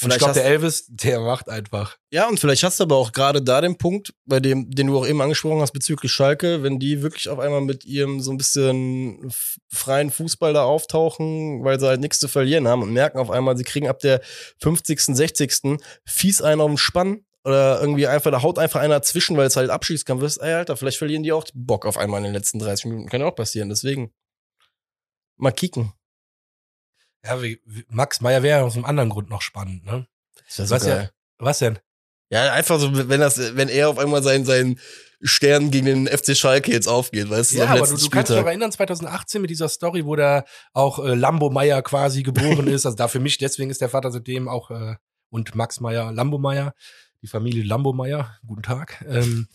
Und 0.02 0.12
ich 0.12 0.18
glaube, 0.18 0.34
der 0.34 0.44
Elvis, 0.44 0.86
der 0.88 1.20
macht 1.20 1.48
einfach. 1.48 1.96
Ja, 2.10 2.28
und 2.28 2.40
vielleicht 2.40 2.64
hast 2.64 2.80
du 2.80 2.84
aber 2.84 2.96
auch 2.96 3.12
gerade 3.12 3.40
da 3.40 3.60
den 3.60 3.78
Punkt, 3.78 4.12
bei 4.24 4.40
dem, 4.40 4.70
den 4.70 4.88
du 4.88 4.98
auch 4.98 5.06
eben 5.06 5.20
angesprochen 5.20 5.60
hast 5.60 5.72
bezüglich 5.72 6.10
Schalke, 6.10 6.62
wenn 6.62 6.80
die 6.80 7.02
wirklich 7.02 7.28
auf 7.28 7.38
einmal 7.38 7.60
mit 7.60 7.84
ihrem 7.84 8.20
so 8.20 8.32
ein 8.32 8.36
bisschen 8.36 9.32
freien 9.68 10.10
Fußball 10.10 10.52
da 10.52 10.64
auftauchen, 10.64 11.62
weil 11.62 11.78
sie 11.78 11.86
halt 11.86 12.00
nichts 12.00 12.18
zu 12.18 12.26
verlieren 12.26 12.66
haben 12.66 12.82
und 12.82 12.92
merken 12.92 13.18
auf 13.18 13.30
einmal, 13.30 13.56
sie 13.56 13.64
kriegen 13.64 13.88
ab 13.88 14.00
der 14.00 14.20
50., 14.60 15.00
60. 15.00 15.78
fies 16.04 16.42
einen 16.42 16.60
auf 16.60 16.70
den 16.70 16.78
Spann 16.78 17.24
oder 17.44 17.80
irgendwie 17.80 18.06
einfach, 18.06 18.30
da 18.30 18.42
haut 18.42 18.58
einfach 18.58 18.80
einer 18.80 18.94
dazwischen, 18.94 19.36
weil 19.36 19.46
es 19.46 19.56
halt 19.56 19.70
Abschießkampf 19.70 20.22
ist. 20.22 20.38
Ey, 20.38 20.54
Alter, 20.54 20.76
vielleicht 20.76 20.98
verlieren 20.98 21.22
die 21.22 21.32
auch 21.32 21.44
Bock 21.54 21.84
auf 21.86 21.98
einmal 21.98 22.18
in 22.18 22.24
den 22.24 22.32
letzten 22.32 22.58
30 22.58 22.86
Minuten. 22.86 23.08
Kann 23.08 23.20
ja 23.20 23.26
auch 23.26 23.34
passieren, 23.36 23.68
deswegen. 23.68 24.12
Mal 25.36 25.52
kicken. 25.52 25.92
Ja, 27.24 27.42
wie, 27.42 27.60
wie, 27.64 27.84
Max 27.88 28.20
Meyer 28.20 28.42
wäre 28.42 28.62
aus 28.64 28.74
einem 28.76 28.84
anderen 28.84 29.10
Grund 29.10 29.30
noch 29.30 29.42
spannend, 29.42 29.84
ne? 29.84 30.06
Ja 30.56 30.70
Was 30.70 30.86
ja- 30.86 31.10
Was 31.38 31.58
denn? 31.58 31.78
Ja, 32.30 32.52
einfach 32.52 32.78
so, 32.80 33.08
wenn 33.08 33.20
das, 33.20 33.56
wenn 33.56 33.68
er 33.68 33.88
auf 33.90 33.98
einmal 33.98 34.22
seinen, 34.22 34.44
seinen 34.44 34.80
Stern 35.22 35.70
gegen 35.70 35.86
den 35.86 36.06
FC 36.06 36.36
Schalke 36.36 36.72
jetzt 36.72 36.86
aufgeht, 36.86 37.30
weißt 37.30 37.52
du, 37.52 37.56
Ja, 37.58 37.66
aber 37.66 37.86
du, 37.86 37.96
du 37.96 38.08
kannst 38.10 38.30
dich 38.30 38.38
noch 38.38 38.46
erinnern, 38.46 38.72
2018 38.72 39.40
mit 39.40 39.50
dieser 39.50 39.68
Story, 39.68 40.04
wo 40.04 40.16
da 40.16 40.44
auch 40.72 40.98
äh, 40.98 41.14
Lambo 41.14 41.50
Meyer 41.50 41.82
quasi 41.82 42.22
geboren 42.22 42.66
ist. 42.68 42.86
Also 42.86 42.96
da 42.96 43.08
für 43.08 43.20
mich, 43.20 43.38
deswegen 43.38 43.70
ist 43.70 43.80
der 43.80 43.88
Vater 43.88 44.10
seitdem 44.10 44.48
auch 44.48 44.70
äh, 44.70 44.96
und 45.30 45.54
Max 45.54 45.80
Meyer, 45.80 46.12
Lambo 46.12 46.38
Meyer, 46.38 46.74
die 47.24 47.28
Familie 47.28 47.64
Lambo 47.64 47.94
Meyer. 47.94 48.38
Guten 48.46 48.62
Tag. 48.62 49.02
Ähm, 49.08 49.48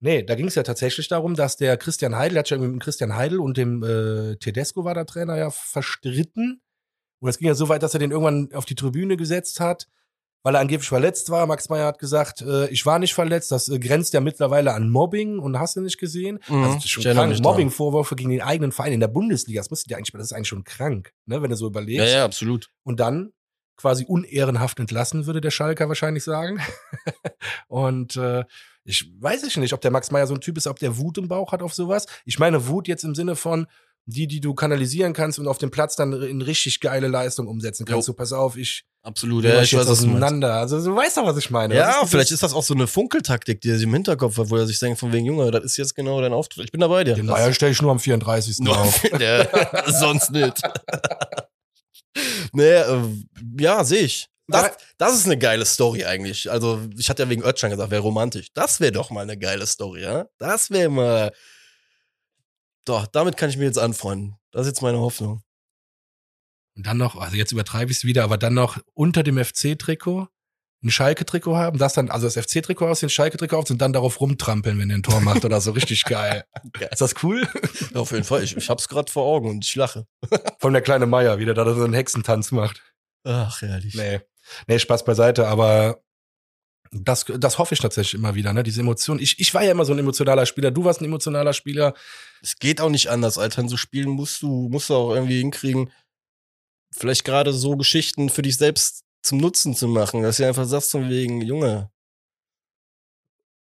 nee, 0.00 0.22
da 0.22 0.34
ging 0.34 0.46
es 0.48 0.54
ja 0.56 0.62
tatsächlich 0.62 1.08
darum, 1.08 1.34
dass 1.34 1.56
der 1.56 1.78
Christian 1.78 2.14
Heidel, 2.16 2.34
der 2.34 2.40
hat 2.40 2.46
sich 2.48 2.56
ja 2.56 2.58
mit 2.62 2.70
dem 2.70 2.78
Christian 2.80 3.14
Heidel 3.16 3.40
und 3.40 3.56
dem 3.56 3.82
äh, 3.82 4.36
Tedesco 4.36 4.84
war 4.84 4.92
der 4.92 5.06
Trainer 5.06 5.36
ja 5.38 5.50
verstritten. 5.50 6.60
Und 7.20 7.28
es 7.30 7.38
ging 7.38 7.48
ja 7.48 7.54
so 7.54 7.70
weit, 7.70 7.82
dass 7.82 7.94
er 7.94 8.00
den 8.00 8.10
irgendwann 8.10 8.50
auf 8.52 8.66
die 8.66 8.74
Tribüne 8.74 9.16
gesetzt 9.16 9.58
hat, 9.58 9.88
weil 10.42 10.54
er 10.54 10.60
angeblich 10.60 10.86
verletzt 10.86 11.30
war. 11.30 11.46
Max 11.46 11.70
Meyer 11.70 11.86
hat 11.86 11.98
gesagt, 11.98 12.42
äh, 12.42 12.68
ich 12.68 12.84
war 12.84 12.98
nicht 12.98 13.14
verletzt. 13.14 13.50
Das 13.50 13.70
äh, 13.70 13.78
grenzt 13.78 14.12
ja 14.12 14.20
mittlerweile 14.20 14.74
an 14.74 14.90
Mobbing 14.90 15.38
und 15.38 15.58
hast 15.58 15.76
du 15.76 15.80
nicht 15.80 15.96
gesehen. 15.98 16.40
Mhm, 16.46 16.56
Also 16.62 16.74
das 16.74 16.84
ist 16.84 16.90
schon 16.90 17.04
krank. 17.04 17.32
dran. 17.32 17.42
Mobbing-Vorwürfe 17.42 18.16
gegen 18.16 18.28
den 18.28 18.42
eigenen 18.42 18.70
Verein 18.72 18.92
in 18.92 19.00
der 19.00 19.08
Bundesliga. 19.08 19.60
Das 19.60 19.70
müsste 19.70 19.88
dir 19.88 19.96
eigentlich, 19.96 20.12
das 20.12 20.24
ist 20.24 20.32
eigentlich 20.34 20.48
schon 20.48 20.64
krank, 20.64 21.14
ne, 21.24 21.40
wenn 21.40 21.48
du 21.48 21.56
so 21.56 21.66
überlegst. 21.68 22.06
Ja, 22.06 22.18
ja, 22.18 22.24
absolut. 22.26 22.68
Und 22.82 23.00
dann 23.00 23.32
quasi 23.76 24.04
unehrenhaft 24.04 24.78
entlassen, 24.80 25.26
würde 25.26 25.40
der 25.40 25.50
Schalker 25.50 25.88
wahrscheinlich 25.88 26.24
sagen. 26.24 26.60
und 27.68 28.16
äh, 28.16 28.44
ich 28.84 29.10
weiß 29.18 29.44
ich 29.44 29.56
nicht, 29.56 29.72
ob 29.72 29.80
der 29.80 29.90
Max 29.90 30.10
Meyer 30.10 30.26
so 30.26 30.34
ein 30.34 30.40
Typ 30.40 30.56
ist, 30.56 30.66
ob 30.66 30.78
der 30.78 30.98
Wut 30.98 31.18
im 31.18 31.28
Bauch 31.28 31.52
hat 31.52 31.62
auf 31.62 31.74
sowas. 31.74 32.06
Ich 32.24 32.38
meine 32.38 32.68
Wut 32.68 32.88
jetzt 32.88 33.04
im 33.04 33.14
Sinne 33.14 33.36
von 33.36 33.66
die, 34.06 34.26
die 34.26 34.40
du 34.40 34.54
kanalisieren 34.54 35.14
kannst 35.14 35.38
und 35.38 35.48
auf 35.48 35.58
dem 35.58 35.70
Platz 35.70 35.96
dann 35.96 36.12
in 36.12 36.42
richtig 36.42 36.80
geile 36.80 37.08
Leistung 37.08 37.46
umsetzen 37.46 37.86
kannst. 37.86 38.06
Jo. 38.06 38.12
So, 38.12 38.14
pass 38.14 38.32
auf, 38.32 38.56
ich 38.56 38.84
Absolut. 39.04 39.44
ja, 39.44 39.54
Ja, 39.54 39.62
ich 39.62 39.74
weiß, 39.74 39.86
was 39.86 40.00
du 40.00 40.08
auseinander. 40.08 40.54
Also 40.54 40.82
du 40.82 40.96
weißt 40.96 41.18
doch, 41.18 41.26
was 41.26 41.36
ich 41.36 41.50
meine. 41.50 41.74
Ja, 41.74 42.00
ist 42.02 42.10
vielleicht 42.10 42.30
ist 42.30 42.42
das 42.42 42.54
auch 42.54 42.62
so 42.62 42.72
eine 42.72 42.86
Funkeltaktik, 42.86 43.60
die 43.60 43.68
er 43.68 43.76
sich 43.76 43.84
im 43.84 43.92
Hinterkopf 43.92 44.38
hat, 44.38 44.48
wo 44.48 44.56
er 44.56 44.66
sich 44.66 44.78
denkt, 44.78 44.98
von 44.98 45.12
wegen, 45.12 45.26
Junge, 45.26 45.50
das 45.50 45.64
ist 45.64 45.76
jetzt 45.76 45.94
genau 45.94 46.22
dein 46.22 46.32
Auftritt. 46.32 46.64
Ich 46.64 46.72
bin 46.72 46.80
dabei 46.80 47.04
dir. 47.04 47.14
Den 47.14 47.26
Meier 47.26 47.52
stelle 47.52 47.72
ich 47.72 47.82
nur 47.82 47.90
am 47.90 48.00
34. 48.00 48.60
Nur 48.60 48.78
auf. 48.78 49.02
der, 49.18 49.48
sonst 49.86 50.32
nicht. 50.32 50.62
nee, 52.52 52.62
äh, 52.62 53.24
ja, 53.58 53.84
sehe 53.84 54.02
ich. 54.02 54.28
Das, 54.46 54.76
das 54.98 55.14
ist 55.14 55.24
eine 55.24 55.38
geile 55.38 55.64
Story 55.64 56.04
eigentlich. 56.04 56.50
Also, 56.50 56.80
ich 56.98 57.08
hatte 57.08 57.22
ja 57.22 57.30
wegen 57.30 57.42
Özcan 57.42 57.70
gesagt, 57.70 57.90
wäre 57.90 58.02
romantisch. 58.02 58.48
Das 58.52 58.78
wäre 58.78 58.92
doch 58.92 59.10
mal 59.10 59.22
eine 59.22 59.38
geile 59.38 59.66
Story, 59.66 60.02
ja? 60.02 60.26
Das 60.38 60.70
wäre 60.70 60.90
mal. 60.90 61.32
Doch, 62.84 63.06
damit 63.06 63.38
kann 63.38 63.48
ich 63.48 63.56
mir 63.56 63.64
jetzt 63.64 63.78
anfreunden. 63.78 64.36
Das 64.50 64.62
ist 64.62 64.74
jetzt 64.74 64.82
meine 64.82 64.98
Hoffnung. 64.98 65.42
Und 66.76 66.86
dann 66.86 66.98
noch, 66.98 67.16
also 67.16 67.36
jetzt 67.36 67.52
übertreibe 67.52 67.90
ich 67.90 67.98
es 67.98 68.04
wieder, 68.04 68.24
aber 68.24 68.36
dann 68.36 68.54
noch 68.54 68.78
unter 68.92 69.22
dem 69.22 69.42
FC-Trikot 69.42 70.28
ein 70.84 70.90
Schalke-Trikot 70.90 71.56
haben, 71.56 71.78
das 71.78 71.94
dann, 71.94 72.10
also 72.10 72.26
das 72.26 72.36
FC-Trikot 72.36 72.86
aus, 72.86 73.00
den 73.00 73.08
Schalke-Trikot 73.08 73.56
auf 73.56 73.70
und 73.70 73.80
dann 73.80 73.92
darauf 73.92 74.20
rumtrampeln, 74.20 74.78
wenn 74.78 74.90
er 74.90 74.96
ein 74.96 75.02
Tor 75.02 75.20
macht 75.20 75.44
oder 75.44 75.60
so. 75.60 75.72
Richtig 75.72 76.04
geil. 76.04 76.44
Geil. 76.72 76.88
Ist 76.92 77.00
das 77.00 77.14
cool? 77.22 77.48
Ja, 77.94 78.00
auf 78.00 78.12
jeden 78.12 78.24
Fall. 78.24 78.42
Ich, 78.42 78.56
ich 78.56 78.68
hab's 78.68 78.88
gerade 78.88 79.10
vor 79.10 79.24
Augen 79.24 79.48
und 79.48 79.64
ich 79.64 79.74
lache. 79.74 80.06
Von 80.58 80.72
der 80.72 80.82
kleine 80.82 81.06
Meier, 81.06 81.38
wie 81.38 81.44
der 81.44 81.54
da 81.54 81.74
so 81.74 81.84
einen 81.84 81.94
Hexentanz 81.94 82.52
macht. 82.52 82.82
Ach, 83.24 83.60
herrlich. 83.62 83.94
Nee. 83.94 84.20
Nee, 84.66 84.78
Spaß 84.78 85.04
beiseite, 85.04 85.46
aber 85.46 86.02
das, 86.92 87.24
das 87.38 87.58
hoffe 87.58 87.74
ich 87.74 87.80
tatsächlich 87.80 88.14
immer 88.14 88.34
wieder, 88.34 88.52
ne? 88.52 88.62
Diese 88.62 88.80
Emotionen. 88.80 89.20
Ich, 89.20 89.40
ich 89.40 89.52
war 89.54 89.64
ja 89.64 89.72
immer 89.72 89.84
so 89.84 89.92
ein 89.92 89.98
emotionaler 89.98 90.46
Spieler. 90.46 90.70
Du 90.70 90.84
warst 90.84 91.00
ein 91.00 91.06
emotionaler 91.06 91.52
Spieler. 91.52 91.94
Es 92.42 92.56
geht 92.58 92.80
auch 92.80 92.90
nicht 92.90 93.08
anders, 93.08 93.38
Alter. 93.38 93.62
In 93.62 93.68
so 93.68 93.76
Spielen 93.76 94.10
musst 94.10 94.42
du, 94.42 94.68
musst 94.68 94.90
du 94.90 94.94
auch 94.94 95.14
irgendwie 95.14 95.38
hinkriegen, 95.38 95.90
vielleicht 96.92 97.24
gerade 97.24 97.52
so 97.52 97.76
Geschichten 97.76 98.28
für 98.28 98.42
dich 98.42 98.56
selbst 98.56 99.03
zum 99.24 99.38
Nutzen 99.38 99.74
zu 99.74 99.88
machen, 99.88 100.22
dass 100.22 100.36
du 100.36 100.46
einfach 100.46 100.66
sagst 100.66 100.90
von 100.90 101.08
wegen, 101.08 101.40
Junge, 101.40 101.90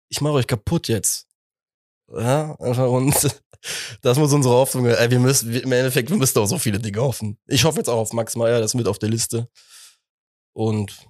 ich 0.09 0.21
mache 0.21 0.33
euch 0.33 0.47
kaputt 0.47 0.87
jetzt. 0.87 1.27
Ja, 2.07 2.55
einfach 2.59 2.89
und 2.89 3.15
das 4.01 4.17
muss 4.19 4.33
unsere 4.33 4.53
Hoffnung. 4.53 4.85
Ey, 4.85 5.09
wir 5.09 5.19
müssen, 5.19 5.53
im 5.53 5.71
Endeffekt, 5.71 6.09
wir 6.09 6.17
müssen 6.17 6.37
auch 6.39 6.45
so 6.45 6.59
viele 6.59 6.79
Dinge 6.79 7.01
hoffen. 7.01 7.39
Ich 7.47 7.63
hoffe 7.63 7.77
jetzt 7.77 7.89
auch 7.89 7.97
auf 7.97 8.13
Max 8.13 8.35
Meyer, 8.35 8.59
das 8.59 8.71
ist 8.71 8.75
mit 8.75 8.87
auf 8.87 8.99
der 8.99 9.09
Liste. 9.09 9.49
Und, 10.53 11.07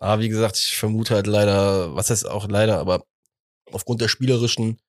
ah, 0.00 0.18
wie 0.20 0.28
gesagt, 0.28 0.56
ich 0.56 0.76
vermute 0.76 1.14
halt 1.14 1.26
leider, 1.26 1.94
was 1.94 2.10
heißt 2.10 2.26
auch 2.26 2.48
leider, 2.48 2.78
aber 2.78 3.04
aufgrund 3.70 4.00
der 4.00 4.08
spielerischen 4.08 4.80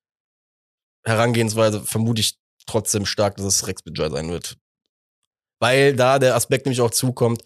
Herangehensweise 1.03 1.81
vermute 1.81 2.21
ich 2.21 2.37
trotzdem 2.65 3.05
stark, 3.05 3.37
dass 3.37 3.45
es 3.45 3.67
Rex 3.67 3.81
Bidger 3.81 4.11
sein 4.11 4.29
wird. 4.29 4.57
Weil 5.59 5.95
da 5.95 6.19
der 6.19 6.35
Aspekt 6.35 6.65
nämlich 6.65 6.81
auch 6.81 6.91
zukommt, 6.91 7.43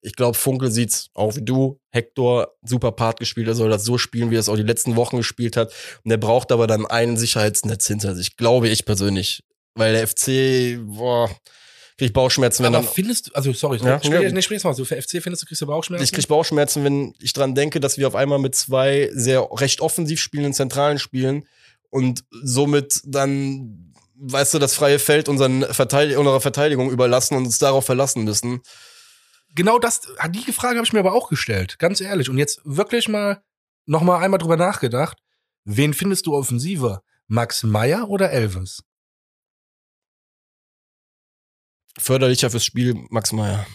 ich 0.00 0.14
glaube, 0.14 0.36
Funkel 0.36 0.70
sieht's 0.70 1.08
auch 1.14 1.36
wie 1.36 1.42
du. 1.44 1.80
Hector, 1.90 2.54
super 2.62 2.92
Part 2.92 3.18
gespielt, 3.18 3.48
er 3.48 3.54
soll 3.54 3.70
das 3.70 3.84
so 3.84 3.98
spielen, 3.98 4.30
wie 4.30 4.36
er 4.36 4.40
es 4.40 4.48
auch 4.48 4.56
die 4.56 4.62
letzten 4.62 4.96
Wochen 4.96 5.16
gespielt 5.16 5.56
hat. 5.56 5.72
Und 6.04 6.10
er 6.10 6.18
braucht 6.18 6.52
aber 6.52 6.66
dann 6.66 6.86
ein 6.86 7.16
Sicherheitsnetz 7.16 7.86
hinter 7.86 8.14
sich, 8.14 8.36
glaube 8.36 8.68
ich 8.68 8.84
persönlich. 8.84 9.42
Weil 9.74 9.94
der 9.94 10.06
FC, 10.06 10.78
boah, 10.84 11.30
krieg 11.98 12.12
Bauchschmerzen, 12.12 12.64
wenn 12.64 12.74
aber 12.74 12.84
dann. 12.84 12.92
findest 12.92 13.28
du, 13.28 13.34
also 13.34 13.52
sorry, 13.52 13.78
Ja, 13.82 13.98
sprich, 13.98 14.12
ja. 14.22 14.30
nee, 14.30 14.42
sprich 14.42 14.62
mal 14.62 14.74
so. 14.74 14.84
Für 14.84 15.00
FC 15.00 15.22
findest 15.22 15.42
du, 15.42 15.46
kriegst 15.46 15.62
du 15.62 15.66
Bauchschmerzen? 15.66 16.04
Ich 16.04 16.12
krieg 16.12 16.26
Bauchschmerzen, 16.28 16.84
wenn 16.84 17.14
ich 17.20 17.32
dran 17.32 17.54
denke, 17.54 17.80
dass 17.80 17.98
wir 17.98 18.06
auf 18.06 18.14
einmal 18.14 18.38
mit 18.38 18.54
zwei 18.54 19.10
sehr 19.12 19.48
recht 19.52 19.80
offensiv 19.80 20.20
spielenden 20.20 20.54
Zentralen 20.54 20.98
spielen 20.98 21.46
und 21.90 22.24
somit 22.42 23.00
dann, 23.04 23.92
weißt 24.14 24.54
du, 24.54 24.58
das 24.58 24.74
freie 24.74 24.98
Feld 24.98 25.28
unseren 25.28 25.64
Verteidig 25.64 26.16
unserer 26.16 26.40
Verteidigung 26.40 26.90
überlassen 26.90 27.36
und 27.36 27.46
uns 27.46 27.58
darauf 27.58 27.84
verlassen 27.84 28.24
müssen. 28.24 28.60
Genau 29.54 29.78
das, 29.78 30.02
die 30.30 30.52
Frage 30.52 30.76
habe 30.76 30.86
ich 30.86 30.92
mir 30.92 31.00
aber 31.00 31.14
auch 31.14 31.28
gestellt, 31.28 31.78
ganz 31.78 32.00
ehrlich. 32.00 32.28
Und 32.28 32.38
jetzt 32.38 32.60
wirklich 32.64 33.08
mal 33.08 33.42
noch 33.86 34.02
mal 34.02 34.18
einmal 34.18 34.38
drüber 34.38 34.56
nachgedacht. 34.56 35.18
Wen 35.64 35.94
findest 35.94 36.26
du 36.26 36.34
offensiver? 36.34 37.02
Max 37.26 37.62
Meyer 37.62 38.08
oder 38.08 38.30
Elvis? 38.30 38.82
Förderlicher 41.98 42.50
fürs 42.50 42.64
Spiel 42.64 42.94
Max 43.10 43.32
Meyer. 43.32 43.66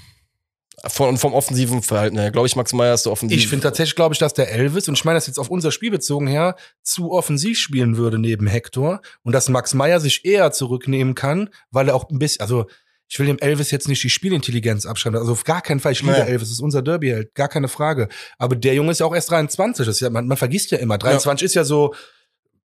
Von, 0.88 1.18
vom 1.18 1.34
offensiven 1.34 1.84
Verhalten 1.84 2.18
her. 2.18 2.32
Glaube 2.32 2.48
ich, 2.48 2.56
Max 2.56 2.74
Meyer 2.74 2.96
ist 2.96 3.06
der 3.06 3.12
offensiv. 3.12 3.38
Ich 3.38 3.48
finde 3.48 3.64
tatsächlich, 3.64 3.96
glaube 3.96 4.14
ich, 4.14 4.20
dass 4.20 4.34
der 4.34 4.52
Elvis, 4.52 4.88
und 4.88 4.96
ich 4.96 5.06
meine 5.06 5.18
das 5.18 5.28
jetzt 5.28 5.38
auf 5.38 5.50
unser 5.50 5.72
Spiel 5.72 5.92
bezogen 5.92 6.26
her, 6.26 6.56
zu 6.82 7.12
offensiv 7.12 7.60
spielen 7.60 7.96
würde 7.96 8.18
neben 8.18 8.48
Hector 8.48 9.02
und 9.22 9.34
dass 9.34 9.50
Max 9.50 9.76
Meyer 9.76 10.00
sich 10.00 10.26
eher 10.26 10.52
zurücknehmen 10.52 11.14
kann, 11.14 11.50
weil 11.70 11.90
er 11.90 11.96
auch 11.96 12.10
ein 12.10 12.18
bisschen, 12.18 12.42
also 12.42 12.66
ich 13.13 13.19
will 13.19 13.28
dem 13.28 13.38
Elvis 13.38 13.69
jetzt 13.69 13.88
nicht 13.88 14.02
die 14.04 14.10
Spielintelligenz 14.10 14.88
abschreiben, 14.88 15.19
also 15.19 15.34
auf 15.34 15.43
gar 15.43 15.62
keinen 15.62 15.80
Fall. 15.80 15.91
Ich 15.91 16.02
liebe 16.02 16.13
Nee. 16.13 16.21
Elvis, 16.21 16.47
das 16.47 16.54
ist 16.58 16.62
unser 16.62 16.82
Derbyheld, 16.82 17.36
gar 17.36 17.47
keine 17.47 17.67
Frage. 17.67 18.10
Aber 18.39 18.56
der 18.56 18.73
Junge 18.73 18.91
ist 18.91 19.02
ja 19.02 19.06
auch 19.06 19.13
erst 19.13 19.30
23, 19.30 19.86
das 19.86 19.97
ist 19.97 20.02
ja, 20.02 20.10
man, 20.10 20.26
man 20.26 20.36
vergisst 20.36 20.71
ja 20.71 20.80
immer, 20.80 20.97
23 20.97 21.45
ist 21.45 21.54
ja 21.54 21.63
so 21.63 21.93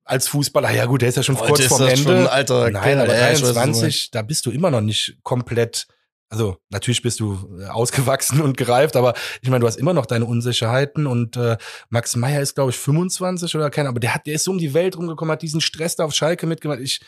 als 0.05 0.27
Fußballer, 0.29 0.71
ja 0.71 0.87
gut, 0.87 1.03
der 1.03 1.11
ist 1.11 1.17
ja 1.17 1.23
schon 1.23 1.39
Heute 1.39 1.49
kurz 1.49 1.65
vorm 1.67 1.83
Ende. 1.83 1.97
schon 1.99 2.27
alter 2.29 2.71
Nein, 2.71 2.83
Kerl, 2.83 3.01
aber 3.01 3.15
ja, 3.15 3.31
ich 3.31 3.35
weiß, 3.35 3.43
was 3.43 3.49
du 3.49 3.55
23, 3.57 4.11
da 4.11 4.23
bist 4.23 4.47
du 4.47 4.51
immer 4.51 4.71
noch 4.71 4.81
nicht 4.81 5.19
komplett, 5.23 5.87
also 6.31 6.57
natürlich 6.71 7.03
bist 7.03 7.21
du 7.21 7.47
äh, 7.61 7.67
ausgewachsen 7.67 8.41
und 8.41 8.57
gereift, 8.57 8.97
aber 8.97 9.13
ich 9.43 9.51
meine, 9.51 9.61
du 9.61 9.67
hast 9.67 9.77
immer 9.77 9.93
noch 9.93 10.07
deine 10.07 10.25
Unsicherheiten 10.25 11.07
und 11.07 11.37
äh, 11.37 11.59
Max 11.91 12.17
Meyer 12.17 12.41
ist, 12.41 12.55
glaube 12.55 12.71
ich, 12.71 12.79
25 12.79 13.55
oder 13.55 13.69
keiner, 13.69 13.91
aber 13.91 14.01
der 14.01 14.15
hat, 14.15 14.27
der 14.27 14.37
ist 14.37 14.45
so 14.45 14.51
um 14.53 14.57
die 14.59 14.73
Welt 14.73 14.97
rumgekommen, 14.97 15.31
hat 15.31 15.43
diesen 15.43 15.61
Stress 15.61 15.97
da 15.97 16.07
auf 16.07 16.15
Schalke 16.15 16.47
mitgemacht. 16.47 16.81
Ich 16.81 17.01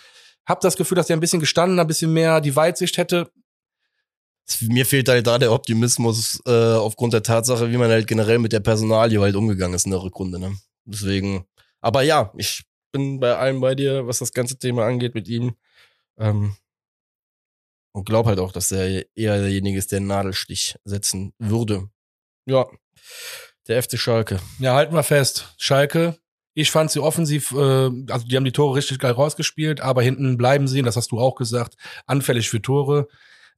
habe 0.46 0.60
das 0.62 0.76
Gefühl, 0.76 0.96
dass 0.96 1.06
der 1.06 1.16
ein 1.16 1.20
bisschen 1.20 1.40
gestanden, 1.40 1.78
ein 1.78 1.86
bisschen 1.86 2.12
mehr 2.12 2.40
die 2.40 2.54
Weitsicht 2.56 2.96
hätte. 2.96 3.30
Mir 4.62 4.84
fehlt 4.84 5.08
halt 5.08 5.26
da 5.26 5.38
der 5.38 5.52
Optimismus 5.52 6.42
äh, 6.44 6.74
aufgrund 6.74 7.12
der 7.12 7.22
Tatsache, 7.22 7.70
wie 7.70 7.76
man 7.76 7.90
halt 7.90 8.06
generell 8.06 8.38
mit 8.38 8.52
der 8.52 8.60
Personalie 8.60 9.20
halt 9.20 9.36
umgegangen 9.36 9.74
ist 9.74 9.84
in 9.84 9.92
der 9.92 10.02
Rückrunde. 10.02 10.40
Ne? 10.40 10.56
Deswegen, 10.84 11.44
aber 11.80 12.02
ja, 12.02 12.32
ich 12.36 12.64
bin 12.90 13.20
bei 13.20 13.36
allem 13.36 13.60
bei 13.60 13.74
dir, 13.74 14.06
was 14.06 14.18
das 14.18 14.32
ganze 14.32 14.58
Thema 14.58 14.86
angeht 14.86 15.14
mit 15.14 15.28
ihm. 15.28 15.54
Ähm, 16.18 16.56
und 17.92 18.04
glaub 18.04 18.26
halt 18.26 18.38
auch, 18.38 18.52
dass 18.52 18.70
er 18.70 19.04
eher 19.16 19.38
derjenige 19.38 19.78
ist, 19.78 19.92
der 19.92 19.98
einen 19.98 20.06
Nadelstich 20.06 20.76
setzen 20.84 21.32
würde. 21.38 21.88
Ja, 22.46 22.66
der 23.68 23.82
FC 23.82 23.98
Schalke. 23.98 24.40
Ja, 24.58 24.74
halten 24.74 24.94
wir 24.94 25.02
fest. 25.02 25.54
Schalke, 25.58 26.18
ich 26.54 26.70
fand 26.70 26.90
sie 26.90 27.00
offensiv, 27.00 27.52
äh, 27.52 27.90
also 28.08 28.26
die 28.26 28.36
haben 28.36 28.44
die 28.44 28.52
Tore 28.52 28.76
richtig 28.76 28.98
geil 28.98 29.12
rausgespielt, 29.12 29.80
aber 29.80 30.02
hinten 30.02 30.36
bleiben 30.36 30.68
sie, 30.68 30.82
das 30.82 30.96
hast 30.96 31.12
du 31.12 31.20
auch 31.20 31.34
gesagt, 31.34 31.76
anfällig 32.06 32.48
für 32.48 32.60
Tore. 32.60 33.08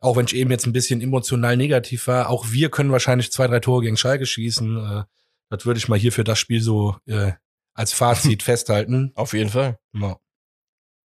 Auch 0.01 0.17
wenn 0.17 0.27
ich 0.27 0.35
eben 0.35 0.51
jetzt 0.51 0.67
ein 0.67 0.73
bisschen 0.73 1.01
emotional 1.01 1.57
negativ 1.57 2.09
war, 2.09 2.29
auch 2.29 2.51
wir 2.51 2.71
können 2.71 2.91
wahrscheinlich 2.91 3.31
zwei, 3.31 3.47
drei 3.47 3.61
Tore 3.61 3.83
gegen 3.83 3.97
Schalke 3.97 4.27
schießen. 4.27 4.77
Äh, 4.77 5.05
das 5.49 5.65
würde 5.65 5.79
ich 5.79 5.89
mal 5.89 5.99
hier 5.99 6.13
für 6.13 6.25
das 6.25 6.39
Spiel 6.39 6.61
so 6.61 6.97
äh, 7.07 7.33
als 7.75 7.93
Fazit 7.93 8.43
festhalten. 8.43 9.13
Auf 9.15 9.33
jeden 9.33 9.51
Fall. 9.51 9.79
Ja. 9.93 10.19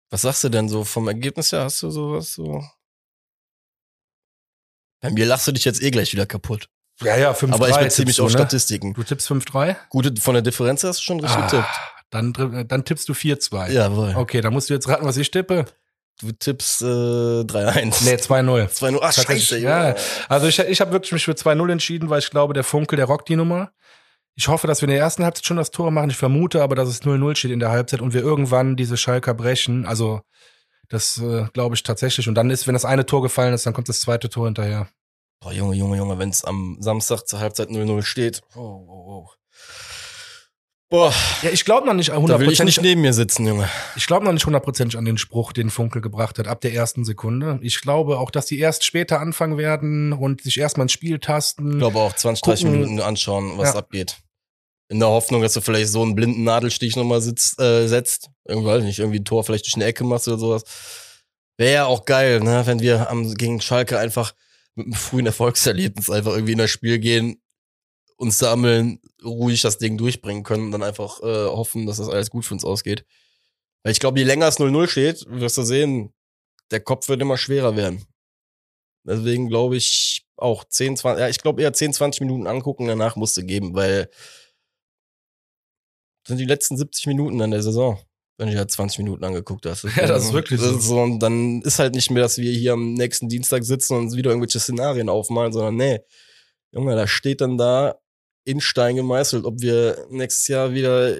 Was 0.09 0.23
sagst 0.23 0.43
du 0.43 0.49
denn 0.49 0.69
so 0.69 0.83
vom 0.83 1.07
Ergebnis 1.07 1.51
her? 1.51 1.65
Hast 1.65 1.83
du 1.83 1.91
sowas 1.91 2.33
so? 2.33 2.63
Bei 5.01 5.11
mir 5.11 5.25
lachst 5.25 5.47
du 5.47 5.51
dich 5.51 5.65
jetzt 5.65 5.81
eh 5.81 5.91
gleich 5.91 6.11
wieder 6.11 6.25
kaputt. 6.25 6.67
Ja, 7.01 7.17
ja, 7.17 7.31
5-3. 7.31 7.53
Aber 7.53 7.69
ich 7.69 7.77
beziehe 7.77 8.05
mich 8.05 8.19
auf 8.19 8.31
ne? 8.31 8.37
Statistiken. 8.37 8.93
Du 8.93 9.03
tippst 9.03 9.29
5-3? 9.29 9.75
Gute, 9.89 10.13
von 10.19 10.33
der 10.33 10.41
Differenz 10.41 10.83
hast 10.83 10.99
du 10.99 11.03
schon 11.03 11.19
richtig 11.19 11.41
getippt. 11.43 11.63
Ah, 11.63 12.01
dann, 12.09 12.33
dann 12.67 12.85
tippst 12.85 13.07
du 13.07 13.13
4-2. 13.13 13.71
Jawohl. 13.71 14.15
Okay, 14.15 14.41
dann 14.41 14.53
musst 14.53 14.69
du 14.69 14.73
jetzt 14.73 14.87
raten, 14.87 15.05
was 15.05 15.17
ich 15.17 15.31
tippe. 15.31 15.65
Du 16.21 16.31
tippst 16.33 16.81
äh, 16.81 16.85
3-1. 16.85 18.03
Nee, 18.03 18.15
2-0. 18.15 18.67
2-0. 18.69 18.99
Ach, 19.01 19.13
scheiße. 19.13 19.57
ja. 19.59 19.87
Junge. 19.87 19.95
Also 20.27 20.47
ich, 20.47 20.59
ich 20.59 20.81
habe 20.81 20.91
wirklich 20.91 21.13
mich 21.13 21.23
für 21.23 21.31
2-0 21.31 21.71
entschieden, 21.71 22.09
weil 22.09 22.19
ich 22.19 22.29
glaube, 22.29 22.53
der 22.53 22.65
Funkel, 22.65 22.97
der 22.97 23.05
rockt 23.05 23.29
die 23.29 23.37
Nummer. 23.37 23.71
Ich 24.35 24.47
hoffe, 24.49 24.67
dass 24.67 24.81
wir 24.81 24.87
in 24.87 24.93
der 24.93 24.99
ersten 24.99 25.23
Halbzeit 25.23 25.45
schon 25.45 25.57
das 25.57 25.71
Tor 25.71 25.91
machen. 25.91 26.09
Ich 26.09 26.17
vermute 26.17 26.61
aber, 26.61 26.75
dass 26.75 26.89
es 26.89 27.03
0-0 27.03 27.35
steht 27.35 27.51
in 27.51 27.59
der 27.59 27.69
Halbzeit 27.71 28.01
und 28.01 28.13
wir 28.13 28.21
irgendwann 28.21 28.75
diese 28.75 28.97
Schalker 28.97 29.33
brechen. 29.33 29.85
Also 29.85 30.21
das 30.89 31.17
äh, 31.19 31.45
glaube 31.53 31.75
ich 31.75 31.83
tatsächlich. 31.83 32.27
Und 32.27 32.35
dann 32.35 32.49
ist, 32.49 32.67
wenn 32.67 32.73
das 32.73 32.85
eine 32.85 33.05
Tor 33.05 33.21
gefallen 33.21 33.53
ist, 33.53 33.65
dann 33.65 33.73
kommt 33.73 33.89
das 33.89 34.01
zweite 34.01 34.29
Tor 34.29 34.45
hinterher. 34.45 34.89
Boah, 35.41 35.53
Junge, 35.53 35.75
Junge, 35.75 35.97
Junge, 35.97 36.17
wenn 36.19 36.29
es 36.29 36.43
am 36.43 36.77
Samstag 36.79 37.25
zur 37.27 37.39
Halbzeit 37.39 37.69
0-0 37.69 38.01
steht. 38.03 38.41
Oh, 38.55 38.59
oh, 38.59 39.05
oh. 39.07 39.29
Boah, 40.89 41.13
Ja, 41.43 41.51
ich 41.51 41.65
glaube 41.65 41.85
noch 41.85 41.93
nicht 41.93 42.09
da 42.09 42.39
will 42.39 42.51
ich 42.51 42.63
nicht 42.63 42.81
neben 42.81 43.01
mir 43.01 43.13
sitzen, 43.13 43.45
Junge. 43.45 43.69
Ich 43.95 44.07
glaube 44.07 44.25
noch 44.25 44.33
nicht 44.33 44.45
hundertprozentig 44.47 44.97
an 44.97 45.05
den 45.05 45.19
Spruch, 45.19 45.53
den 45.53 45.69
Funkel 45.69 46.01
gebracht 46.01 46.39
hat, 46.39 46.47
ab 46.47 46.61
der 46.61 46.73
ersten 46.73 47.05
Sekunde. 47.05 47.59
Ich 47.61 47.79
glaube 47.81 48.17
auch, 48.17 48.31
dass 48.31 48.47
die 48.47 48.57
erst 48.59 48.83
später 48.83 49.19
anfangen 49.19 49.57
werden 49.59 50.13
und 50.13 50.41
sich 50.41 50.59
erstmal 50.59 50.85
ins 50.85 50.93
Spiel 50.93 51.19
tasten. 51.19 51.73
Ich 51.73 51.77
glaube 51.77 51.99
auch 51.99 52.13
20, 52.13 52.41
30 52.43 52.65
Gucken. 52.65 52.79
Minuten 52.81 53.01
anschauen, 53.01 53.57
was 53.57 53.73
Ja. 53.73 53.79
abgeht. 53.79 54.17
In 54.91 54.99
der 54.99 55.09
Hoffnung, 55.09 55.43
dass 55.43 55.53
du 55.53 55.61
vielleicht 55.61 55.89
so 55.89 56.01
einen 56.01 56.15
blinden 56.15 56.43
Nadelstich 56.43 56.95
nochmal 56.95 57.21
sitzt, 57.21 57.59
äh, 57.61 57.85
setzt. 57.87 58.31
Irgendwie, 58.45 58.67
weiß 58.69 58.83
nicht, 58.83 58.97
irgendwie 58.97 59.19
ein 59.19 59.25
Tor 59.25 59.43
vielleicht 59.43 59.67
durch 59.67 59.75
eine 59.75 59.85
Ecke 59.85 60.03
machst 60.03 60.27
oder 60.27 60.39
sowas. 60.39 60.63
Wäre 61.57 61.73
ja 61.73 61.85
auch 61.85 62.05
geil, 62.05 62.39
ne, 62.39 62.63
wenn 62.65 62.79
wir 62.79 63.11
am, 63.11 63.35
gegen 63.35 63.61
Schalke 63.61 63.99
einfach 63.99 64.33
mit 64.79 64.87
einem 64.87 64.93
frühen 64.95 65.25
Erfolgserlebnis 65.25 66.09
einfach 66.09 66.33
irgendwie 66.33 66.53
in 66.53 66.57
das 66.57 66.69
Spiel 66.71 66.99
gehen, 66.99 67.41
uns 68.17 68.37
sammeln, 68.37 68.99
ruhig 69.23 69.61
das 69.61 69.77
Ding 69.77 69.97
durchbringen 69.97 70.43
können 70.43 70.65
und 70.65 70.71
dann 70.71 70.83
einfach 70.83 71.21
äh, 71.21 71.45
hoffen, 71.45 71.85
dass 71.85 71.97
das 71.97 72.09
alles 72.09 72.29
gut 72.29 72.45
für 72.45 72.53
uns 72.53 72.65
ausgeht. 72.65 73.05
Weil 73.83 73.93
ich 73.93 73.99
glaube, 73.99 74.19
je 74.19 74.25
länger 74.25 74.47
es 74.47 74.59
0-0 74.59 74.87
steht, 74.87 75.25
wirst 75.29 75.57
du 75.57 75.63
sehen, 75.63 76.13
der 76.71 76.81
Kopf 76.81 77.07
wird 77.07 77.21
immer 77.21 77.37
schwerer 77.37 77.75
werden. 77.75 78.05
Deswegen 79.05 79.47
glaube 79.47 79.77
ich 79.77 80.27
auch 80.35 80.63
10, 80.63 80.97
20, 80.97 81.19
ja, 81.19 81.29
ich 81.29 81.41
glaube 81.41 81.61
eher 81.61 81.73
10, 81.73 81.93
20 81.93 82.21
Minuten 82.21 82.47
angucken, 82.47 82.87
danach 82.87 83.15
musste 83.15 83.45
geben, 83.45 83.73
weil 83.73 84.09
das 86.23 86.29
sind 86.29 86.37
die 86.37 86.45
letzten 86.45 86.77
70 86.77 87.07
Minuten 87.07 87.41
an 87.41 87.51
der 87.51 87.63
Saison, 87.63 87.99
wenn 88.39 88.47
du 88.47 88.55
ja 88.55 88.67
20 88.67 88.99
Minuten 88.99 89.23
angeguckt 89.23 89.65
hast. 89.65 89.83
Ja, 89.95 90.07
das 90.07 90.25
ist 90.25 90.33
wirklich 90.33 90.59
so. 90.59 90.79
so. 90.79 91.01
Und 91.01 91.19
dann 91.19 91.61
ist 91.61 91.77
halt 91.77 91.93
nicht 91.93 92.09
mehr, 92.09 92.23
dass 92.23 92.37
wir 92.37 92.51
hier 92.51 92.73
am 92.73 92.93
nächsten 92.93 93.27
Dienstag 93.29 93.63
sitzen 93.65 93.95
und 93.95 94.03
uns 94.05 94.15
wieder 94.15 94.31
irgendwelche 94.31 94.59
Szenarien 94.59 95.09
aufmalen, 95.09 95.51
sondern 95.53 95.75
nee, 95.75 95.99
Junge, 96.71 96.95
da 96.95 97.05
steht 97.05 97.41
dann 97.41 97.57
da 97.57 97.95
in 98.45 98.61
Stein 98.61 98.95
gemeißelt, 98.95 99.45
ob 99.45 99.61
wir 99.61 100.05
nächstes 100.09 100.47
Jahr 100.47 100.73
wieder 100.73 101.17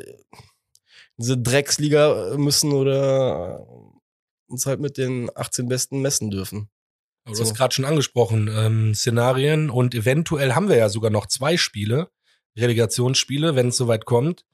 diese 1.17 1.38
Drecksliga 1.38 2.36
müssen 2.38 2.72
oder 2.72 3.67
uns 4.47 4.65
halt 4.65 4.80
mit 4.80 4.97
den 4.97 5.30
18 5.36 5.67
Besten 5.67 6.01
messen 6.01 6.32
dürfen. 6.32 6.70
Du 7.26 7.32
hast 7.32 7.49
So. 7.49 7.53
gerade 7.53 7.74
schon 7.76 7.86
angesprochen, 7.86 8.49
ähm, 8.51 8.95
Szenarien 8.95 9.70
und 9.70 9.93
eventuell 9.93 10.53
haben 10.53 10.70
wir 10.70 10.78
ja 10.78 10.89
sogar 10.89 11.11
noch 11.11 11.26
zwei 11.28 11.57
Spiele, 11.57 12.09
Relegationsspiele, 12.57 13.55
wenn 13.55 13.67
es 13.67 13.78
soweit 13.78 14.05
kommt. 14.05 14.45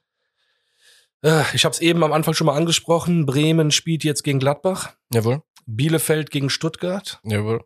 Äh, 1.26 1.44
ich 1.54 1.66
habe 1.66 1.74
es 1.74 1.82
eben 1.82 2.04
am 2.04 2.14
Anfang 2.14 2.34
schon 2.34 2.46
mal 2.48 2.56
angesprochen. 2.56 3.26
Bremen 3.26 3.72
spielt 3.72 4.04
jetzt 4.04 4.24
gegen 4.24 4.40
Gladbach, 4.40 4.94
Jawohl. 5.14 5.42
Bielefeld 5.66 6.30
gegen 6.32 6.50
Stuttgart. 6.50 7.20
Jawohl. 7.24 7.64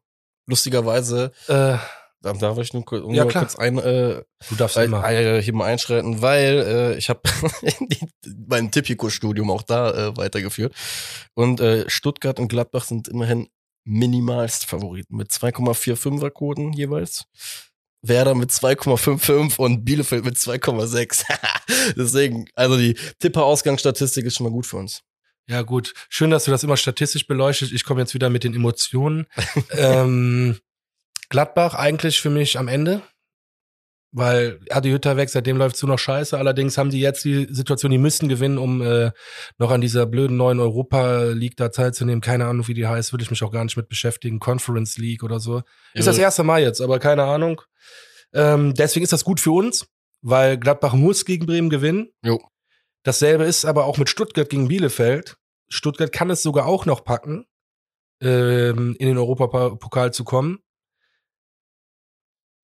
Lustigerweise, 0.48 1.32
Äh, 1.48 1.78
da 2.22 2.34
darf 2.34 2.58
ich 2.58 2.74
nur, 2.74 2.84
kurz- 2.86 3.06
Ja, 3.16 3.26
kurz 3.26 3.56
ein, 3.56 3.78
äh, 3.78 4.24
du 4.50 4.56
darfst 4.58 4.78
äh, 4.78 4.86
immer. 4.86 5.08
äh, 5.10 5.42
hier 5.42 5.54
mal 5.54 5.66
einschreiten, 5.66 6.22
weil 6.22 6.60
äh, 6.94 6.98
ich 6.98 7.10
habe 7.10 7.22
mein 8.48 8.72
Tipico-Studium 8.72 9.50
auch 9.52 9.62
da 9.64 9.92
äh, 10.10 10.18
weitergeführt. 10.18 10.74
Und 11.34 11.60
äh, 11.62 11.90
Stuttgart 11.90 12.40
und 12.40 12.48
Gladbach 12.48 12.84
sind 12.84 13.08
immerhin 13.08 13.50
minimalst 13.86 14.66
Favoriten 14.66 15.16
mit 15.16 15.32
2,45er 15.32 16.30
Quoten 16.32 16.74
jeweils. 16.74 17.26
Werder 18.02 18.36
mit 18.36 18.52
2,55 18.52 19.58
und 19.58 19.84
Bielefeld 19.84 20.26
mit 20.26 20.36
2,6. 20.36 21.26
Deswegen, 21.98 22.48
also 22.56 22.78
die 22.78 22.96
Tipper-Ausgangsstatistik 23.20 24.26
ist 24.26 24.38
schon 24.38 24.46
mal 24.46 24.52
gut 24.52 24.66
für 24.66 24.78
uns. 24.78 25.04
Ja, 25.48 25.64
gut. 25.64 25.94
Schön, 26.10 26.30
dass 26.30 26.46
du 26.46 26.52
das 26.52 26.64
immer 26.64 26.78
statistisch 26.78 27.26
beleuchtest. 27.26 27.74
Ich 27.74 27.84
komme 27.84 28.02
jetzt 28.02 28.14
wieder 28.14 28.30
mit 28.30 28.44
den 28.44 28.54
Emotionen. 28.54 29.26
ähm, 29.72 30.60
Gladbach 31.30 31.74
eigentlich 31.74 32.22
für 32.22 32.30
mich 32.30 32.58
am 32.58 32.68
Ende. 32.68 33.02
Weil 34.12 34.60
Adi 34.72 34.90
Hütter 34.90 35.18
weg, 35.18 35.30
seitdem 35.30 35.58
läuft 35.58 35.76
es 35.76 35.84
nur 35.84 35.92
noch 35.92 36.00
scheiße. 36.00 36.36
Allerdings 36.38 36.80
haben 36.80 36.90
die 36.90 37.00
jetzt 37.00 37.24
die 37.26 37.48
Situation, 37.52 37.92
die 37.92 38.00
müssen 38.00 38.28
gewinnen, 38.28 38.58
um 38.58 38.82
äh, 38.82 39.12
noch 39.60 39.70
an 39.70 39.82
dieser 39.82 40.08
blöden 40.08 40.36
neuen 40.36 40.60
Europa 40.60 41.26
League 41.26 41.58
da 41.58 41.70
teilzunehmen. 41.70 42.22
Keine 42.22 42.48
Ahnung, 42.48 42.68
wie 42.68 42.74
die 42.74 42.88
heißt, 42.88 43.14
würde 43.14 43.24
ich 43.24 43.30
mich 43.30 43.44
auch 43.44 43.52
gar 43.52 43.64
nicht 43.64 43.78
mit 43.78 43.88
beschäftigen. 43.88 44.40
Conference 44.40 44.98
League 44.98 45.22
oder 45.22 45.40
so. 45.40 45.62
Ist 45.94 46.08
das 46.08 46.18
erste 46.18 46.44
Mal 46.44 46.62
jetzt, 46.62 46.82
aber 46.82 46.98
keine 46.98 47.24
Ahnung. 47.24 47.62
Ähm, 48.34 48.74
deswegen 48.74 49.04
ist 49.04 49.14
das 49.14 49.24
gut 49.24 49.40
für 49.40 49.52
uns, 49.52 49.88
weil 50.22 50.58
Gladbach 50.58 50.94
muss 50.94 51.26
gegen 51.26 51.46
Bremen 51.46 51.70
gewinnen. 51.70 52.10
Jo. 52.24 52.40
Dasselbe 53.04 53.46
ist 53.46 53.66
aber 53.66 53.86
auch 53.86 53.98
mit 53.98 54.10
Stuttgart 54.10 54.50
gegen 54.50 54.68
Bielefeld. 54.68 55.38
Stuttgart 55.70 56.12
kann 56.12 56.30
es 56.30 56.42
sogar 56.42 56.66
auch 56.66 56.86
noch 56.86 57.04
packen, 57.04 57.46
ähm, 58.22 58.96
in 59.00 59.08
den 59.08 59.18
Europapokal 59.18 60.14
zu 60.14 60.24
kommen. 60.24 60.60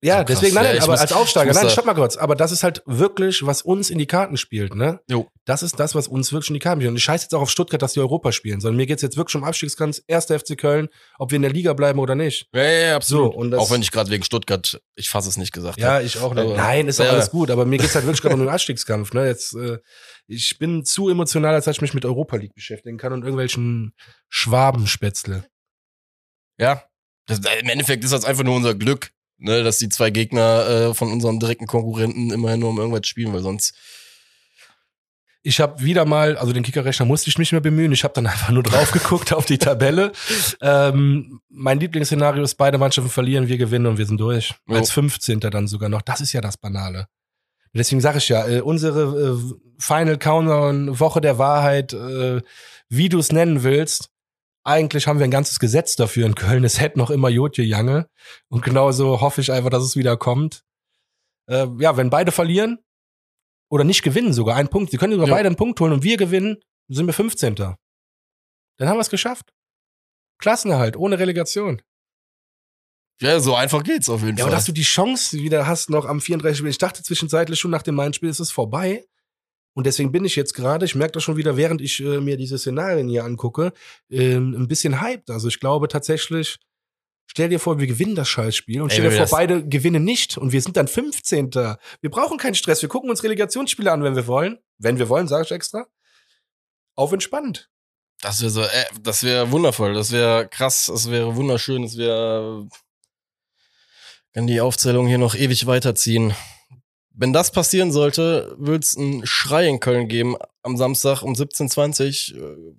Ja, 0.02 0.18
So 0.18 0.24
krass. 0.26 0.40
deswegen, 0.40 0.54
nein, 0.56 0.76
Ja, 0.76 0.82
aber 0.82 0.92
muss- 0.92 1.00
als 1.00 1.12
Aufsteiger, 1.12 1.54
nein, 1.54 1.70
stopp 1.70 1.86
mal 1.86 1.94
kurz. 1.94 2.16
Aber 2.16 2.36
das 2.36 2.52
ist 2.52 2.62
halt 2.62 2.82
wirklich, 2.84 3.46
was 3.46 3.62
uns 3.62 3.88
in 3.88 3.98
die 3.98 4.06
Karten 4.06 4.36
spielt, 4.36 4.74
ne? 4.74 5.00
Jo. 5.08 5.26
Das 5.46 5.62
ist 5.62 5.80
das, 5.80 5.94
was 5.94 6.06
uns 6.06 6.32
wirklich 6.32 6.50
in 6.50 6.54
die 6.54 6.60
Karten 6.60 6.80
spielt. 6.82 6.90
Und 6.90 6.96
ich 6.96 7.04
scheiße 7.04 7.24
jetzt 7.24 7.34
auch 7.34 7.40
auf 7.40 7.50
Stuttgart, 7.50 7.80
dass 7.80 7.94
die 7.94 8.00
Europa 8.00 8.30
spielen, 8.30 8.60
sondern 8.60 8.76
mir 8.76 8.84
geht's 8.86 9.00
jetzt 9.00 9.16
wirklich 9.16 9.34
um 9.36 9.44
Abstiegskampf, 9.44 10.00
erster 10.06 10.38
FC 10.38 10.54
Köln, 10.56 10.88
ob 11.18 11.30
wir 11.30 11.36
in 11.36 11.42
der 11.42 11.50
Liga 11.50 11.72
bleiben 11.72 11.98
oder 11.98 12.14
nicht. 12.14 12.46
Ja, 12.54 12.62
ja, 12.62 12.70
ja, 12.88 12.96
absolut. 12.96 13.32
So, 13.32 13.38
und 13.38 13.50
das- 13.52 13.60
auch 13.60 13.70
wenn 13.70 13.80
ich 13.80 13.90
gerade 13.90 14.10
wegen 14.10 14.22
Stuttgart, 14.22 14.78
ich 14.96 15.08
fasse 15.08 15.30
es 15.30 15.38
nicht 15.38 15.52
gesagt 15.52 15.78
Ja, 15.80 16.00
ich 16.00 16.18
auch 16.18 16.34
nicht. 16.34 16.44
Aber- 16.44 16.56
Nein, 16.56 16.88
ist 16.88 16.98
Ja. 16.98 17.06
alles 17.08 17.30
gut, 17.30 17.50
aber 17.50 17.64
mir 17.64 17.78
geht's 17.78 17.94
halt 17.94 18.04
wirklich 18.04 18.20
gerade 18.20 18.34
um 18.34 18.40
den 18.40 18.50
Abstiegskampf. 18.50 19.14
Ne? 19.14 19.26
Jetzt, 19.26 19.54
äh, 19.54 19.78
ich 20.26 20.58
bin 20.58 20.84
zu 20.84 21.08
emotional, 21.08 21.54
als 21.54 21.64
dass 21.64 21.76
ich 21.76 21.82
mich 21.82 21.94
mit 21.94 22.04
Europa 22.04 22.36
League 22.36 22.54
beschäftigen 22.54 22.98
kann 22.98 23.14
und 23.14 23.22
irgendwelchen 23.22 23.94
Schwabenspätzle. 24.28 25.46
Ja. 26.58 26.84
Das, 27.26 27.40
Im 27.60 27.68
Endeffekt 27.68 28.04
ist 28.04 28.12
das 28.12 28.24
einfach 28.24 28.44
nur 28.44 28.54
unser 28.54 28.74
Glück, 28.74 29.10
ne, 29.38 29.62
dass 29.62 29.78
die 29.78 29.88
zwei 29.88 30.10
Gegner 30.10 30.66
äh, 30.68 30.94
von 30.94 31.12
unseren 31.12 31.38
direkten 31.38 31.66
Konkurrenten 31.66 32.30
immerhin 32.30 32.60
nur 32.60 32.70
um 32.70 32.78
irgendwas 32.78 33.06
spielen, 33.06 33.32
weil 33.32 33.42
sonst. 33.42 33.74
Ich 35.42 35.60
habe 35.60 35.80
wieder 35.80 36.04
mal, 36.04 36.36
also 36.36 36.52
den 36.52 36.64
Kickerrechner 36.64 37.06
musste 37.06 37.30
ich 37.30 37.38
nicht 37.38 37.52
mehr 37.52 37.60
bemühen. 37.60 37.92
Ich 37.92 38.02
habe 38.02 38.14
dann 38.14 38.26
einfach 38.26 38.50
nur 38.50 38.64
drauf 38.64 38.90
geguckt 38.90 39.32
auf 39.32 39.46
die 39.46 39.58
Tabelle. 39.58 40.12
Ähm, 40.62 41.40
mein 41.48 41.78
Lieblingsszenario 41.78 42.42
ist, 42.42 42.54
beide 42.54 42.78
Mannschaften 42.78 43.10
verlieren, 43.10 43.46
wir 43.46 43.58
gewinnen 43.58 43.86
und 43.86 43.98
wir 43.98 44.06
sind 44.06 44.18
durch. 44.18 44.54
Jo. 44.66 44.76
Als 44.76 44.90
15. 44.90 45.38
dann 45.40 45.68
sogar 45.68 45.88
noch. 45.88 46.02
Das 46.02 46.20
ist 46.20 46.32
ja 46.32 46.40
das 46.40 46.56
Banale. 46.56 47.08
Deswegen 47.76 48.00
sage 48.00 48.18
ich 48.18 48.28
ja, 48.28 48.48
äh, 48.48 48.60
unsere 48.60 49.36
äh, 49.36 49.56
Final 49.78 50.18
Countdown, 50.18 50.98
Woche 50.98 51.20
der 51.20 51.38
Wahrheit, 51.38 51.92
äh, 51.92 52.40
wie 52.88 53.08
du 53.08 53.18
es 53.18 53.32
nennen 53.32 53.62
willst, 53.62 54.10
eigentlich 54.66 55.06
haben 55.06 55.18
wir 55.20 55.24
ein 55.24 55.30
ganzes 55.30 55.58
Gesetz 55.60 55.96
dafür 55.96 56.26
in 56.26 56.34
Köln. 56.34 56.64
Es 56.64 56.80
hätte 56.80 56.98
noch 56.98 57.10
immer 57.10 57.28
Jotje 57.28 57.64
Jange. 57.64 58.08
Und 58.48 58.64
genauso 58.64 59.20
hoffe 59.20 59.40
ich 59.40 59.52
einfach, 59.52 59.70
dass 59.70 59.84
es 59.84 59.96
wieder 59.96 60.16
kommt. 60.16 60.64
Äh, 61.48 61.66
ja, 61.78 61.96
wenn 61.96 62.10
beide 62.10 62.32
verlieren 62.32 62.78
oder 63.70 63.84
nicht 63.84 64.02
gewinnen 64.02 64.32
sogar, 64.32 64.56
einen 64.56 64.68
Punkt, 64.68 64.90
sie 64.90 64.96
können 64.98 65.12
sogar 65.12 65.28
Ja. 65.28 65.34
beide 65.34 65.46
einen 65.46 65.56
Punkt 65.56 65.78
holen 65.80 65.92
und 65.92 66.02
wir 66.02 66.16
gewinnen, 66.16 66.56
sind 66.88 67.06
wir 67.06 67.14
15. 67.14 67.54
Dann 67.54 67.76
haben 68.80 68.96
wir 68.96 69.00
es 69.00 69.10
geschafft. 69.10 69.52
Klassenerhalt, 70.38 70.96
ohne 70.96 71.18
Relegation. 71.18 71.80
Ja, 73.20 73.40
so 73.40 73.54
einfach 73.54 73.82
geht's 73.82 74.08
auf 74.10 74.22
jeden 74.22 74.36
Ja, 74.36 74.44
aber 74.44 74.50
Fall. 74.50 74.58
dass 74.58 74.66
du 74.66 74.72
die 74.72 74.82
Chance 74.82 75.38
wieder 75.38 75.66
hast, 75.66 75.88
noch 75.88 76.04
am 76.04 76.20
34. 76.20 76.58
Spiel. 76.58 76.70
Ich 76.70 76.78
dachte 76.78 77.02
zwischenzeitlich 77.02 77.58
schon 77.58 77.70
nach 77.70 77.82
dem 77.82 77.94
Main-Spiel, 77.94 78.28
ist 78.28 78.40
es 78.40 78.50
vorbei. 78.50 79.06
Und 79.76 79.84
deswegen 79.84 80.10
bin 80.10 80.24
ich 80.24 80.36
jetzt 80.36 80.54
gerade, 80.54 80.86
ich 80.86 80.94
merke 80.94 81.12
das 81.12 81.22
schon 81.22 81.36
wieder, 81.36 81.58
während 81.58 81.82
ich 81.82 82.00
äh, 82.00 82.18
mir 82.20 82.38
diese 82.38 82.56
Szenarien 82.56 83.08
hier 83.08 83.24
angucke, 83.24 83.74
ähm, 84.08 84.54
ein 84.54 84.68
bisschen 84.68 85.02
hyped. 85.02 85.28
Also 85.28 85.48
ich 85.48 85.60
glaube 85.60 85.88
tatsächlich, 85.88 86.56
stell 87.26 87.50
dir 87.50 87.60
vor, 87.60 87.78
wir 87.78 87.86
gewinnen 87.86 88.14
das 88.14 88.26
Scheißspiel 88.26 88.80
und 88.80 88.90
Ey, 88.90 88.96
stell 88.96 89.10
dir 89.10 89.26
vor, 89.26 89.36
beide 89.36 89.68
gewinnen 89.68 90.02
nicht 90.02 90.38
und 90.38 90.52
wir 90.52 90.62
sind 90.62 90.78
dann 90.78 90.88
15. 90.88 91.50
Wir 91.52 92.10
brauchen 92.10 92.38
keinen 92.38 92.54
Stress. 92.54 92.80
Wir 92.80 92.88
gucken 92.88 93.10
uns 93.10 93.22
Relegationsspiele 93.22 93.92
an, 93.92 94.02
wenn 94.02 94.16
wir 94.16 94.26
wollen. 94.26 94.58
Wenn 94.78 94.98
wir 94.98 95.10
wollen, 95.10 95.28
sage 95.28 95.44
ich 95.44 95.52
extra. 95.52 95.86
Auf 96.94 97.12
entspannt. 97.12 97.68
Das 98.22 98.40
wäre 98.40 98.50
so, 98.50 98.62
äh, 98.62 98.84
das 99.02 99.24
wäre 99.24 99.50
wundervoll, 99.50 99.92
das 99.92 100.10
wäre 100.10 100.48
krass, 100.48 100.86
das 100.86 101.10
wäre 101.10 101.36
wunderschön, 101.36 101.82
das 101.82 101.98
wäre 101.98 102.66
kann 104.32 104.46
die 104.46 104.60
Aufzählung 104.60 105.06
hier 105.06 105.16
noch 105.16 105.34
ewig 105.34 105.66
weiterziehen. 105.66 106.34
Wenn 107.18 107.32
das 107.32 107.50
passieren 107.50 107.92
sollte, 107.92 108.54
wird 108.58 108.84
es 108.84 108.96
einen 108.96 109.26
Schrei 109.26 109.66
in 109.68 109.80
Köln 109.80 110.06
geben 110.06 110.36
am 110.62 110.76
Samstag 110.76 111.22
um 111.22 111.32
17.20 111.32 112.38
Uhr. 112.38 112.76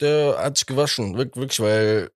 Der 0.00 0.36
hat 0.38 0.58
sich 0.58 0.66
gewaschen, 0.66 1.16
wirklich, 1.16 1.58
weil 1.58 2.10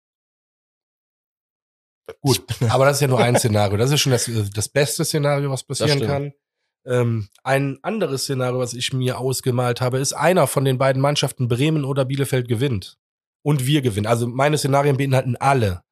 Gut, 2.20 2.44
aber 2.70 2.86
das 2.86 2.98
ist 2.98 3.02
ja 3.02 3.08
nur 3.08 3.20
ein 3.20 3.38
Szenario. 3.38 3.78
Das 3.78 3.92
ist 3.92 4.02
schon 4.02 4.12
das, 4.12 4.30
das 4.54 4.68
beste 4.68 5.06
Szenario, 5.06 5.50
was 5.50 5.64
passieren 5.64 6.02
kann. 6.02 6.34
Ähm, 6.86 7.30
ein 7.44 7.80
anderes 7.84 8.24
Szenario, 8.24 8.60
was 8.60 8.74
ich 8.74 8.92
mir 8.92 9.18
ausgemalt 9.20 9.82
habe, 9.82 10.00
ist 10.00 10.14
einer 10.14 10.48
von 10.48 10.66
den 10.66 10.78
beiden 10.78 11.02
Mannschaften 11.02 11.48
Bremen 11.48 11.86
oder 11.86 12.06
Bielefeld 12.06 12.48
gewinnt. 12.48 12.98
Und 13.44 13.66
wir 13.66 13.82
gewinnen. 13.82 14.08
Also 14.08 14.28
meine 14.28 14.58
Szenarien 14.58 14.98
beinhalten 14.98 15.36
alle, 15.38 15.84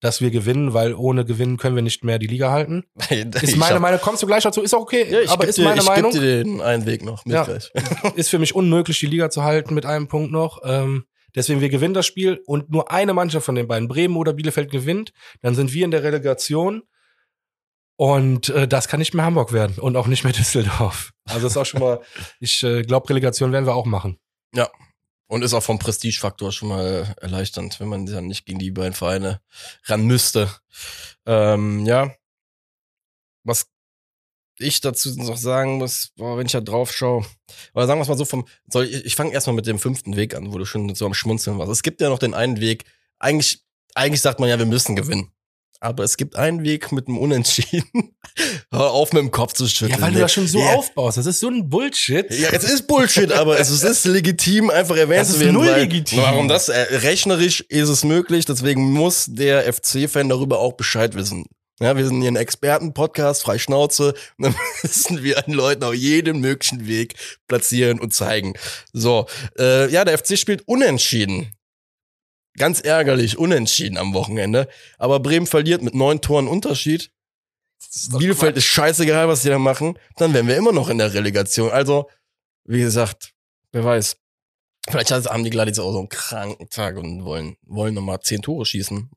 dass 0.00 0.20
wir 0.20 0.30
gewinnen, 0.30 0.74
weil 0.74 0.94
ohne 0.94 1.24
Gewinnen 1.24 1.56
können 1.56 1.74
wir 1.74 1.82
nicht 1.82 2.04
mehr 2.04 2.18
die 2.18 2.26
Liga 2.26 2.50
halten. 2.50 2.84
Ist 3.08 3.56
meine 3.56 3.80
Meinung, 3.80 4.00
kommst 4.00 4.22
du 4.22 4.26
gleich 4.26 4.42
dazu, 4.42 4.62
ist 4.62 4.74
auch 4.74 4.82
okay, 4.82 5.06
ja, 5.10 5.20
ich 5.20 5.30
aber 5.30 5.46
ist 5.46 5.58
dir, 5.58 5.64
meine 5.64 5.80
ich 5.80 5.86
Meinung. 5.86 6.10
Geb 6.10 6.20
dir 6.20 6.44
den 6.44 6.60
einen 6.60 6.86
Weg 6.86 7.04
noch 7.04 7.24
mit 7.24 7.34
Ja. 7.34 7.46
ist 8.14 8.28
für 8.28 8.38
mich 8.38 8.54
unmöglich, 8.54 8.98
die 9.00 9.06
Liga 9.06 9.30
zu 9.30 9.42
halten 9.42 9.74
mit 9.74 9.86
einem 9.86 10.08
Punkt 10.08 10.32
noch. 10.32 10.60
Ähm, 10.64 11.06
deswegen, 11.34 11.60
wir 11.60 11.70
gewinnen 11.70 11.94
das 11.94 12.06
Spiel 12.06 12.42
und 12.46 12.70
nur 12.70 12.90
eine 12.90 13.14
Mannschaft 13.14 13.46
von 13.46 13.54
den 13.54 13.68
beiden, 13.68 13.88
Bremen 13.88 14.16
oder 14.16 14.34
Bielefeld, 14.34 14.70
gewinnt. 14.70 15.12
Dann 15.40 15.54
sind 15.54 15.72
wir 15.72 15.84
in 15.84 15.90
der 15.90 16.02
Relegation. 16.02 16.82
Und 17.98 18.50
äh, 18.50 18.68
das 18.68 18.88
kann 18.88 18.98
nicht 18.98 19.14
mehr 19.14 19.24
Hamburg 19.24 19.54
werden 19.54 19.78
und 19.78 19.96
auch 19.96 20.06
nicht 20.06 20.24
mehr 20.24 20.32
Düsseldorf. 20.34 21.12
Also 21.24 21.46
das 21.46 21.52
ist 21.52 21.56
auch 21.56 21.64
schon 21.64 21.80
mal, 21.80 22.00
ich 22.40 22.62
äh, 22.62 22.82
glaube, 22.82 23.08
Relegation 23.08 23.52
werden 23.52 23.64
wir 23.64 23.74
auch 23.74 23.86
machen. 23.86 24.18
Und 25.28 25.42
ist 25.42 25.54
auch 25.54 25.62
vom 25.62 25.78
Prestigefaktor 25.78 26.52
schon 26.52 26.68
mal 26.68 27.14
erleichternd, 27.20 27.80
wenn 27.80 27.88
man 27.88 28.06
dann 28.06 28.26
nicht 28.26 28.46
gegen 28.46 28.60
die 28.60 28.70
beiden 28.70 28.94
Vereine 28.94 29.40
ran 29.84 30.06
müsste. 30.06 30.50
Ähm, 31.26 31.84
ja. 31.84 32.14
Was 33.42 33.66
ich 34.58 34.80
dazu 34.80 35.14
noch 35.16 35.36
sagen 35.36 35.78
muss, 35.78 36.12
boah, 36.16 36.38
wenn 36.38 36.46
ich 36.46 36.52
da 36.52 36.60
drauf 36.60 36.92
schaue, 36.92 37.26
oder 37.74 37.86
sagen 37.86 37.98
wir 37.98 38.02
es 38.02 38.08
mal 38.08 38.16
so 38.16 38.24
vom, 38.24 38.46
soll 38.66 38.84
ich, 38.86 39.04
ich 39.04 39.16
fange 39.16 39.32
erstmal 39.32 39.56
mit 39.56 39.66
dem 39.66 39.78
fünften 39.78 40.16
Weg 40.16 40.34
an, 40.34 40.52
wo 40.52 40.58
du 40.58 40.64
schon 40.64 40.94
so 40.94 41.06
am 41.06 41.14
Schmunzeln 41.14 41.58
warst. 41.58 41.72
Es 41.72 41.82
gibt 41.82 42.00
ja 42.00 42.08
noch 42.08 42.18
den 42.18 42.34
einen 42.34 42.60
Weg, 42.60 42.84
eigentlich, 43.18 43.64
eigentlich 43.94 44.20
sagt 44.20 44.40
man 44.40 44.48
ja, 44.48 44.58
wir 44.58 44.66
müssen 44.66 44.96
gewinnen. 44.96 45.32
Aber 45.80 46.04
es 46.04 46.16
gibt 46.16 46.36
einen 46.36 46.62
Weg 46.64 46.92
mit 46.92 47.08
einem 47.08 47.18
Unentschieden. 47.18 47.84
Hör 48.72 48.90
auf 48.90 49.12
mit 49.12 49.22
dem 49.22 49.30
Kopf 49.30 49.52
zu 49.54 49.66
schütteln. 49.66 49.92
Ja, 49.98 50.00
weil 50.00 50.12
du 50.12 50.18
das 50.20 50.32
schon 50.32 50.46
so 50.46 50.58
Ja. 50.58 50.74
aufbaust. 50.74 51.16
Das 51.18 51.26
ist 51.26 51.40
so 51.40 51.48
ein 51.48 51.68
Bullshit. 51.68 52.26
Ja, 52.30 52.50
es 52.50 52.64
ist 52.64 52.86
Bullshit, 52.86 53.32
aber 53.32 53.58
es 53.58 53.70
ist, 53.70 53.82
ist 53.82 54.04
legitim, 54.04 54.70
einfach 54.70 54.96
erwähnt 54.96 55.20
Das 55.22 55.28
zu 55.28 55.34
ist 55.34 55.40
werden. 55.40 55.54
null 55.54 55.68
weil- 55.68 55.80
legitim. 55.82 56.18
Warum 56.18 56.48
das? 56.48 56.68
Äh, 56.68 56.80
rechnerisch 56.98 57.60
ist 57.68 57.88
es 57.88 58.04
möglich, 58.04 58.44
deswegen 58.44 58.90
muss 58.92 59.26
der 59.28 59.72
FC-Fan 59.72 60.28
darüber 60.28 60.58
auch 60.58 60.74
Bescheid 60.74 61.14
wissen. 61.14 61.46
Ja, 61.78 61.94
wir 61.94 62.06
sind 62.06 62.22
hier 62.22 62.30
ein 62.30 62.36
Experten-Podcast, 62.36 63.42
frei 63.42 63.58
Schnauze, 63.58 64.14
und 64.38 64.44
dann 64.46 64.54
müssen 64.82 65.22
wir 65.22 65.44
an 65.46 65.52
Leuten 65.52 65.84
auf 65.84 65.94
jeden 65.94 66.40
möglichen 66.40 66.86
Weg 66.86 67.14
platzieren 67.48 68.00
und 68.00 68.14
zeigen. 68.14 68.54
So, 68.94 69.26
äh, 69.58 69.90
ja, 69.90 70.04
der 70.06 70.16
FC 70.18 70.38
spielt 70.38 70.66
unentschieden. 70.66 71.52
Ganz 72.56 72.80
ärgerlich, 72.80 73.38
unentschieden 73.38 73.98
am 73.98 74.14
Wochenende. 74.14 74.68
Aber 74.98 75.20
Bremen 75.20 75.46
verliert 75.46 75.82
mit 75.82 75.94
neun 75.94 76.20
Toren 76.20 76.48
Unterschied. 76.48 77.10
Bielefeld 78.18 78.56
ist 78.56 78.64
scheißegal, 78.64 79.28
was 79.28 79.42
die 79.42 79.48
da 79.48 79.58
machen. 79.58 79.98
Dann 80.16 80.32
wären 80.32 80.48
wir 80.48 80.56
immer 80.56 80.72
noch 80.72 80.88
in 80.88 80.98
der 80.98 81.12
Relegation. 81.12 81.70
Also, 81.70 82.08
wie 82.64 82.80
gesagt, 82.80 83.34
wer 83.72 83.84
weiß. 83.84 84.16
Vielleicht 84.88 85.10
haben 85.10 85.44
die 85.44 85.50
Gladys 85.50 85.78
auch 85.78 85.92
so 85.92 85.98
einen 85.98 86.08
kranken 86.08 86.68
Tag 86.70 86.96
und 86.96 87.24
wollen, 87.24 87.56
wollen 87.66 87.94
nochmal 87.94 88.20
zehn 88.20 88.40
Tore 88.40 88.64
schießen. 88.64 89.10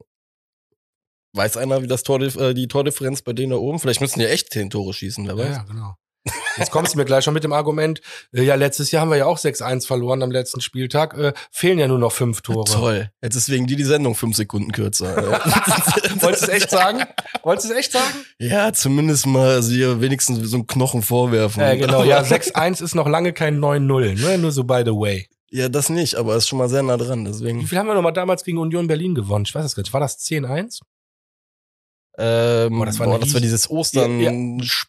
Weiß 1.34 1.58
einer, 1.58 1.84
wie 1.84 1.88
das 1.88 2.04
Tor, 2.04 2.20
äh, 2.22 2.54
die 2.56 2.68
Tordifferenz 2.68 3.22
bei 3.22 3.34
denen 3.34 3.52
da 3.52 3.58
oben? 3.58 3.80
Vielleicht 3.80 4.02
müssen 4.02 4.20
die 4.20 4.26
echt 4.26 4.52
zehn 4.52 4.70
Tore 4.70 4.94
schießen, 4.94 5.28
wer 5.28 5.36
Ja, 5.36 5.44
weiß. 5.46 5.56
ja, 5.58 5.64
genau. 5.64 5.96
Jetzt 6.58 6.72
kommst 6.72 6.94
du 6.94 6.98
mir 6.98 7.06
gleich 7.06 7.24
schon 7.24 7.34
mit 7.34 7.44
dem 7.44 7.54
Argument, 7.54 8.02
äh, 8.34 8.44
ja, 8.44 8.56
letztes 8.56 8.92
Jahr 8.92 9.02
haben 9.02 9.10
wir 9.10 9.18
ja 9.18 9.26
auch 9.26 9.38
6-1 9.38 9.88
verloren 9.88 10.22
am 10.22 10.32
letzten 10.32 10.62
Spieltag, 10.62 11.18
äh, 11.18 11.34
fehlen 11.52 11.80
ja 11.80 11.88
nur 11.88 12.00
noch 12.00 12.12
fünf 12.12 12.42
Tore. 12.42 12.66
Toll. 12.70 13.12
Jetzt 13.22 13.36
ist 13.36 13.50
wegen 13.50 13.68
dir 13.68 13.78
die 13.78 13.84
Sendung 13.86 14.16
fünf 14.16 14.36
Sekunden 14.36 14.72
kürzer. 14.72 15.16
Wolltest 16.20 16.44
du 16.44 16.48
es 16.48 16.50
echt 16.50 16.70
sagen? 16.70 17.04
Wolltest 17.44 17.70
du 17.70 17.74
es 17.74 17.80
echt 17.80 17.92
sagen? 17.94 18.14
ja, 18.40 18.74
zumindest 18.74 19.26
mal 19.26 19.64
sie 19.64 20.02
wenigstens 20.02 20.50
so 20.50 20.58
einen 20.58 20.68
Knochen 20.68 21.02
vorwerfen. 21.02 21.62
Ja, 21.62 21.76
genau. 21.76 22.04
Ja, 22.04 22.22
6-1 22.24 22.84
ist 22.84 22.96
noch 22.96 23.08
lange 23.08 23.34
kein 23.34 23.60
9-0, 23.60 24.20
ne? 24.20 24.38
Nur 24.38 24.52
so 24.52 24.64
by 24.64 24.82
the 24.86 24.92
way. 24.92 25.28
Ja, 25.52 25.68
das 25.68 25.90
nicht, 25.90 26.16
aber 26.16 26.36
ist 26.36 26.48
schon 26.48 26.60
mal 26.60 26.70
sehr 26.70 26.84
nah 26.84 26.98
dran, 26.98 27.26
Wie 27.26 27.32
deswegen. 27.32 27.66
viel 27.66 27.78
haben 27.80 27.88
wir 27.88 27.96
nochmal 27.96 28.14
damals 28.14 28.44
gegen 28.44 28.60
Union 28.60 28.86
Berlin 28.88 29.16
gewonnen? 29.16 29.46
Ich 29.48 29.56
weiß 29.56 29.66
es 29.66 29.76
gar 29.76 29.82
nicht. 29.82 29.94
War 29.94 30.00
das 30.00 30.20
10-1? 30.20 30.82
Ähm, 32.22 32.70
Boah, 32.74 32.80
boah, 32.80 32.86
das 32.86 33.00
war 33.00 33.08
eine 33.08 33.20
das 33.20 33.34
war 33.34 33.40
dieses 33.40 33.70
Ostern. 33.70 34.20
Ja, 34.20 34.32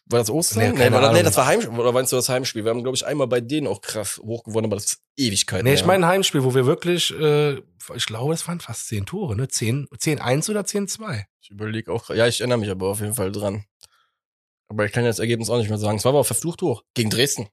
War 0.07 0.19
das 0.19 0.29
Ostern? 0.29 0.73
Nee, 0.73 0.89
Nee, 0.89 0.91
war, 0.91 0.99
das- 0.99 1.13
nee, 1.13 1.23
das 1.23 1.37
war 1.37 1.45
Heimspiel. 1.45 1.79
Oder 1.79 1.93
meinst 1.93 2.11
du 2.11 2.17
das 2.17 2.27
Heimspiel? 2.27 2.65
Wir 2.65 2.71
haben, 2.71 2.83
glaube 2.83 2.97
ich, 2.97 3.05
einmal 3.05 3.27
bei 3.27 3.39
denen 3.39 3.67
auch 3.67 3.79
krass 3.79 4.19
hochgewonnen, 4.21 4.65
aber 4.69 4.75
das 4.75 4.85
ist 4.85 5.01
Ewigkeiten. 5.15 5.63
Nee, 5.65 5.75
ich 5.75 5.85
meine 5.85 6.05
ein 6.05 6.09
Heimspiel, 6.11 6.43
wo 6.43 6.53
wir 6.53 6.65
wirklich, 6.65 7.11
äh, 7.17 7.53
ich 7.95 8.05
glaube, 8.05 8.33
es 8.33 8.45
waren 8.49 8.59
fast 8.59 8.87
10 8.89 9.05
Tore, 9.05 9.37
ne? 9.37 9.47
10 9.47 9.87
10-1 9.97 10.49
oder 10.49 10.61
10-2? 10.65 11.23
Ich 11.41 11.49
überlege 11.51 11.89
auch. 11.93 12.09
Ja, 12.09 12.27
ich 12.27 12.41
erinnere 12.41 12.57
mich 12.57 12.69
aber 12.69 12.87
auf 12.89 12.99
jeden 12.99 13.13
Fall 13.13 13.31
dran. 13.31 13.63
Aber 14.67 14.83
ich 14.85 14.91
kann 14.91 15.05
das 15.05 15.19
Ergebnis 15.19 15.49
auch 15.49 15.57
nicht 15.57 15.69
mehr 15.69 15.77
sagen. 15.77 15.97
Es 15.97 16.03
war 16.05 16.09
aber 16.09 16.19
auch 16.19 16.25
verflucht 16.25 16.61
hoch. 16.61 16.83
Gegen 16.95 17.09
Dresden. 17.09 17.47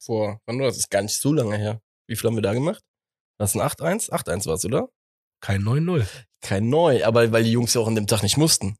Vor, 0.00 0.40
wann 0.46 0.58
war 0.58 0.66
das? 0.66 0.76
Das 0.76 0.84
ist 0.84 0.90
gar 0.90 1.02
nicht 1.02 1.16
so 1.18 1.32
lange 1.32 1.56
her. 1.56 1.80
Wie 2.06 2.14
viel 2.16 2.28
haben 2.28 2.36
wir 2.36 2.42
da 2.42 2.52
gemacht? 2.52 2.82
Das 3.38 3.54
ist 3.54 3.60
ein 3.60 3.66
8-1? 3.68 4.10
8-1 4.10 4.46
war 4.46 4.54
es, 4.54 4.64
oder? 4.64 4.88
Kein 5.44 5.62
9-0. 5.62 6.06
Kein 6.40 6.70
neu, 6.70 7.04
aber 7.04 7.30
weil 7.30 7.44
die 7.44 7.52
Jungs 7.52 7.74
ja 7.74 7.82
auch 7.82 7.86
an 7.86 7.94
dem 7.94 8.06
Tag 8.06 8.22
nicht 8.22 8.38
mussten. 8.38 8.78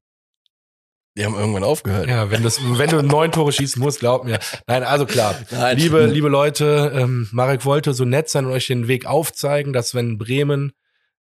Die 1.14 1.22
haben 1.26 1.34
irgendwann 1.34 1.62
aufgehört. 1.62 2.08
Ja, 2.08 2.30
wenn, 2.30 2.42
das, 2.42 2.58
wenn 2.62 2.88
du 2.88 3.02
neun 3.02 3.32
Tore 3.32 3.52
schießen 3.52 3.82
musst, 3.82 4.00
glaub 4.00 4.24
mir. 4.24 4.38
Nein, 4.66 4.82
also 4.82 5.04
klar. 5.04 5.38
Nein. 5.50 5.76
Liebe, 5.76 6.06
liebe 6.06 6.28
Leute, 6.28 6.90
ähm, 6.94 7.28
Marek 7.32 7.66
wollte 7.66 7.92
so 7.92 8.06
nett 8.06 8.30
sein 8.30 8.46
und 8.46 8.52
euch 8.52 8.66
den 8.66 8.88
Weg 8.88 9.04
aufzeigen, 9.04 9.74
dass 9.74 9.94
wenn 9.94 10.16
Bremen 10.16 10.72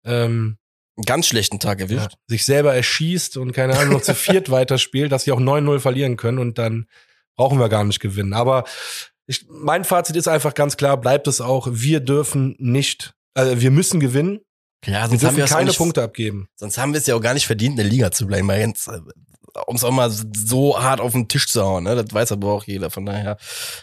ähm, 0.05 0.59
Einen 0.99 1.07
ganz 1.07 1.27
schlechten 1.27 1.59
Tag 1.59 1.81
ja, 1.81 1.87
erwischt. 1.87 2.19
sich 2.27 2.45
selber 2.45 2.75
erschießt 2.75 3.39
und 3.39 3.53
keine 3.53 3.79
Ahnung 3.79 3.95
noch 3.95 4.03
zu 4.03 4.15
viert 4.15 4.51
weiterspielt, 4.51 5.11
dass 5.11 5.25
sie 5.25 5.33
auch 5.33 5.41
9-0 5.41 5.81
verlieren 5.81 6.19
können 6.19 6.39
und 6.39 6.59
dann 6.59 6.87
brauchen 7.35 7.59
wir 7.59 7.71
gar 7.71 7.85
nicht 7.85 8.01
gewinnen. 8.01 8.35
Aber 8.35 8.65
ich, 9.27 9.47
mein 9.49 9.85
Fazit 9.85 10.17
ist 10.17 10.29
einfach 10.29 10.53
ganz 10.53 10.77
klar, 10.77 10.99
bleibt 10.99 11.27
es 11.29 11.41
auch, 11.41 11.67
wir 11.71 12.01
dürfen 12.01 12.57
nicht, 12.59 13.15
also 13.33 13.59
wir 13.59 13.71
müssen 13.71 14.01
gewinnen, 14.01 14.41
Ja, 14.87 15.03
wir 15.03 15.09
sonst 15.09 15.25
haben 15.25 15.37
wir 15.37 15.45
es 15.45 15.53
auch 15.53 15.57
keine 15.57 15.69
nicht, 15.69 15.79
Punkte 15.79 16.03
abgeben. 16.03 16.49
Sonst 16.57 16.79
haben 16.79 16.93
wir 16.93 16.99
es 16.99 17.07
ja 17.07 17.15
auch 17.15 17.21
gar 17.21 17.35
nicht 17.35 17.47
verdient, 17.47 17.73
in 17.73 17.77
der 17.77 17.87
Liga 17.87 18.11
zu 18.11 18.27
bleiben. 18.27 18.49
Ganz, 18.49 18.89
um 19.67 19.77
es 19.77 19.85
auch 19.85 19.91
mal 19.91 20.11
so 20.11 20.81
hart 20.81 21.01
auf 21.01 21.13
den 21.13 21.29
Tisch 21.29 21.49
zu 21.49 21.63
hauen. 21.63 21.85
Ne? 21.85 21.95
Das 21.97 22.13
weiß 22.13 22.33
aber 22.33 22.53
auch 22.53 22.65
jeder. 22.65 22.91
Von 22.91 23.05
daher, 23.05 23.37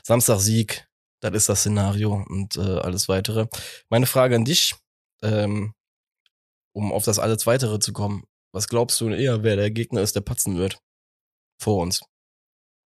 Samstag 0.04 0.39
Sieg, 0.39 0.88
das 1.20 1.34
ist 1.34 1.50
das 1.50 1.60
Szenario 1.60 2.26
und 2.28 2.58
äh, 2.58 2.80
alles 2.80 3.08
weitere. 3.10 3.48
Meine 3.89 4.06
Frage 4.06 4.36
an 4.36 4.45
dich, 4.45 4.76
ähm, 5.22 5.74
um 6.74 6.91
auf 6.91 7.04
das 7.04 7.20
alles 7.20 7.45
weitere 7.48 7.80
zu 7.80 7.93
kommen. 7.93 8.24
Was 8.52 8.68
glaubst 8.68 9.00
du 9.02 9.10
eher, 9.10 9.43
wer 9.43 9.56
der 9.56 9.72
Gegner 9.72 10.02
ist, 10.02 10.16
der 10.16 10.22
patzen 10.22 10.58
wird? 10.58 10.80
Vor 11.60 11.82
uns. 11.82 12.02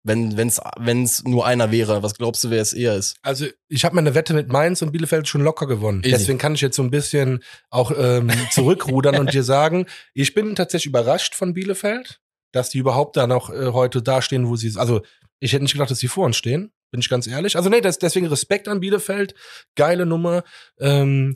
Wenn 0.03 0.37
wenn's 0.37 0.61
wenn's 0.79 1.25
nur 1.25 1.47
einer 1.47 1.71
wäre, 1.71 2.03
was 2.03 2.15
glaubst 2.15 2.43
du, 2.45 2.51
wer 2.51 2.63
es 2.63 2.73
eher 2.73 2.97
ist? 2.97 3.17
Also 3.23 3.47
ich 3.69 3.85
habe 3.85 3.95
meine 3.95 4.15
Wette 4.15 4.33
mit 4.33 4.49
Mainz 4.49 4.81
und 4.81 4.93
Bielefeld 4.93 5.29
schon 5.29 5.43
locker 5.43 5.67
gewonnen. 5.67 6.01
Easy. 6.03 6.13
Deswegen 6.13 6.39
kann 6.39 6.55
ich 6.55 6.63
jetzt 6.63 6.77
so 6.77 6.83
ein 6.83 6.91
bisschen 6.91 7.43
auch 7.69 7.93
ähm, 7.97 8.31
zurückrudern 8.51 9.19
und 9.19 9.33
dir 9.35 9.43
sagen, 9.43 9.87
ich 10.15 10.33
bin 10.33 10.55
tatsächlich 10.55 10.87
überrascht 10.87 11.35
von 11.35 11.53
Bielefeld, 11.53 12.21
dass 12.53 12.71
die 12.71 12.79
überhaupt 12.79 13.17
da 13.17 13.27
noch 13.27 13.51
äh, 13.51 13.73
heute 13.73 14.03
dastehen, 14.03 14.49
wo 14.49 14.57
sie 14.57 14.73
Also 14.79 15.03
ich 15.39 15.53
hätte 15.53 15.65
nicht 15.65 15.73
gedacht, 15.73 15.91
dass 15.91 15.99
sie 15.99 16.09
vor 16.09 16.25
uns 16.27 16.37
stehen, 16.37 16.73
bin 16.91 17.01
ich 17.01 17.09
ganz 17.09 17.27
ehrlich. 17.27 17.57
Also 17.57 17.69
nee, 17.69 17.81
das, 17.81 17.99
deswegen 17.99 18.27
Respekt 18.27 18.69
an 18.69 18.81
Bielefeld, 18.81 19.35
geile 19.75 20.07
Nummer. 20.07 20.45
Ähm, 20.79 21.35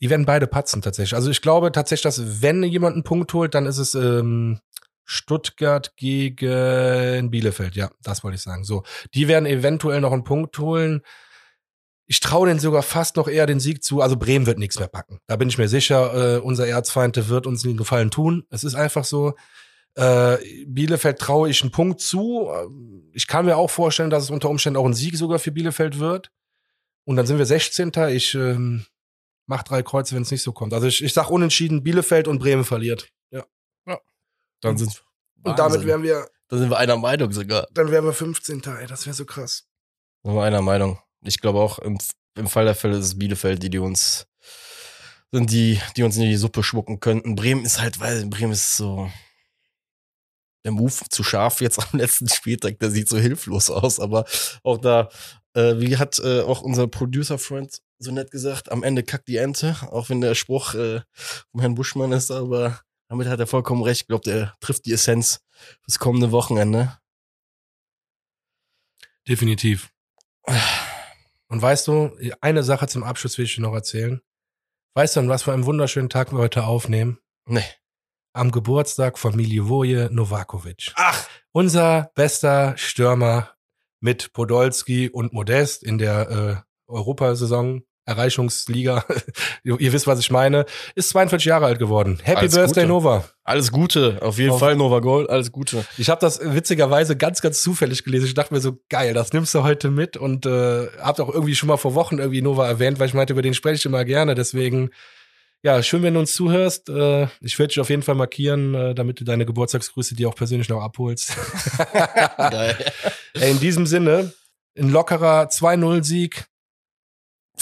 die 0.00 0.08
werden 0.08 0.24
beide 0.24 0.46
patzen 0.46 0.80
tatsächlich. 0.80 1.14
Also 1.14 1.30
ich 1.30 1.42
glaube 1.42 1.72
tatsächlich, 1.72 2.02
dass 2.02 2.42
wenn 2.42 2.62
jemand 2.62 2.94
einen 2.94 3.04
Punkt 3.04 3.32
holt, 3.34 3.54
dann 3.54 3.66
ist 3.66 3.78
es 3.78 3.94
ähm, 3.94 4.60
Stuttgart 5.10 5.96
gegen 5.96 7.30
Bielefeld. 7.32 7.74
Ja, 7.74 7.90
das 8.02 8.22
wollte 8.22 8.36
ich 8.36 8.42
sagen. 8.42 8.62
So, 8.62 8.84
die 9.12 9.26
werden 9.26 9.44
eventuell 9.44 10.00
noch 10.00 10.12
einen 10.12 10.22
Punkt 10.22 10.56
holen. 10.58 11.02
Ich 12.06 12.20
traue 12.20 12.46
denen 12.46 12.60
sogar 12.60 12.82
fast 12.82 13.16
noch 13.16 13.26
eher 13.26 13.46
den 13.46 13.58
Sieg 13.58 13.82
zu. 13.82 14.00
Also 14.02 14.16
Bremen 14.16 14.46
wird 14.46 14.60
nichts 14.60 14.78
mehr 14.78 14.86
packen. 14.86 15.18
Da 15.26 15.34
bin 15.34 15.48
ich 15.48 15.58
mir 15.58 15.68
sicher. 15.68 16.36
Äh, 16.36 16.40
unser 16.40 16.68
Erzfeind 16.68 17.28
wird 17.28 17.46
uns 17.48 17.62
den 17.62 17.76
Gefallen 17.76 18.12
tun. 18.12 18.44
Es 18.50 18.62
ist 18.62 18.76
einfach 18.76 19.04
so. 19.04 19.34
Äh, 19.96 20.36
Bielefeld 20.66 21.18
traue 21.18 21.50
ich 21.50 21.60
einen 21.62 21.72
Punkt 21.72 22.00
zu. 22.00 22.48
Äh, 22.52 22.66
Ich 23.12 23.26
kann 23.26 23.46
mir 23.46 23.56
auch 23.56 23.70
vorstellen, 23.70 24.10
dass 24.10 24.22
es 24.22 24.30
unter 24.30 24.48
Umständen 24.48 24.76
auch 24.78 24.86
ein 24.86 24.94
Sieg 24.94 25.16
sogar 25.16 25.40
für 25.40 25.50
Bielefeld 25.50 25.98
wird. 25.98 26.30
Und 27.04 27.16
dann 27.16 27.26
sind 27.26 27.38
wir 27.38 27.46
16. 27.46 27.90
Ich 28.10 28.36
ähm, 28.36 28.86
mach 29.46 29.64
drei 29.64 29.82
Kreuze, 29.82 30.14
wenn 30.14 30.22
es 30.22 30.30
nicht 30.30 30.42
so 30.42 30.52
kommt. 30.52 30.72
Also 30.72 30.86
ich, 30.86 31.02
ich 31.02 31.12
sag 31.12 31.30
unentschieden, 31.30 31.82
Bielefeld 31.82 32.28
und 32.28 32.38
Bremen 32.38 32.64
verliert. 32.64 33.08
Dann 34.60 34.76
sind 34.76 35.02
Und 35.42 35.58
damit 35.58 35.84
wären 35.84 36.02
wir, 36.02 36.28
dann 36.48 36.58
sind 36.58 36.70
wir 36.70 36.78
einer 36.78 36.96
Meinung 36.96 37.32
sogar. 37.32 37.66
dann 37.72 37.90
wären 37.90 38.04
wir 38.04 38.12
15. 38.12 38.62
Ey, 38.64 38.86
das 38.86 39.06
wäre 39.06 39.14
so 39.14 39.24
krass. 39.24 39.66
Sind 40.22 40.34
wir 40.34 40.42
einer 40.42 40.62
Meinung. 40.62 40.98
Ich 41.22 41.40
glaube 41.40 41.60
auch, 41.60 41.78
im 41.78 41.98
im 42.34 42.48
Fall 42.48 42.64
der 42.64 42.74
Fälle 42.74 42.98
ist 42.98 43.06
es 43.06 43.18
Bielefeld, 43.18 43.62
die, 43.62 43.70
die 43.70 43.78
uns 43.78 44.26
sind 45.32 45.50
die, 45.52 45.80
die 45.96 46.02
uns 46.02 46.16
in 46.16 46.24
die 46.24 46.36
Suppe 46.36 46.64
schmucken 46.64 46.98
könnten. 46.98 47.36
Bremen 47.36 47.64
ist 47.64 47.80
halt, 47.80 48.00
weil 48.00 48.26
Bremen 48.26 48.52
ist 48.52 48.76
so 48.76 49.08
der 50.64 50.72
Move 50.72 50.92
zu 51.08 51.22
scharf 51.22 51.60
jetzt 51.60 51.78
am 51.78 51.98
letzten 51.98 52.28
Spieltag, 52.28 52.80
der 52.80 52.90
sieht 52.90 53.08
so 53.08 53.16
hilflos 53.16 53.70
aus, 53.70 54.00
aber 54.00 54.24
auch 54.64 54.78
da, 54.78 55.08
äh, 55.54 55.78
wie 55.78 55.96
hat 55.96 56.18
äh, 56.18 56.40
auch 56.40 56.62
unser 56.62 56.88
Producer-Freund 56.88 57.80
so 57.98 58.10
nett 58.10 58.30
gesagt, 58.30 58.72
am 58.72 58.82
Ende 58.82 59.02
kackt 59.04 59.28
die 59.28 59.36
Ente, 59.36 59.76
auch 59.90 60.08
wenn 60.08 60.20
der 60.20 60.34
Spruch 60.34 60.74
äh, 60.74 61.00
vom 61.50 61.60
Herrn 61.60 61.74
Buschmann 61.74 62.12
ist, 62.12 62.30
aber 62.30 62.80
damit 63.10 63.26
hat 63.26 63.40
er 63.40 63.48
vollkommen 63.48 63.82
recht. 63.82 64.02
Ich 64.02 64.06
glaube, 64.06 64.22
der 64.24 64.54
trifft 64.60 64.86
die 64.86 64.92
Essenz 64.92 65.40
fürs 65.82 65.98
kommende 65.98 66.30
Wochenende. 66.30 66.96
Definitiv. 69.28 69.92
Und 71.48 71.60
weißt 71.60 71.88
du, 71.88 72.16
eine 72.40 72.62
Sache 72.62 72.86
zum 72.86 73.02
Abschluss 73.02 73.36
will 73.36 73.46
ich 73.46 73.56
dir 73.56 73.62
noch 73.62 73.74
erzählen. 73.74 74.20
Weißt 74.94 75.16
du, 75.16 75.20
an 75.20 75.28
was 75.28 75.42
für 75.42 75.52
einen 75.52 75.66
wunderschönen 75.66 76.08
Tag 76.08 76.30
wir 76.32 76.38
heute 76.38 76.64
aufnehmen? 76.64 77.18
Nee. 77.46 77.64
Am 78.32 78.52
Geburtstag 78.52 79.18
von 79.18 79.34
Milivoje 79.34 80.08
Novakovic. 80.12 80.92
Ach, 80.94 81.28
Unser 81.50 82.12
bester 82.14 82.76
Stürmer 82.76 83.56
mit 83.98 84.32
Podolski 84.32 85.10
und 85.10 85.32
Modest 85.32 85.82
in 85.82 85.98
der 85.98 86.30
äh, 86.30 86.92
Europasaison. 86.92 87.82
Erreichungsliga, 88.10 89.04
ihr 89.64 89.92
wisst, 89.92 90.06
was 90.06 90.18
ich 90.20 90.30
meine, 90.30 90.66
ist 90.94 91.10
42 91.10 91.46
Jahre 91.46 91.66
alt 91.66 91.78
geworden. 91.78 92.18
Happy 92.22 92.40
Alles 92.40 92.54
Birthday, 92.54 92.82
Gute. 92.82 92.86
Nova. 92.88 93.24
alles 93.44 93.72
Gute, 93.72 94.18
auf 94.20 94.38
jeden 94.38 94.50
Auf- 94.50 94.58
Fall 94.60 94.76
Nova 94.76 94.98
Gold, 95.00 95.30
alles 95.30 95.50
Gute. 95.52 95.84
Ich 95.96 96.10
habe 96.10 96.20
das 96.20 96.40
witzigerweise 96.42 97.16
ganz, 97.16 97.40
ganz 97.40 97.62
zufällig 97.62 98.04
gelesen. 98.04 98.26
Ich 98.26 98.34
dachte 98.34 98.52
mir 98.52 98.60
so, 98.60 98.78
geil, 98.88 99.14
das 99.14 99.32
nimmst 99.32 99.54
du 99.54 99.62
heute 99.62 99.90
mit 99.90 100.16
und 100.16 100.44
äh, 100.46 100.86
habt 101.00 101.20
auch 101.20 101.32
irgendwie 101.32 101.54
schon 101.54 101.68
mal 101.68 101.76
vor 101.78 101.94
Wochen 101.94 102.18
irgendwie 102.18 102.42
Nova 102.42 102.66
erwähnt, 102.66 102.98
weil 102.98 103.08
ich 103.08 103.14
meinte, 103.14 103.32
über 103.32 103.42
den 103.42 103.54
spreche 103.54 103.76
ich 103.76 103.86
immer 103.86 104.04
gerne. 104.04 104.34
Deswegen, 104.34 104.90
ja, 105.62 105.82
schön, 105.82 106.02
wenn 106.02 106.14
du 106.14 106.20
uns 106.20 106.34
zuhörst. 106.34 106.88
Äh, 106.88 107.28
ich 107.40 107.58
werde 107.58 107.68
dich 107.68 107.80
auf 107.80 107.90
jeden 107.90 108.02
Fall 108.02 108.14
markieren, 108.14 108.74
äh, 108.74 108.94
damit 108.94 109.20
du 109.20 109.24
deine 109.24 109.44
Geburtstagsgrüße 109.46 110.14
dir 110.14 110.28
auch 110.28 110.34
persönlich 110.34 110.68
noch 110.68 110.80
abholst. 110.82 111.36
Geil. 112.36 112.76
Ey, 113.34 113.50
in 113.50 113.60
diesem 113.60 113.86
Sinne, 113.86 114.32
ein 114.78 114.90
lockerer 114.90 115.48
2-0-Sieg 115.48 116.46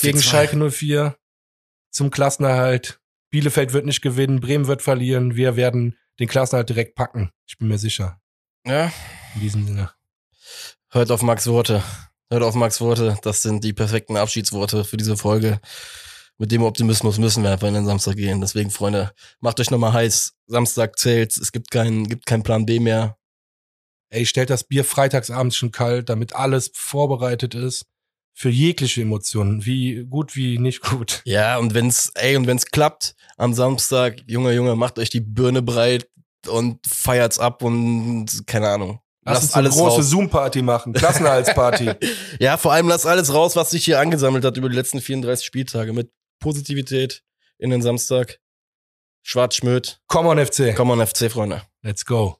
gegen 0.00 0.18
4-2. 0.18 0.22
Schalke 0.22 0.70
04 0.70 1.16
zum 1.90 2.10
Klassenerhalt. 2.10 3.00
Bielefeld 3.30 3.72
wird 3.72 3.86
nicht 3.86 4.00
gewinnen, 4.00 4.40
Bremen 4.40 4.66
wird 4.66 4.82
verlieren. 4.82 5.36
Wir 5.36 5.56
werden 5.56 5.96
den 6.18 6.28
Klassenerhalt 6.28 6.68
direkt 6.68 6.94
packen. 6.94 7.30
Ich 7.46 7.58
bin 7.58 7.68
mir 7.68 7.78
sicher. 7.78 8.20
Ja, 8.66 8.92
In 9.34 9.40
diesem 9.40 9.66
Sinne. 9.66 9.90
hört 10.90 11.10
auf 11.10 11.22
Max 11.22 11.46
Worte. 11.46 11.82
Hört 12.30 12.42
auf 12.42 12.54
Max 12.54 12.80
Worte. 12.80 13.16
Das 13.22 13.42
sind 13.42 13.64
die 13.64 13.72
perfekten 13.72 14.16
Abschiedsworte 14.16 14.84
für 14.84 14.96
diese 14.96 15.16
Folge. 15.16 15.60
Mit 16.38 16.52
dem 16.52 16.62
Optimismus 16.62 17.18
müssen 17.18 17.42
wir 17.42 17.50
einfach 17.50 17.68
in 17.68 17.74
den 17.74 17.86
Samstag 17.86 18.16
gehen. 18.16 18.40
Deswegen, 18.40 18.70
Freunde, 18.70 19.12
macht 19.40 19.58
euch 19.60 19.70
nochmal 19.70 19.92
heiß. 19.92 20.34
Samstag 20.46 20.98
zählt. 20.98 21.36
Es 21.36 21.52
gibt 21.52 21.70
keinen, 21.70 22.08
gibt 22.08 22.26
keinen 22.26 22.42
Plan 22.42 22.64
B 22.66 22.78
mehr. 22.80 23.16
Ey, 24.10 24.24
stellt 24.24 24.50
das 24.50 24.64
Bier 24.64 24.84
freitagsabends 24.84 25.56
schon 25.56 25.72
kalt, 25.72 26.08
damit 26.08 26.34
alles 26.34 26.70
vorbereitet 26.74 27.54
ist 27.54 27.86
für 28.38 28.50
jegliche 28.50 29.02
Emotionen, 29.02 29.66
wie 29.66 30.04
gut 30.08 30.36
wie 30.36 30.60
nicht 30.60 30.80
gut. 30.80 31.22
Ja, 31.24 31.58
und 31.58 31.74
wenn's, 31.74 32.12
ey, 32.14 32.36
und 32.36 32.46
wenn's 32.46 32.66
klappt, 32.66 33.16
am 33.36 33.52
Samstag, 33.52 34.20
Junge, 34.28 34.52
Junge, 34.52 34.76
macht 34.76 35.00
euch 35.00 35.10
die 35.10 35.18
Birne 35.18 35.60
breit 35.60 36.08
und 36.46 36.78
feiert's 36.86 37.40
ab 37.40 37.64
und 37.64 38.26
keine 38.46 38.68
Ahnung. 38.68 39.00
Lass 39.24 39.42
uns 39.42 39.54
eine 39.54 39.68
große 39.68 40.04
Zoom-Party 40.04 40.62
machen, 40.62 40.92
Klassenerhaltsparty. 40.92 41.90
Ja, 42.38 42.56
vor 42.56 42.72
allem 42.72 42.86
lasst 42.86 43.06
alles 43.06 43.34
raus, 43.34 43.56
was 43.56 43.70
sich 43.70 43.84
hier 43.84 43.98
angesammelt 43.98 44.44
hat 44.44 44.56
über 44.56 44.68
die 44.68 44.76
letzten 44.76 45.00
34 45.00 45.44
Spieltage 45.44 45.92
mit 45.92 46.12
Positivität 46.38 47.24
in 47.58 47.70
den 47.70 47.82
Samstag. 47.82 48.38
Schwarz-Schmöd. 49.24 50.00
Come 50.06 50.28
on 50.28 50.38
FC, 50.46 50.76
Komm 50.76 50.90
on 50.90 51.04
FC, 51.04 51.28
Freunde. 51.28 51.62
let's 51.82 52.04
go. 52.04 52.38